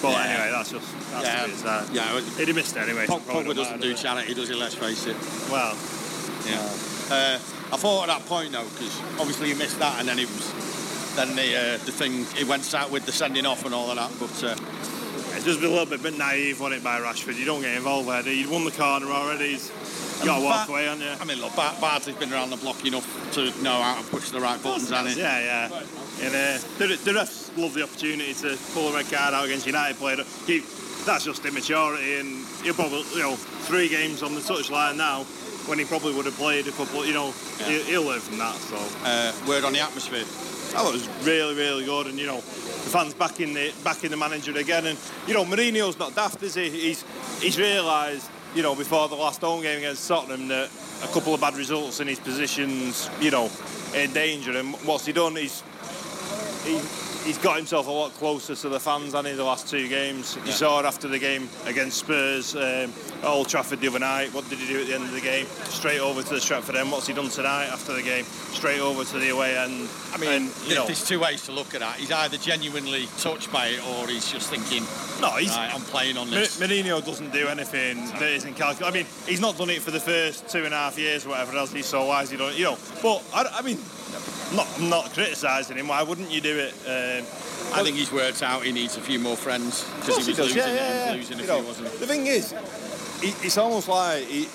But 0.01 0.13
Yeah. 0.13 0.25
anyway, 0.25 0.51
that's 0.51 0.71
just 0.71 0.87
that's 1.13 1.25
Yeah. 1.27 1.39
yeah. 1.41 1.45
It 1.45 1.51
is, 1.51 1.65
uh, 1.65 1.87
Yeah, 1.93 2.15
well, 2.15 2.23
he'd 2.39 2.49
have 2.49 2.57
missed 2.57 2.77
it 2.77 2.81
anyway. 2.81 3.07
Pogba 3.07 3.55
doesn't 3.55 3.81
do 3.81 3.95
charity, 3.95 4.35
does 4.35 4.49
he? 4.49 4.55
Let's 4.55 4.75
face 4.75 5.07
it. 5.07 5.17
Well, 5.51 5.77
Yeah. 6.47 6.61
Uh, 7.11 7.39
I 7.73 7.77
thought 7.77 8.09
at 8.09 8.19
that 8.19 8.27
point 8.27 8.53
though, 8.53 8.65
because 8.65 8.93
obviously 9.19 9.49
you 9.49 9.57
missed 9.57 9.79
that, 9.79 9.99
and 10.01 10.09
then 10.09 10.19
it 10.19 10.29
was 10.29 10.51
then 11.17 11.37
the 11.37 11.57
uh, 11.57 11.79
the 11.85 11.93
thing 11.93 12.27
it 12.39 12.47
went 12.49 12.73
out 12.75 12.91
with 12.91 13.05
the 13.07 13.13
sending 13.13 13.45
off 13.47 13.65
and 13.65 13.75
all 13.75 13.91
of 13.91 13.97
that. 13.97 14.11
But 14.19 14.45
uh, 14.45 14.57
It's 15.37 15.45
just 15.45 15.61
a 15.61 15.69
little 15.69 15.87
bit, 15.87 16.03
bit 16.03 16.17
naive, 16.19 16.61
wasn't 16.61 16.81
it, 16.81 16.85
by 16.85 17.01
Rashford? 17.01 17.37
You 17.39 17.45
don't 17.45 17.63
get 17.63 17.77
involved 17.77 18.09
there? 18.09 18.23
You'd 18.33 18.51
won 18.51 18.65
the 18.65 18.71
corner 18.71 19.07
already. 19.11 19.53
He's 19.53 19.71
you 20.23 20.27
got 20.29 20.39
to 20.39 20.45
walk 20.45 20.69
away, 20.69 20.85
haven't 20.85 21.03
you? 21.03 21.11
I 21.21 21.25
mean, 21.25 21.41
look, 21.41 21.55
Bar- 21.57 21.75
Bardsley's 21.81 22.17
been 22.17 22.33
around 22.33 22.51
the 22.51 22.57
block 22.57 22.85
enough 22.87 23.07
to 23.35 23.45
know 23.63 23.81
how 23.83 24.01
to 24.01 24.07
push 24.09 24.31
the 24.31 24.41
right 24.41 24.63
buttons, 24.63 24.91
hasn't 24.91 25.15
he? 25.15 25.21
Yeah, 25.21 25.69
yeah. 25.69 25.83
And 26.23 26.35
uh, 26.35 26.59
the, 26.79 26.87
the 27.05 27.13
refs 27.13 27.57
love 27.57 27.75
the 27.75 27.83
opportunity 27.83 28.35
to 28.35 28.57
pull 28.75 28.89
a 28.89 28.95
red 28.95 29.11
card 29.11 29.35
out 29.35 29.45
against 29.45 29.67
United 29.67 29.97
player. 29.97 30.17
He, 30.47 30.63
that's 31.05 31.25
just 31.25 31.45
immaturity, 31.45 32.17
and 32.21 32.47
he'll 32.63 32.75
probably, 32.75 33.03
you 33.15 33.19
know, 33.23 33.35
three 33.35 33.89
games 33.89 34.23
on 34.23 34.35
the 34.35 34.41
touchline 34.41 34.97
now, 34.97 35.25
when 35.67 35.79
he 35.79 35.85
probably 35.85 36.15
would 36.15 36.27
have 36.27 36.35
played 36.37 36.67
a 36.69 36.73
couple, 36.73 37.05
you 37.07 37.15
know, 37.15 37.33
he'll, 37.67 37.83
he'll 37.85 38.03
learn 38.05 38.21
from 38.21 38.39
that. 38.39 38.55
So 38.55 38.77
Uh, 39.05 39.33
word 39.49 39.65
on 39.65 39.73
the 39.73 39.81
atmosphere. 39.81 40.21
it 40.23 40.93
was 40.93 41.09
really, 41.27 41.55
really 41.55 41.85
good, 41.85 42.07
and 42.07 42.19
you 42.19 42.27
know, 42.27 42.37
the 42.37 42.91
fans 42.91 43.15
back 43.15 43.41
in 43.41 43.53
the 43.55 43.73
back 43.85 44.05
in 44.05 44.11
the 44.11 44.17
manager 44.17 44.57
again, 44.57 44.87
and 44.87 44.99
you 45.27 45.35
know, 45.35 45.45
Mourinho's 45.45 45.99
not 45.99 46.15
daft, 46.15 46.43
is 46.43 46.55
he? 46.55 46.69
He's 46.71 47.05
he's 47.41 47.59
realised, 47.59 48.29
you 48.55 48.62
know, 48.62 48.75
before 48.75 49.09
the 49.09 49.15
last 49.15 49.41
home 49.41 49.62
game 49.62 49.79
against 49.79 50.07
Tottenham 50.07 50.49
that 50.49 50.71
a 51.03 51.07
couple 51.09 51.35
of 51.35 51.41
bad 51.41 51.57
results 51.57 52.01
in 52.01 52.09
his 52.09 52.21
positions, 52.21 53.09
you 53.21 53.31
know, 53.31 53.51
in 53.95 54.12
danger, 54.12 54.57
and 54.57 54.75
what's 54.85 55.07
he 55.07 55.12
done? 55.12 55.37
He's 55.37 55.62
he, 56.65 56.79
he's 57.25 57.38
got 57.38 57.57
himself 57.57 57.87
a 57.87 57.91
lot 57.91 58.12
closer 58.12 58.55
to 58.55 58.69
the 58.69 58.79
fans 58.79 59.12
than 59.12 59.27
in 59.27 59.37
the 59.37 59.45
last 59.45 59.69
two 59.69 59.88
games. 59.88 60.38
You 60.45 60.53
saw 60.53 60.81
it 60.81 60.87
after 60.87 61.09
the 61.09 61.19
game 61.19 61.49
against 61.67 61.99
Spurs 61.99 62.55
um, 62.55 62.93
Old 63.25 63.49
Trafford 63.49 63.81
the 63.81 63.89
other 63.89 63.99
night. 63.99 64.33
What 64.35 64.49
did 64.49 64.59
he 64.59 64.67
do 64.67 64.81
at 64.81 64.87
the 64.87 64.95
end 64.95 65.05
of 65.05 65.13
the 65.13 65.21
game? 65.21 65.47
Straight 65.65 66.01
over 66.01 66.23
to 66.23 66.29
the 66.29 66.41
Stretford 66.41 66.75
end. 66.75 66.91
What's 66.91 67.07
he 67.07 67.15
done 67.15 67.29
tonight 67.29 67.67
after 67.67 67.93
the 67.93 68.03
game? 68.03 68.25
Straight 68.25 68.81
over 68.81 69.05
to 69.05 69.19
the 69.19 69.29
away 69.31 69.57
end. 69.57 69.89
I 70.13 70.19
mean, 70.19 70.31
and, 70.31 70.51
you 70.67 70.75
know, 70.75 70.87
there's 70.87 71.07
two 71.07 71.21
ways 71.21 71.45
to 71.47 71.53
look 71.53 71.75
at 71.75 71.81
that. 71.81 71.97
He's 71.97 72.11
either 72.11 72.37
genuinely 72.37 73.07
touched 73.19 73.53
by 73.53 73.69
it 73.69 73.81
or 73.89 74.09
he's 74.09 74.31
just 74.31 74.51
thinking, 74.51 74.83
No, 75.21 75.37
he's. 75.37 75.51
right, 75.51 75.73
I'm 75.73 75.81
playing 75.83 76.17
on 76.17 76.31
this. 76.31 76.61
Mourinho 76.61 77.05
doesn't 77.05 77.33
do 77.33 77.47
anything 77.49 78.05
that 78.19 78.23
isn't 78.23 78.55
calculated. 78.55 78.87
I 78.87 79.03
mean, 79.03 79.07
he's 79.27 79.41
not 79.41 79.57
done 79.57 79.71
it 79.71 79.83
for 79.83 79.91
the 79.93 80.01
first 80.01 80.49
two 80.49 80.65
and 80.65 80.75
a 80.75 80.77
half 80.77 80.99
years 80.99 81.25
or 81.25 81.31
whatever 81.31 81.57
else. 81.57 81.73
He 81.73 81.83
so 81.83 82.07
why 82.07 82.21
has 82.21 82.31
he 82.31 82.37
done 82.37 82.53
it? 82.53 82.59
You 82.59 82.65
know, 82.65 82.79
but 83.03 83.23
I, 83.35 83.59
I 83.59 83.63
mean, 83.63 83.79
not, 84.55 84.69
I'm 84.79 84.89
not 84.89 85.13
criticising 85.13 85.77
him. 85.77 85.89
Why 85.89 86.03
wouldn't 86.03 86.31
you 86.31 86.41
do 86.41 86.59
it? 86.59 86.73
Um, 86.87 87.25
I 87.75 87.83
think 87.83 87.97
he's 87.97 88.13
worked 88.13 88.43
out 88.43 88.65
he 88.65 88.73
needs 88.73 88.97
a 88.97 89.01
few 89.01 89.19
more 89.19 89.37
friends 89.37 89.85
because 90.01 90.27
he 90.27 90.31
was 90.33 90.37
does, 90.37 90.55
losing, 90.55 90.59
yeah, 90.59 90.75
yeah, 90.75 91.07
yeah. 91.07 91.13
losing 91.15 91.39
You 91.39 91.45
if 91.45 91.49
know, 91.49 91.61
he 91.61 91.67
wasn't. 91.67 91.93
The 92.01 92.07
thing 92.07 92.27
is, 92.27 92.51
he, 92.51 92.57
it's 93.23 93.59
almost 93.59 93.89
like 93.89 94.33
you, 94.33 94.47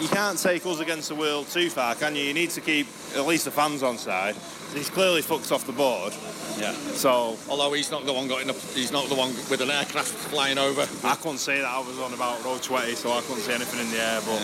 you 0.00 0.08
can't 0.08 0.38
take 0.38 0.64
us 0.66 0.80
against 0.80 1.08
the 1.08 1.14
world 1.14 1.48
too 1.48 1.70
far, 1.70 1.94
can 1.94 2.16
you? 2.16 2.22
You 2.22 2.34
need 2.34 2.50
to 2.50 2.60
keep 2.60 2.86
at 3.14 3.26
least 3.26 3.44
the 3.44 3.50
fans 3.50 3.82
on 3.82 3.98
side. 3.98 4.36
He's 4.72 4.90
clearly 4.90 5.22
fucked 5.22 5.52
off 5.52 5.66
the 5.66 5.72
board. 5.72 6.12
Yeah. 6.58 6.72
So, 6.72 7.36
although 7.48 7.72
he's 7.72 7.90
not 7.90 8.06
the 8.06 8.12
one 8.12 8.28
got 8.28 8.42
in 8.42 8.50
a, 8.50 8.52
he's 8.52 8.92
not 8.92 9.08
the 9.08 9.14
one 9.14 9.34
with 9.50 9.60
an 9.60 9.70
aircraft 9.70 10.08
flying 10.08 10.58
over. 10.58 10.86
I 11.04 11.14
couldn't 11.16 11.38
say 11.38 11.60
that 11.60 11.68
I 11.68 11.78
was 11.80 11.98
on 11.98 12.12
about 12.14 12.42
road 12.44 12.62
20, 12.62 12.94
so 12.94 13.12
I 13.12 13.20
couldn't 13.22 13.42
see 13.42 13.52
anything 13.52 13.80
in 13.80 13.90
the 13.90 14.02
air. 14.02 14.20
But 14.24 14.40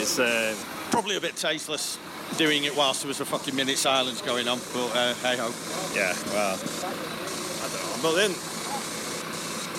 it's 0.00 0.18
uh, 0.18 0.54
Probably 0.90 1.16
a 1.16 1.20
bit 1.20 1.36
tasteless 1.36 1.98
doing 2.38 2.64
it 2.64 2.74
whilst 2.74 3.02
there 3.02 3.08
was 3.08 3.20
a 3.20 3.24
fucking 3.24 3.54
minute 3.54 3.76
silence 3.76 4.22
going 4.22 4.48
on. 4.48 4.58
But 4.72 4.88
uh, 4.96 5.14
hey 5.20 5.36
ho. 5.36 5.52
Yeah, 5.94 6.16
well, 6.32 6.56
I 6.56 7.68
don't 7.68 7.76
know. 7.76 8.02
But 8.02 8.14
then 8.16 8.32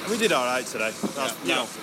we 0.09 0.17
did 0.17 0.31
all 0.31 0.45
right 0.45 0.65
today. 0.65 0.91
That's, 1.15 1.33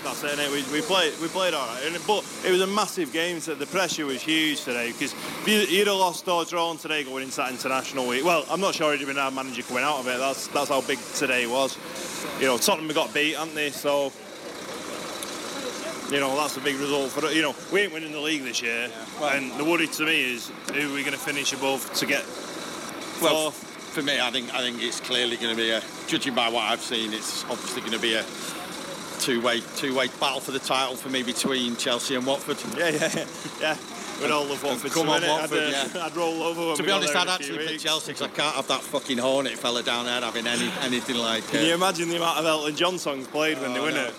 that's 0.03 0.25
it. 0.25 0.39
innit? 0.39 0.51
We, 0.53 0.63
we 0.73 0.83
played 0.85 1.13
we 1.21 1.29
played 1.29 1.55
all 1.55 1.67
right. 1.67 1.83
And- 1.85 2.07
But 2.07 2.25
it 2.45 2.51
was 2.51 2.61
a 2.61 2.67
massive 2.67 3.13
game. 3.13 3.41
So 3.41 3.55
the 3.55 3.67
pressure 3.67 4.07
was 4.07 4.23
huge 4.23 4.63
today 4.65 4.93
because 4.93 5.13
if 5.47 5.71
you'd 5.71 5.87
have 5.87 5.97
lost 5.97 6.27
or 6.29 6.45
drawn 6.45 6.77
today 6.79 7.05
going 7.05 7.25
into 7.25 7.37
that 7.37 7.51
international 7.51 8.07
week. 8.07 8.25
Well, 8.25 8.45
I'm 8.51 8.61
not 8.61 8.75
sure 8.75 8.93
he'd 8.93 8.99
have 8.99 9.09
been 9.09 9.19
our 9.19 9.31
manager 9.31 9.63
coming 9.63 9.85
out 9.85 9.99
of 10.01 10.09
it. 10.09 10.19
That's 10.19 10.49
that's 10.49 10.69
how 10.71 10.81
big 10.83 10.99
today 11.15 11.47
was. 11.47 11.79
You 12.41 12.47
know, 12.47 12.59
Tottenham 12.59 12.93
got 12.95 13.15
beat, 13.15 13.37
haven't 13.37 13.55
they? 13.55 13.71
So. 13.71 14.13
You 16.11 16.21
know, 16.21 16.37
that's 16.37 16.57
a 16.57 16.61
big 16.61 16.77
result 16.77 17.11
for 17.11 17.27
you 17.33 17.43
know, 17.43 17.53
we 17.73 17.81
ain't 17.81 17.93
winning 17.93 18.13
the 18.13 18.21
league 18.21 18.45
this 18.45 18.63
year. 18.63 18.89
And 19.23 19.51
the 19.59 19.65
worry 19.65 19.89
to 19.89 20.05
me 20.05 20.35
is 20.35 20.53
who 20.73 20.93
are 20.93 20.95
we 20.95 21.03
gonna 21.03 21.17
finish 21.17 21.53
above 21.53 21.93
to 21.95 22.07
get 22.07 22.25
Well, 23.21 23.51
for 23.97 24.03
me, 24.03 24.21
I 24.21 24.31
think 24.31 24.53
I 24.55 24.59
think 24.59 24.83
it's 24.83 25.01
clearly 25.01 25.39
going 25.39 25.57
to 25.57 25.57
be 25.57 25.71
a. 25.71 25.83
Judging 26.07 26.35
by 26.35 26.51
what 26.51 26.65
I've 26.65 26.83
seen, 26.83 27.15
it's 27.15 27.45
obviously 27.45 27.81
going 27.81 27.95
to 27.95 27.99
be 27.99 28.13
a 28.15 28.25
two-way 29.21 29.63
two-way 29.77 30.09
battle 30.21 30.41
for 30.41 30.51
the 30.53 30.59
title 30.59 30.97
for 30.97 31.09
me 31.09 31.23
between 31.23 31.77
Chelsea 31.77 32.15
and 32.15 32.27
Watford. 32.27 32.59
Yeah, 32.79 32.89
yeah, 32.91 33.09
yeah. 33.15 33.27
yeah. 33.59 33.77
We'd 34.21 34.31
all 34.31 34.45
love 34.45 34.63
Watford. 34.63 34.93
Come 34.93 35.07
to 35.07 35.13
on. 35.13 35.23
Watford, 35.23 35.59
I'd, 35.59 35.75
uh, 35.75 35.89
yeah. 35.95 36.05
I'd 36.05 36.15
roll 36.15 36.43
over. 36.43 36.77
To 36.77 36.83
be 36.83 36.91
honest, 36.91 37.17
I'd 37.17 37.23
in 37.23 37.29
a 37.29 37.39
few 37.39 37.55
actually 37.55 37.59
pick 37.59 37.69
weeks. 37.71 37.83
Chelsea 37.85 38.13
because 38.13 38.29
I 38.29 38.29
can't 38.29 38.55
have 38.55 38.69
that 38.69 38.83
fucking 38.83 39.17
Hornet 39.17 39.53
fella 39.55 39.83
down 39.83 40.05
there 40.05 40.21
having 40.21 40.47
any 40.47 40.71
anything 40.83 41.17
like. 41.17 41.49
Can 41.49 41.65
you 41.65 41.73
imagine 41.73 42.11
the 42.11 42.17
amount 42.17 42.39
of 42.39 42.45
Elton 42.45 42.77
John 42.77 42.99
songs 42.99 43.27
played 43.29 43.59
when 43.63 43.73
they 43.73 43.81
Oh, 43.81 43.85
win 43.85 43.95
no. 43.95 44.05
it? 44.05 44.15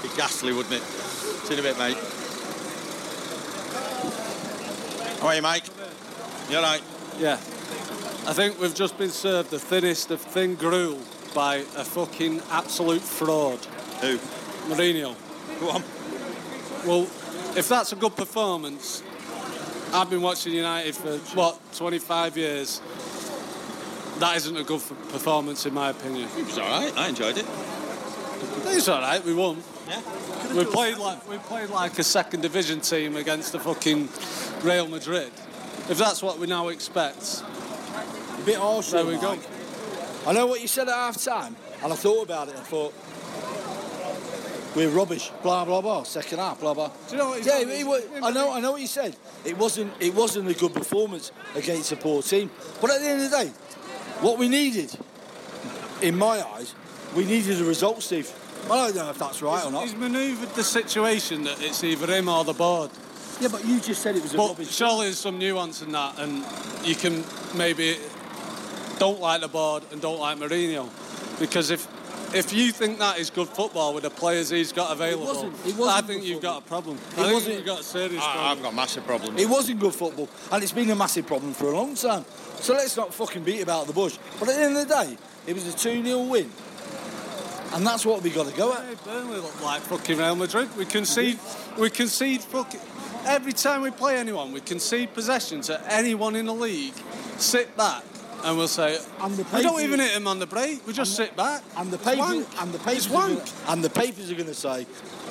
It'd 0.00 0.10
be 0.10 0.14
ghastly, 0.14 0.52
wouldn't 0.52 0.74
it? 0.74 0.82
See 0.82 1.54
you 1.54 1.60
in 1.60 1.66
a 1.66 1.68
bit, 1.70 1.78
mate. 1.78 1.96
How 5.20 5.28
are 5.28 5.34
you, 5.36 5.42
Mike? 5.42 5.64
You 6.50 6.58
all 6.58 6.62
right? 6.64 6.82
Yeah. 7.18 7.38
I 8.24 8.32
think 8.32 8.60
we've 8.60 8.74
just 8.74 8.96
been 8.98 9.10
served 9.10 9.50
the 9.50 9.58
thinnest 9.58 10.12
of 10.12 10.20
thin 10.20 10.54
gruel 10.54 11.00
by 11.34 11.56
a 11.56 11.84
fucking 11.84 12.40
absolute 12.52 13.02
fraud. 13.02 13.58
Who? 14.00 14.18
Mourinho. 14.68 15.16
Go 15.58 15.70
on. 15.70 15.82
Well, 16.86 17.02
if 17.56 17.68
that's 17.68 17.92
a 17.92 17.96
good 17.96 18.14
performance, 18.14 19.02
I've 19.92 20.08
been 20.08 20.22
watching 20.22 20.54
United 20.54 20.94
for, 20.94 21.18
what, 21.36 21.58
25 21.74 22.36
years. 22.36 22.80
That 24.20 24.36
isn't 24.36 24.56
a 24.56 24.62
good 24.62 24.80
performance, 25.10 25.66
in 25.66 25.74
my 25.74 25.90
opinion. 25.90 26.28
It 26.38 26.46
was 26.46 26.58
all 26.58 26.68
right. 26.68 26.96
I 26.96 27.08
enjoyed 27.08 27.38
it. 27.38 27.46
It's 28.66 28.88
all 28.88 29.00
right. 29.00 29.24
We 29.24 29.34
won. 29.34 29.62
Yeah. 29.88 30.00
We 30.56 30.64
played 30.64 30.98
like 30.98 31.28
we 31.28 31.38
played 31.38 31.70
like 31.70 31.98
a 31.98 32.04
second 32.04 32.42
division 32.42 32.80
team 32.80 33.16
against 33.16 33.52
the 33.52 33.58
fucking 33.58 34.08
Real 34.62 34.86
Madrid. 34.86 35.32
If 35.88 35.98
that's 35.98 36.22
what 36.22 36.38
we 36.38 36.46
now 36.46 36.68
expect, 36.68 37.42
bit 38.44 38.56
harsh, 38.56 38.90
There 38.90 39.04
we 39.04 39.16
go. 39.16 39.38
I 40.26 40.32
know 40.32 40.46
what 40.46 40.60
you 40.60 40.68
said 40.68 40.88
at 40.88 40.94
half 40.94 41.20
time, 41.22 41.56
and 41.82 41.92
I 41.92 41.96
thought 41.96 42.22
about 42.24 42.48
it. 42.48 42.54
I 42.56 42.60
thought 42.60 42.92
we're 44.76 44.88
rubbish. 44.88 45.30
Blah 45.42 45.64
blah 45.64 45.80
blah. 45.80 46.02
Second 46.04 46.38
half. 46.38 46.60
Blah 46.60 46.74
blah. 46.74 46.88
Do 46.88 47.12
you 47.12 47.18
know 47.18 47.28
what 47.30 47.38
he's 47.38 47.46
yeah, 47.46 47.60
done? 47.60 47.70
he 47.70 47.84
wa- 47.84 47.98
I 48.22 48.30
know. 48.30 48.52
I 48.52 48.60
know 48.60 48.72
what 48.72 48.80
you 48.80 48.86
said. 48.86 49.16
It 49.44 49.58
wasn't. 49.58 49.92
It 50.00 50.14
wasn't 50.14 50.48
a 50.48 50.54
good 50.54 50.72
performance 50.74 51.32
against 51.54 51.92
a 51.92 51.96
poor 51.96 52.22
team. 52.22 52.50
But 52.80 52.90
at 52.90 53.00
the 53.00 53.08
end 53.08 53.22
of 53.22 53.30
the 53.30 53.36
day, 53.36 53.48
what 54.20 54.38
we 54.38 54.48
needed, 54.48 54.94
in 56.00 56.16
my 56.16 56.40
eyes, 56.54 56.74
we 57.14 57.24
needed 57.24 57.60
a 57.60 57.64
result, 57.64 58.02
Steve. 58.02 58.32
I 58.70 58.76
don't 58.86 58.94
know 58.94 59.10
if 59.10 59.18
that's 59.18 59.42
right 59.42 59.64
or 59.64 59.72
not. 59.72 59.82
He's 59.82 59.94
manoeuvred 59.96 60.54
the 60.54 60.62
situation 60.62 61.42
that 61.44 61.60
it's 61.60 61.82
either 61.82 62.06
him 62.14 62.28
or 62.28 62.44
the 62.44 62.52
board. 62.52 62.90
Yeah, 63.40 63.48
but 63.48 63.64
you 63.66 63.80
just 63.80 64.02
said 64.02 64.14
it 64.14 64.22
was 64.22 64.34
a 64.34 64.36
But 64.36 64.50
rubbish. 64.50 64.70
surely 64.72 65.06
there's 65.06 65.18
some 65.18 65.36
nuance 65.38 65.82
in 65.82 65.90
that, 65.92 66.16
and 66.20 66.44
you 66.86 66.94
can 66.94 67.24
maybe 67.56 67.96
don't 69.02 69.20
like 69.20 69.40
the 69.40 69.48
board 69.48 69.82
and 69.90 70.00
don't 70.00 70.20
like 70.20 70.38
Mourinho, 70.38 70.88
because 71.40 71.70
if 71.70 71.88
if 72.34 72.50
you 72.50 72.72
think 72.72 72.98
that 72.98 73.18
is 73.18 73.28
good 73.28 73.48
football 73.48 73.92
with 73.92 74.04
the 74.04 74.10
players 74.10 74.48
he's 74.48 74.72
got 74.72 74.90
available, 74.90 75.26
wasn't- 75.26 75.52
it 75.66 75.76
wasn't 75.76 75.98
I 75.98 76.00
think 76.06 76.24
you've 76.24 76.40
got 76.40 76.62
a 76.62 76.64
problem. 76.64 76.96
It 76.96 77.18
I 77.18 77.22
think 77.24 77.34
wasn't- 77.34 77.54
you've 77.56 77.66
got 77.66 77.80
a 77.80 77.82
serious 77.82 78.22
I, 78.22 78.32
problem. 78.32 78.46
I've 78.46 78.62
got 78.62 78.74
massive 78.74 79.04
problems. 79.04 79.42
It 79.42 79.48
wasn't 79.48 79.80
good 79.80 79.94
football, 79.94 80.28
and 80.50 80.62
it's 80.62 80.72
been 80.72 80.88
a 80.90 80.94
massive 80.94 81.26
problem 81.26 81.52
for 81.52 81.66
a 81.66 81.76
long 81.76 81.94
time. 81.94 82.24
So 82.60 82.72
let's 82.74 82.96
not 82.96 83.12
fucking 83.12 83.42
beat 83.42 83.60
about 83.60 83.86
the 83.86 83.92
bush. 83.92 84.16
But 84.38 84.48
at 84.48 84.54
the 84.56 84.62
end 84.62 84.76
of 84.78 84.88
the 84.88 84.94
day, 84.94 85.18
it 85.46 85.54
was 85.54 85.66
a 85.66 85.72
2 85.76 86.02
0 86.04 86.22
win. 86.22 86.50
And 87.74 87.86
that's 87.86 88.06
what 88.06 88.22
we 88.22 88.30
got 88.30 88.46
to 88.46 88.56
go 88.56 88.72
at. 88.72 88.84
Hey, 88.84 88.94
Burnley 89.04 89.38
look 89.40 89.62
like 89.62 89.82
fucking 89.82 90.16
Real 90.18 90.36
Madrid. 90.36 90.68
We 90.76 90.84
concede, 90.86 91.38
we 91.76 91.90
concede 91.90 92.40
fucking 92.42 92.80
every 93.26 93.52
time 93.52 93.82
we 93.82 93.90
play 93.90 94.16
anyone. 94.16 94.52
We 94.52 94.60
concede 94.60 95.12
possession 95.12 95.60
to 95.62 95.74
anyone 95.92 96.36
in 96.36 96.46
the 96.46 96.54
league. 96.54 96.94
Sit 97.38 97.76
back, 97.76 98.04
and 98.44 98.58
we'll 98.58 98.68
say, 98.68 98.98
And 99.20 99.34
the 99.34 99.56
we 99.56 99.62
don't 99.62 99.80
even 99.80 100.00
hit 100.00 100.12
him 100.12 100.26
on 100.26 100.38
the 100.38 100.46
break. 100.46 100.86
We 100.86 100.92
just 100.92 101.16
sit 101.16 101.36
back. 101.36 101.62
And 101.76 101.90
the 101.90 101.98
papers, 101.98 102.18
wank. 102.18 102.62
and 102.62 102.72
the 102.72 102.78
papers, 102.78 103.10
are 103.10 103.14
wank. 103.14 103.38
gonna, 103.38 103.50
and 103.68 103.84
the 103.84 103.90
papers 103.90 104.30
are 104.30 104.34
going 104.34 104.46
to 104.46 104.54
say, 104.54 104.86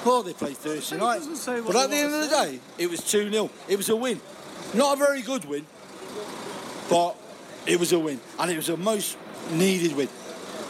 "Oh, 0.06 0.22
they 0.22 0.34
played 0.34 0.58
Thursday 0.58 0.98
night." 0.98 1.18
doesn't 1.20 1.36
say 1.36 1.62
what 1.62 1.74
But 1.74 1.84
at 1.84 1.90
the 1.90 1.98
end 1.98 2.14
of 2.14 2.22
the 2.22 2.28
day, 2.28 2.60
it 2.78 2.90
was 2.90 3.00
two 3.10 3.32
0 3.32 3.50
It 3.68 3.78
was 3.78 3.90
a 3.90 3.96
win, 3.96 4.20
not 4.74 4.96
a 4.96 4.98
very 4.98 5.22
good 5.22 5.46
win, 5.46 5.66
but 6.90 7.16
it 7.66 7.80
was 7.80 7.92
a 7.92 8.00
win, 8.00 8.20
and 8.40 8.52
it 8.52 8.56
was 8.56 8.70
a 8.70 8.78
most 8.78 9.18
needed 9.52 9.96
win. 9.96 10.10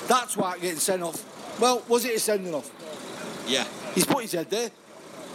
That's 0.08 0.36
why 0.36 0.58
getting 0.58 0.80
sent 0.80 1.04
off. 1.04 1.24
Well, 1.60 1.84
was 1.88 2.06
it 2.06 2.16
a 2.16 2.20
sending 2.20 2.54
off? 2.54 2.70
Yeah. 3.48 3.66
He's 3.94 4.06
put 4.06 4.24
his 4.24 4.32
head 4.32 4.50
there. 4.50 4.72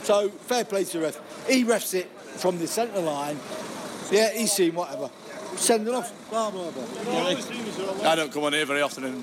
So 0.03 0.29
fair 0.29 0.65
play 0.65 0.85
to 0.85 0.99
the 0.99 1.05
ref. 1.05 1.49
He 1.49 1.65
refs 1.65 1.95
it 1.95 2.09
from 2.39 2.59
the 2.59 2.67
centre 2.67 3.01
line. 3.01 3.39
Yeah, 4.11 4.33
he's 4.33 4.53
seen 4.53 4.75
whatever. 4.75 5.11
Sending 5.57 5.95
off. 5.95 6.13
Blah 6.31 6.51
blah 6.51 6.71
blah. 6.71 8.11
I 8.11 8.15
don't 8.15 8.33
come 8.33 8.45
on 8.45 8.53
here 8.53 8.67
very 8.67 8.83
often 8.83 9.05
in, 9.05 9.15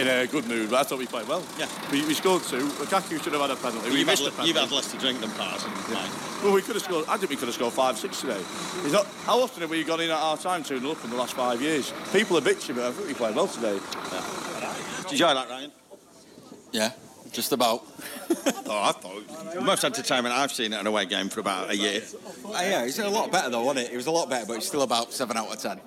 in 0.00 0.08
a 0.08 0.26
good 0.26 0.46
mood, 0.48 0.70
but 0.70 0.80
I 0.80 0.82
thought 0.82 0.98
we 0.98 1.06
played 1.06 1.28
well. 1.28 1.44
Yeah. 1.58 1.68
We, 1.92 2.04
we 2.06 2.14
scored 2.14 2.42
two. 2.42 2.66
Lukaku 2.80 3.22
should 3.22 3.32
have 3.32 3.42
had 3.42 3.50
a 3.50 3.56
penalty. 3.56 3.90
We 3.90 3.98
You've, 3.98 4.06
missed 4.06 4.22
had, 4.24 4.28
a 4.32 4.36
penalty. 4.36 4.48
you've 4.48 4.56
had 4.56 4.70
less 4.72 4.90
to 4.92 4.98
drink 4.98 5.20
than 5.20 5.30
Pars 5.32 5.64
and 5.64 5.74
mine. 5.94 6.10
Well, 6.42 6.54
we 6.54 6.62
could 6.62 6.74
have 6.74 6.82
scored. 6.82 7.04
I 7.08 7.16
think 7.18 7.30
we 7.30 7.36
could 7.36 7.48
have 7.48 7.54
scored 7.54 7.72
five, 7.74 7.98
six 7.98 8.20
today. 8.20 8.40
It's 8.82 8.92
not, 8.92 9.06
how 9.24 9.40
often 9.42 9.60
have 9.60 9.70
we 9.70 9.84
gone 9.84 10.00
in 10.00 10.10
at 10.10 10.16
our 10.16 10.36
time 10.38 10.62
2 10.62 10.78
0 10.80 10.92
up 10.92 11.04
in 11.04 11.10
the 11.10 11.16
last 11.16 11.34
five 11.34 11.60
years? 11.60 11.92
People 12.12 12.38
are 12.38 12.40
bitching, 12.40 12.76
but 12.76 12.84
I 12.86 12.92
think 12.92 13.08
we 13.08 13.14
played 13.14 13.36
well 13.36 13.46
today. 13.48 13.78
Did 15.08 15.18
you 15.18 15.26
enjoy 15.26 15.34
that, 15.34 15.48
Ryan? 15.50 15.72
Yeah, 16.72 16.92
just 17.30 17.52
about. 17.52 17.82
oh, 18.66 18.82
I 18.82 18.92
thought 18.92 19.54
the 19.54 19.60
most 19.60 19.84
entertainment 19.84 20.34
I've 20.34 20.52
seen 20.52 20.72
at 20.72 20.80
an 20.80 20.86
away 20.86 21.06
game 21.06 21.28
for 21.28 21.40
about 21.40 21.70
a 21.70 21.76
year. 21.76 22.02
Uh, 22.44 22.50
yeah, 22.52 22.84
it's 22.84 22.98
a 22.98 23.08
lot 23.08 23.30
better 23.32 23.50
though, 23.50 23.62
wasn't 23.64 23.88
it? 23.88 23.92
It 23.92 23.96
was 23.96 24.06
a 24.06 24.10
lot 24.10 24.28
better, 24.28 24.46
but 24.46 24.56
it's 24.58 24.66
still 24.66 24.82
about 24.82 25.12
seven 25.12 25.36
out 25.36 25.52
of 25.52 25.60
ten. 25.60 25.80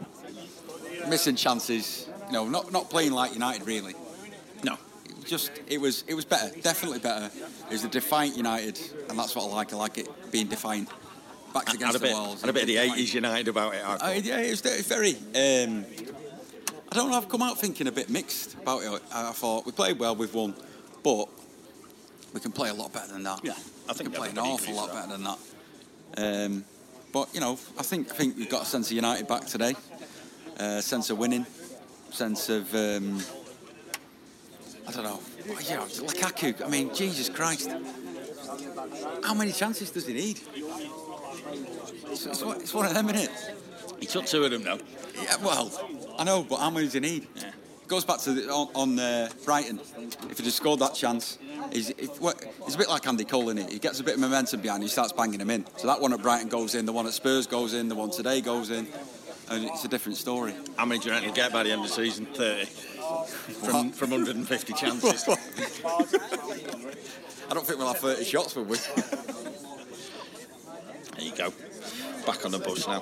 Missing 1.10 1.36
chances, 1.36 2.08
you 2.28 2.34
know, 2.34 2.48
not 2.48 2.72
not 2.72 2.90
playing 2.90 3.12
like 3.12 3.34
United 3.34 3.66
really. 3.68 3.94
No, 4.64 4.78
it 5.10 5.26
just 5.26 5.52
it 5.68 5.80
was 5.80 6.04
it 6.08 6.14
was 6.14 6.26
better, 6.26 6.50
definitely 6.62 7.00
better. 7.00 7.30
It 7.68 7.72
was 7.72 7.84
a 7.84 7.90
defiant 7.90 8.38
United, 8.38 8.80
and 9.10 9.20
that's 9.20 9.36
what 9.36 9.50
I 9.50 9.54
like. 9.54 9.74
I 9.74 9.78
like 9.78 9.98
it 9.98 10.08
being 10.32 10.48
defiant. 10.48 10.90
Backs 11.54 11.68
Had 11.68 11.76
against 11.76 11.94
the 11.94 12.00
bit, 12.00 12.14
walls. 12.14 12.42
had 12.42 12.50
a 12.50 12.54
bit 12.54 12.64
of 12.64 12.68
the 12.68 12.78
80s 12.78 13.14
United 13.14 13.48
about 13.48 13.76
it. 13.76 13.86
I 13.86 13.94
Uh, 13.96 14.22
yeah, 14.24 14.40
it 14.40 14.50
was 14.50 14.62
very. 14.88 15.12
Um, 15.12 15.86
I 16.92 16.96
don't 16.96 17.12
know. 17.12 17.18
I've 17.18 17.30
come 17.30 17.42
out 17.44 17.60
thinking 17.60 17.88
a 17.88 17.92
bit 17.92 18.10
mixed 18.10 18.56
about 18.56 18.82
it. 18.84 19.02
I, 19.12 19.30
I 19.30 19.32
thought 19.34 19.66
we 19.66 19.72
played 19.72 20.00
well, 20.00 20.16
we've 20.16 20.34
won, 20.34 20.56
but 21.04 21.28
we 22.34 22.40
can 22.40 22.52
play 22.52 22.70
a 22.70 22.74
lot 22.74 22.94
better 22.94 23.14
than 23.14 23.24
that. 23.24 23.42
Yeah, 23.44 23.54
I 23.90 23.94
think 23.94 24.10
we 24.10 24.16
can 24.16 24.22
play 24.22 24.30
an 24.30 24.40
awful 24.40 24.76
lot 24.76 24.92
better 24.92 25.10
than 25.10 25.24
that. 25.24 25.40
Um, 26.18 26.66
but 27.12 27.34
you 27.34 27.40
know, 27.40 27.54
I 27.78 27.84
think 27.84 28.12
I 28.12 28.16
think 28.16 28.38
we've 28.38 28.50
got 28.50 28.64
a 28.64 28.66
sense 28.66 28.88
of 28.88 28.94
United 28.94 29.28
back 29.28 29.46
today, 29.46 29.76
a 30.58 30.82
sense 30.82 31.10
of 31.10 31.18
winning, 31.18 31.46
sense 32.12 32.50
of 32.50 32.74
um, 32.74 33.22
I 34.88 34.92
don't 34.92 35.04
know. 35.04 35.20
You 35.46 35.76
know, 35.76 35.86
Lukaku. 35.86 36.66
I 36.66 36.70
mean, 36.70 36.94
Jesus 36.94 37.30
Christ, 37.30 37.70
how 39.24 39.34
many 39.34 39.52
chances 39.52 39.92
does 39.92 40.08
he 40.08 40.14
need? 40.14 40.40
It's, 42.08 42.26
it's, 42.26 42.74
one- 42.74 42.86
of 42.86 42.94
them, 42.94 43.10
isn't 43.10 43.30
it? 43.30 43.56
He 44.00 44.06
took 44.06 44.26
two 44.26 44.44
of 44.44 44.52
them 44.52 44.64
now. 44.64 44.78
Yeah, 45.16 45.38
well, 45.38 45.72
I 46.18 46.24
know, 46.24 46.44
but 46.44 46.58
how 46.58 46.70
many 46.70 46.86
does 46.86 46.94
he 46.94 47.00
need? 47.00 47.28
It 47.84 47.90
goes 47.90 48.06
back 48.06 48.20
to 48.20 48.32
the, 48.32 48.50
on, 48.50 48.70
on 48.76 48.98
uh, 48.98 49.28
Brighton. 49.44 49.78
If 50.30 50.38
he 50.38 50.44
just 50.46 50.56
scored 50.56 50.80
that 50.80 50.96
chance, 50.96 51.38
he's, 51.74 51.92
he's 52.00 52.76
a 52.76 52.78
bit 52.78 52.88
like 52.88 53.06
Andy 53.06 53.26
Cole, 53.26 53.50
is 53.50 53.74
He 53.74 53.78
gets 53.78 54.00
a 54.00 54.06
bit 54.06 54.14
of 54.14 54.22
momentum 54.22 54.62
behind, 54.62 54.84
he 54.84 54.90
starts 54.90 55.12
banging 55.12 55.40
them 55.40 55.50
in. 55.50 55.66
So 55.76 55.88
that 55.88 56.00
one 56.00 56.14
at 56.14 56.22
Brighton 56.22 56.48
goes 56.48 56.76
in, 56.76 56.86
the 56.86 56.94
one 56.94 57.06
at 57.08 57.14
Spurs 57.14 57.46
goes 57.46 57.74
in, 57.74 57.90
the 57.90 57.96
one 57.96 58.10
today 58.10 58.40
goes 58.40 58.70
in, 58.70 58.88
and 59.50 59.66
it's 59.66 59.84
a 59.84 59.90
different 59.90 60.18
story. 60.18 60.56
How 60.78 60.86
many 60.86 61.02
do 61.02 61.10
you 61.10 61.12
reckon 61.12 61.26
he'll 61.28 61.36
get 61.36 61.52
by 61.52 61.64
the 61.64 61.74
end 61.74 61.82
of 61.82 61.90
the 61.90 61.94
season? 61.94 62.26
30. 62.26 62.66
From, 63.66 63.92
from 63.92 64.12
150 64.12 64.74
chances. 64.74 65.28
I 65.28 65.36
don't 67.54 67.68
think 67.68 67.80
we'll 67.80 67.88
have 67.88 67.98
30 67.98 68.24
shots, 68.24 68.56
will 68.56 68.64
we? 68.64 68.78
There 71.18 71.26
you 71.26 71.36
go. 71.36 71.52
Back 72.26 72.46
on 72.46 72.52
the 72.52 72.60
bus 72.60 72.88
now. 72.88 73.02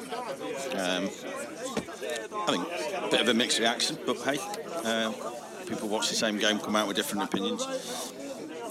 Um, 0.73 1.09
I 2.47 2.51
think 2.51 3.03
a 3.03 3.09
bit 3.09 3.21
of 3.21 3.27
a 3.29 3.33
mixed 3.33 3.59
reaction, 3.59 3.97
but 4.05 4.17
hey, 4.17 4.37
um, 4.89 5.13
people 5.67 5.87
watch 5.87 6.09
the 6.09 6.15
same 6.15 6.37
game, 6.37 6.59
come 6.59 6.75
out 6.75 6.87
with 6.87 6.97
different 6.97 7.23
opinions. 7.23 7.65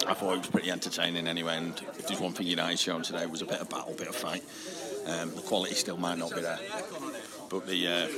I 0.07 0.14
thought 0.14 0.35
it 0.35 0.39
was 0.39 0.49
pretty 0.49 0.71
entertaining 0.71 1.29
anyway, 1.29 1.57
and 1.57 1.81
if 1.99 2.09
there's 2.09 2.21
one 2.21 2.33
thing 2.33 2.47
United 2.47 2.79
shown 2.79 3.03
today 3.03 3.23
it 3.23 3.31
was 3.31 3.43
a 3.43 3.47
bit 3.47 3.61
of 3.61 3.68
battle, 3.68 3.95
bit 3.95 4.09
of 4.09 4.16
fight. 4.16 4.43
Um, 5.07 5.35
the 5.35 5.43
quality 5.43 5.75
still 5.75 5.97
might 5.97 6.18
not 6.18 6.35
be 6.35 6.41
there, 6.41 6.59
but 7.49 7.66
the 7.66 7.87
uh, 7.87 8.09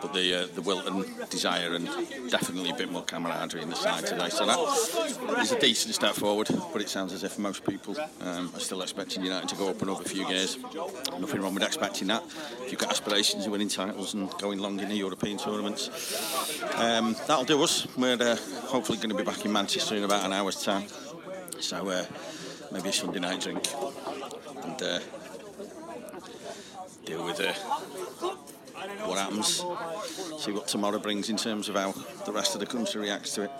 but 0.00 0.12
the 0.12 0.42
uh, 0.42 0.46
the 0.54 0.62
will 0.62 0.80
and 0.86 1.04
desire 1.30 1.74
and 1.74 1.86
definitely 2.30 2.70
a 2.70 2.74
bit 2.74 2.90
more 2.90 3.02
camaraderie 3.02 3.62
in 3.62 3.70
the 3.70 3.76
side 3.76 4.06
today. 4.06 4.28
So 4.28 4.46
that 4.46 5.40
is 5.40 5.52
a 5.52 5.58
decent 5.58 5.94
step 5.94 6.14
forward. 6.14 6.48
But 6.72 6.82
it 6.82 6.88
sounds 6.88 7.12
as 7.12 7.24
if 7.24 7.38
most 7.38 7.64
people 7.64 7.96
um, 8.20 8.50
are 8.54 8.60
still 8.60 8.82
expecting 8.82 9.22
United 9.22 9.48
to 9.48 9.56
go 9.56 9.68
up 9.68 9.82
another 9.82 10.04
few 10.04 10.26
gears. 10.26 10.58
Nothing 11.18 11.42
wrong 11.42 11.54
with 11.54 11.62
expecting 11.62 12.08
that. 12.08 12.22
If 12.62 12.70
you've 12.70 12.80
got 12.80 12.90
aspirations 12.90 13.46
of 13.46 13.52
winning 13.52 13.68
titles 13.68 14.14
and 14.14 14.30
going 14.38 14.58
long 14.58 14.78
in 14.80 14.88
the 14.88 14.96
European 14.96 15.38
tournaments, 15.38 15.90
um, 16.76 17.16
that'll 17.26 17.44
do 17.44 17.62
us. 17.62 17.86
We're 17.96 18.20
uh, 18.20 18.36
hopefully 18.66 18.98
going 18.98 19.10
to 19.10 19.16
be 19.16 19.24
back 19.24 19.44
in 19.44 19.52
Manchester 19.52 19.96
in 19.96 20.04
about 20.04 20.24
an 20.24 20.32
hour's 20.32 20.62
time. 20.62 20.86
So 21.60 21.88
uh, 21.88 22.04
maybe 22.72 22.90
a 22.90 22.92
Sunday 22.92 23.20
night 23.20 23.40
drink 23.40 23.66
and 24.62 24.82
uh, 24.82 25.00
deal 27.04 27.24
with 27.24 27.40
uh, 27.40 27.54
what 29.04 29.18
happens. 29.18 29.64
See 30.42 30.52
what 30.52 30.68
tomorrow 30.68 30.98
brings 30.98 31.30
in 31.30 31.36
terms 31.36 31.68
of 31.68 31.76
how 31.76 31.92
the 32.24 32.32
rest 32.32 32.54
of 32.54 32.60
the 32.60 32.66
country 32.66 33.00
reacts 33.00 33.34
to 33.34 33.44
it. 33.44 33.50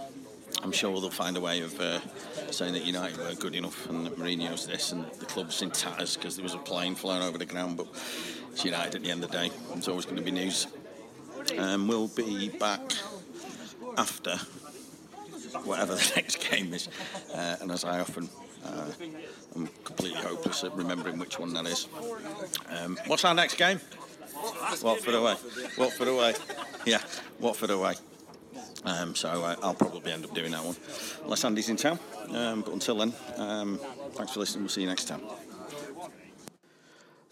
I'm 0.62 0.72
sure 0.72 0.98
they'll 1.00 1.10
find 1.10 1.36
a 1.36 1.40
way 1.40 1.60
of 1.60 1.78
uh, 1.80 2.00
saying 2.50 2.72
that 2.72 2.84
United 2.84 3.18
were 3.18 3.34
good 3.34 3.54
enough 3.54 3.88
and 3.88 4.06
that 4.06 4.16
Mourinho's 4.16 4.66
this 4.66 4.92
and 4.92 5.04
the 5.12 5.26
club's 5.26 5.62
in 5.62 5.70
tatters 5.70 6.16
because 6.16 6.36
there 6.36 6.42
was 6.42 6.54
a 6.54 6.58
plane 6.58 6.94
flying 6.94 7.22
over 7.22 7.38
the 7.38 7.46
ground. 7.46 7.76
But 7.76 7.86
it's 8.50 8.64
United 8.64 8.96
at 8.96 9.02
the 9.02 9.10
end 9.10 9.22
of 9.22 9.30
the 9.30 9.38
day. 9.38 9.50
It's 9.74 9.88
always 9.88 10.04
going 10.04 10.16
to 10.16 10.22
be 10.22 10.30
news. 10.30 10.66
Um, 11.56 11.86
we'll 11.86 12.08
be 12.08 12.48
back 12.48 12.80
after 13.96 14.36
whatever 15.64 15.94
the 15.96 16.12
next 16.16 16.50
game 16.50 16.72
is. 16.74 16.88
Uh, 17.32 17.56
and 17.60 17.70
as 17.70 17.84
I 17.84 18.00
often, 18.00 18.28
uh, 18.64 18.90
I'm 19.54 19.68
completely 19.84 20.20
hopeless 20.20 20.64
at 20.64 20.74
remembering 20.74 21.18
which 21.18 21.38
one 21.38 21.52
that 21.54 21.66
is. 21.66 21.88
Um, 22.68 22.98
what's 23.06 23.24
our 23.24 23.34
next 23.34 23.56
game? 23.56 23.80
Watford 24.82 25.14
away. 25.14 25.34
Watford 25.76 26.08
away. 26.08 26.34
Yeah, 26.84 27.02
Watford 27.40 27.70
away. 27.70 27.94
Um, 28.84 29.14
so 29.14 29.28
uh, 29.28 29.56
I'll 29.62 29.74
probably 29.74 30.12
end 30.12 30.24
up 30.24 30.34
doing 30.34 30.52
that 30.52 30.64
one. 30.64 30.76
Unless 31.24 31.44
Andy's 31.44 31.68
in 31.68 31.76
town. 31.76 31.98
Um, 32.30 32.62
but 32.62 32.72
until 32.72 32.96
then, 32.96 33.12
um, 33.36 33.80
thanks 34.12 34.32
for 34.32 34.40
listening. 34.40 34.62
We'll 34.62 34.70
see 34.70 34.82
you 34.82 34.86
next 34.86 35.06
time. 35.06 35.20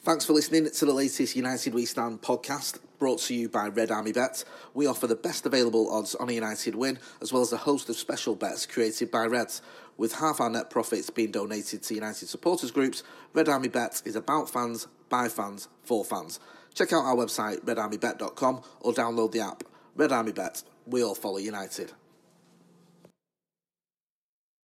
Thanks 0.03 0.25
for 0.25 0.35
listening 0.35 0.71
to 0.71 0.85
the 0.85 0.93
latest 0.93 1.35
United 1.35 1.75
We 1.75 1.85
Stand 1.85 2.23
podcast, 2.23 2.79
brought 2.99 3.19
to 3.23 3.35
you 3.35 3.49
by 3.49 3.67
Red 3.67 3.91
Army 3.91 4.13
Bet. 4.13 4.45
We 4.73 4.87
offer 4.87 5.09
the 5.09 5.17
best 5.17 5.47
available 5.47 5.93
odds 5.93 6.15
on 6.15 6.29
a 6.29 6.33
United 6.33 6.77
win, 6.77 7.01
as 7.21 7.33
well 7.33 7.43
as 7.43 7.53
a 7.53 7.57
host 7.57 7.89
of 7.89 7.97
special 7.97 8.37
bets 8.37 8.67
created 8.67 9.11
by 9.11 9.25
Reds. 9.25 9.63
With 9.97 10.15
half 10.15 10.41
our 10.41 10.49
net 10.49 10.71
profits 10.71 11.11
being 11.11 11.33
donated 11.33 11.83
to 11.83 11.95
United 11.95 12.29
supporters 12.29 12.71
groups, 12.71 13.03
Red 13.33 13.49
Army 13.49 13.67
Bet 13.67 14.03
is 14.05 14.15
about 14.15 14.49
fans, 14.49 14.87
by 15.09 15.29
fans, 15.29 15.69
for 15.83 16.05
fans. 16.05 16.39
Check 16.77 16.93
out 16.93 17.07
our 17.07 17.17
website, 17.17 17.65
redarmybet.com, 17.65 18.61
or 18.81 18.93
download 18.93 19.33
the 19.33 19.41
app. 19.41 19.65
Red 19.97 20.13
Army 20.13 20.33
Bet, 20.33 20.63
we 20.87 21.03
all 21.03 21.15
follow 21.15 21.39
United. 21.39 21.93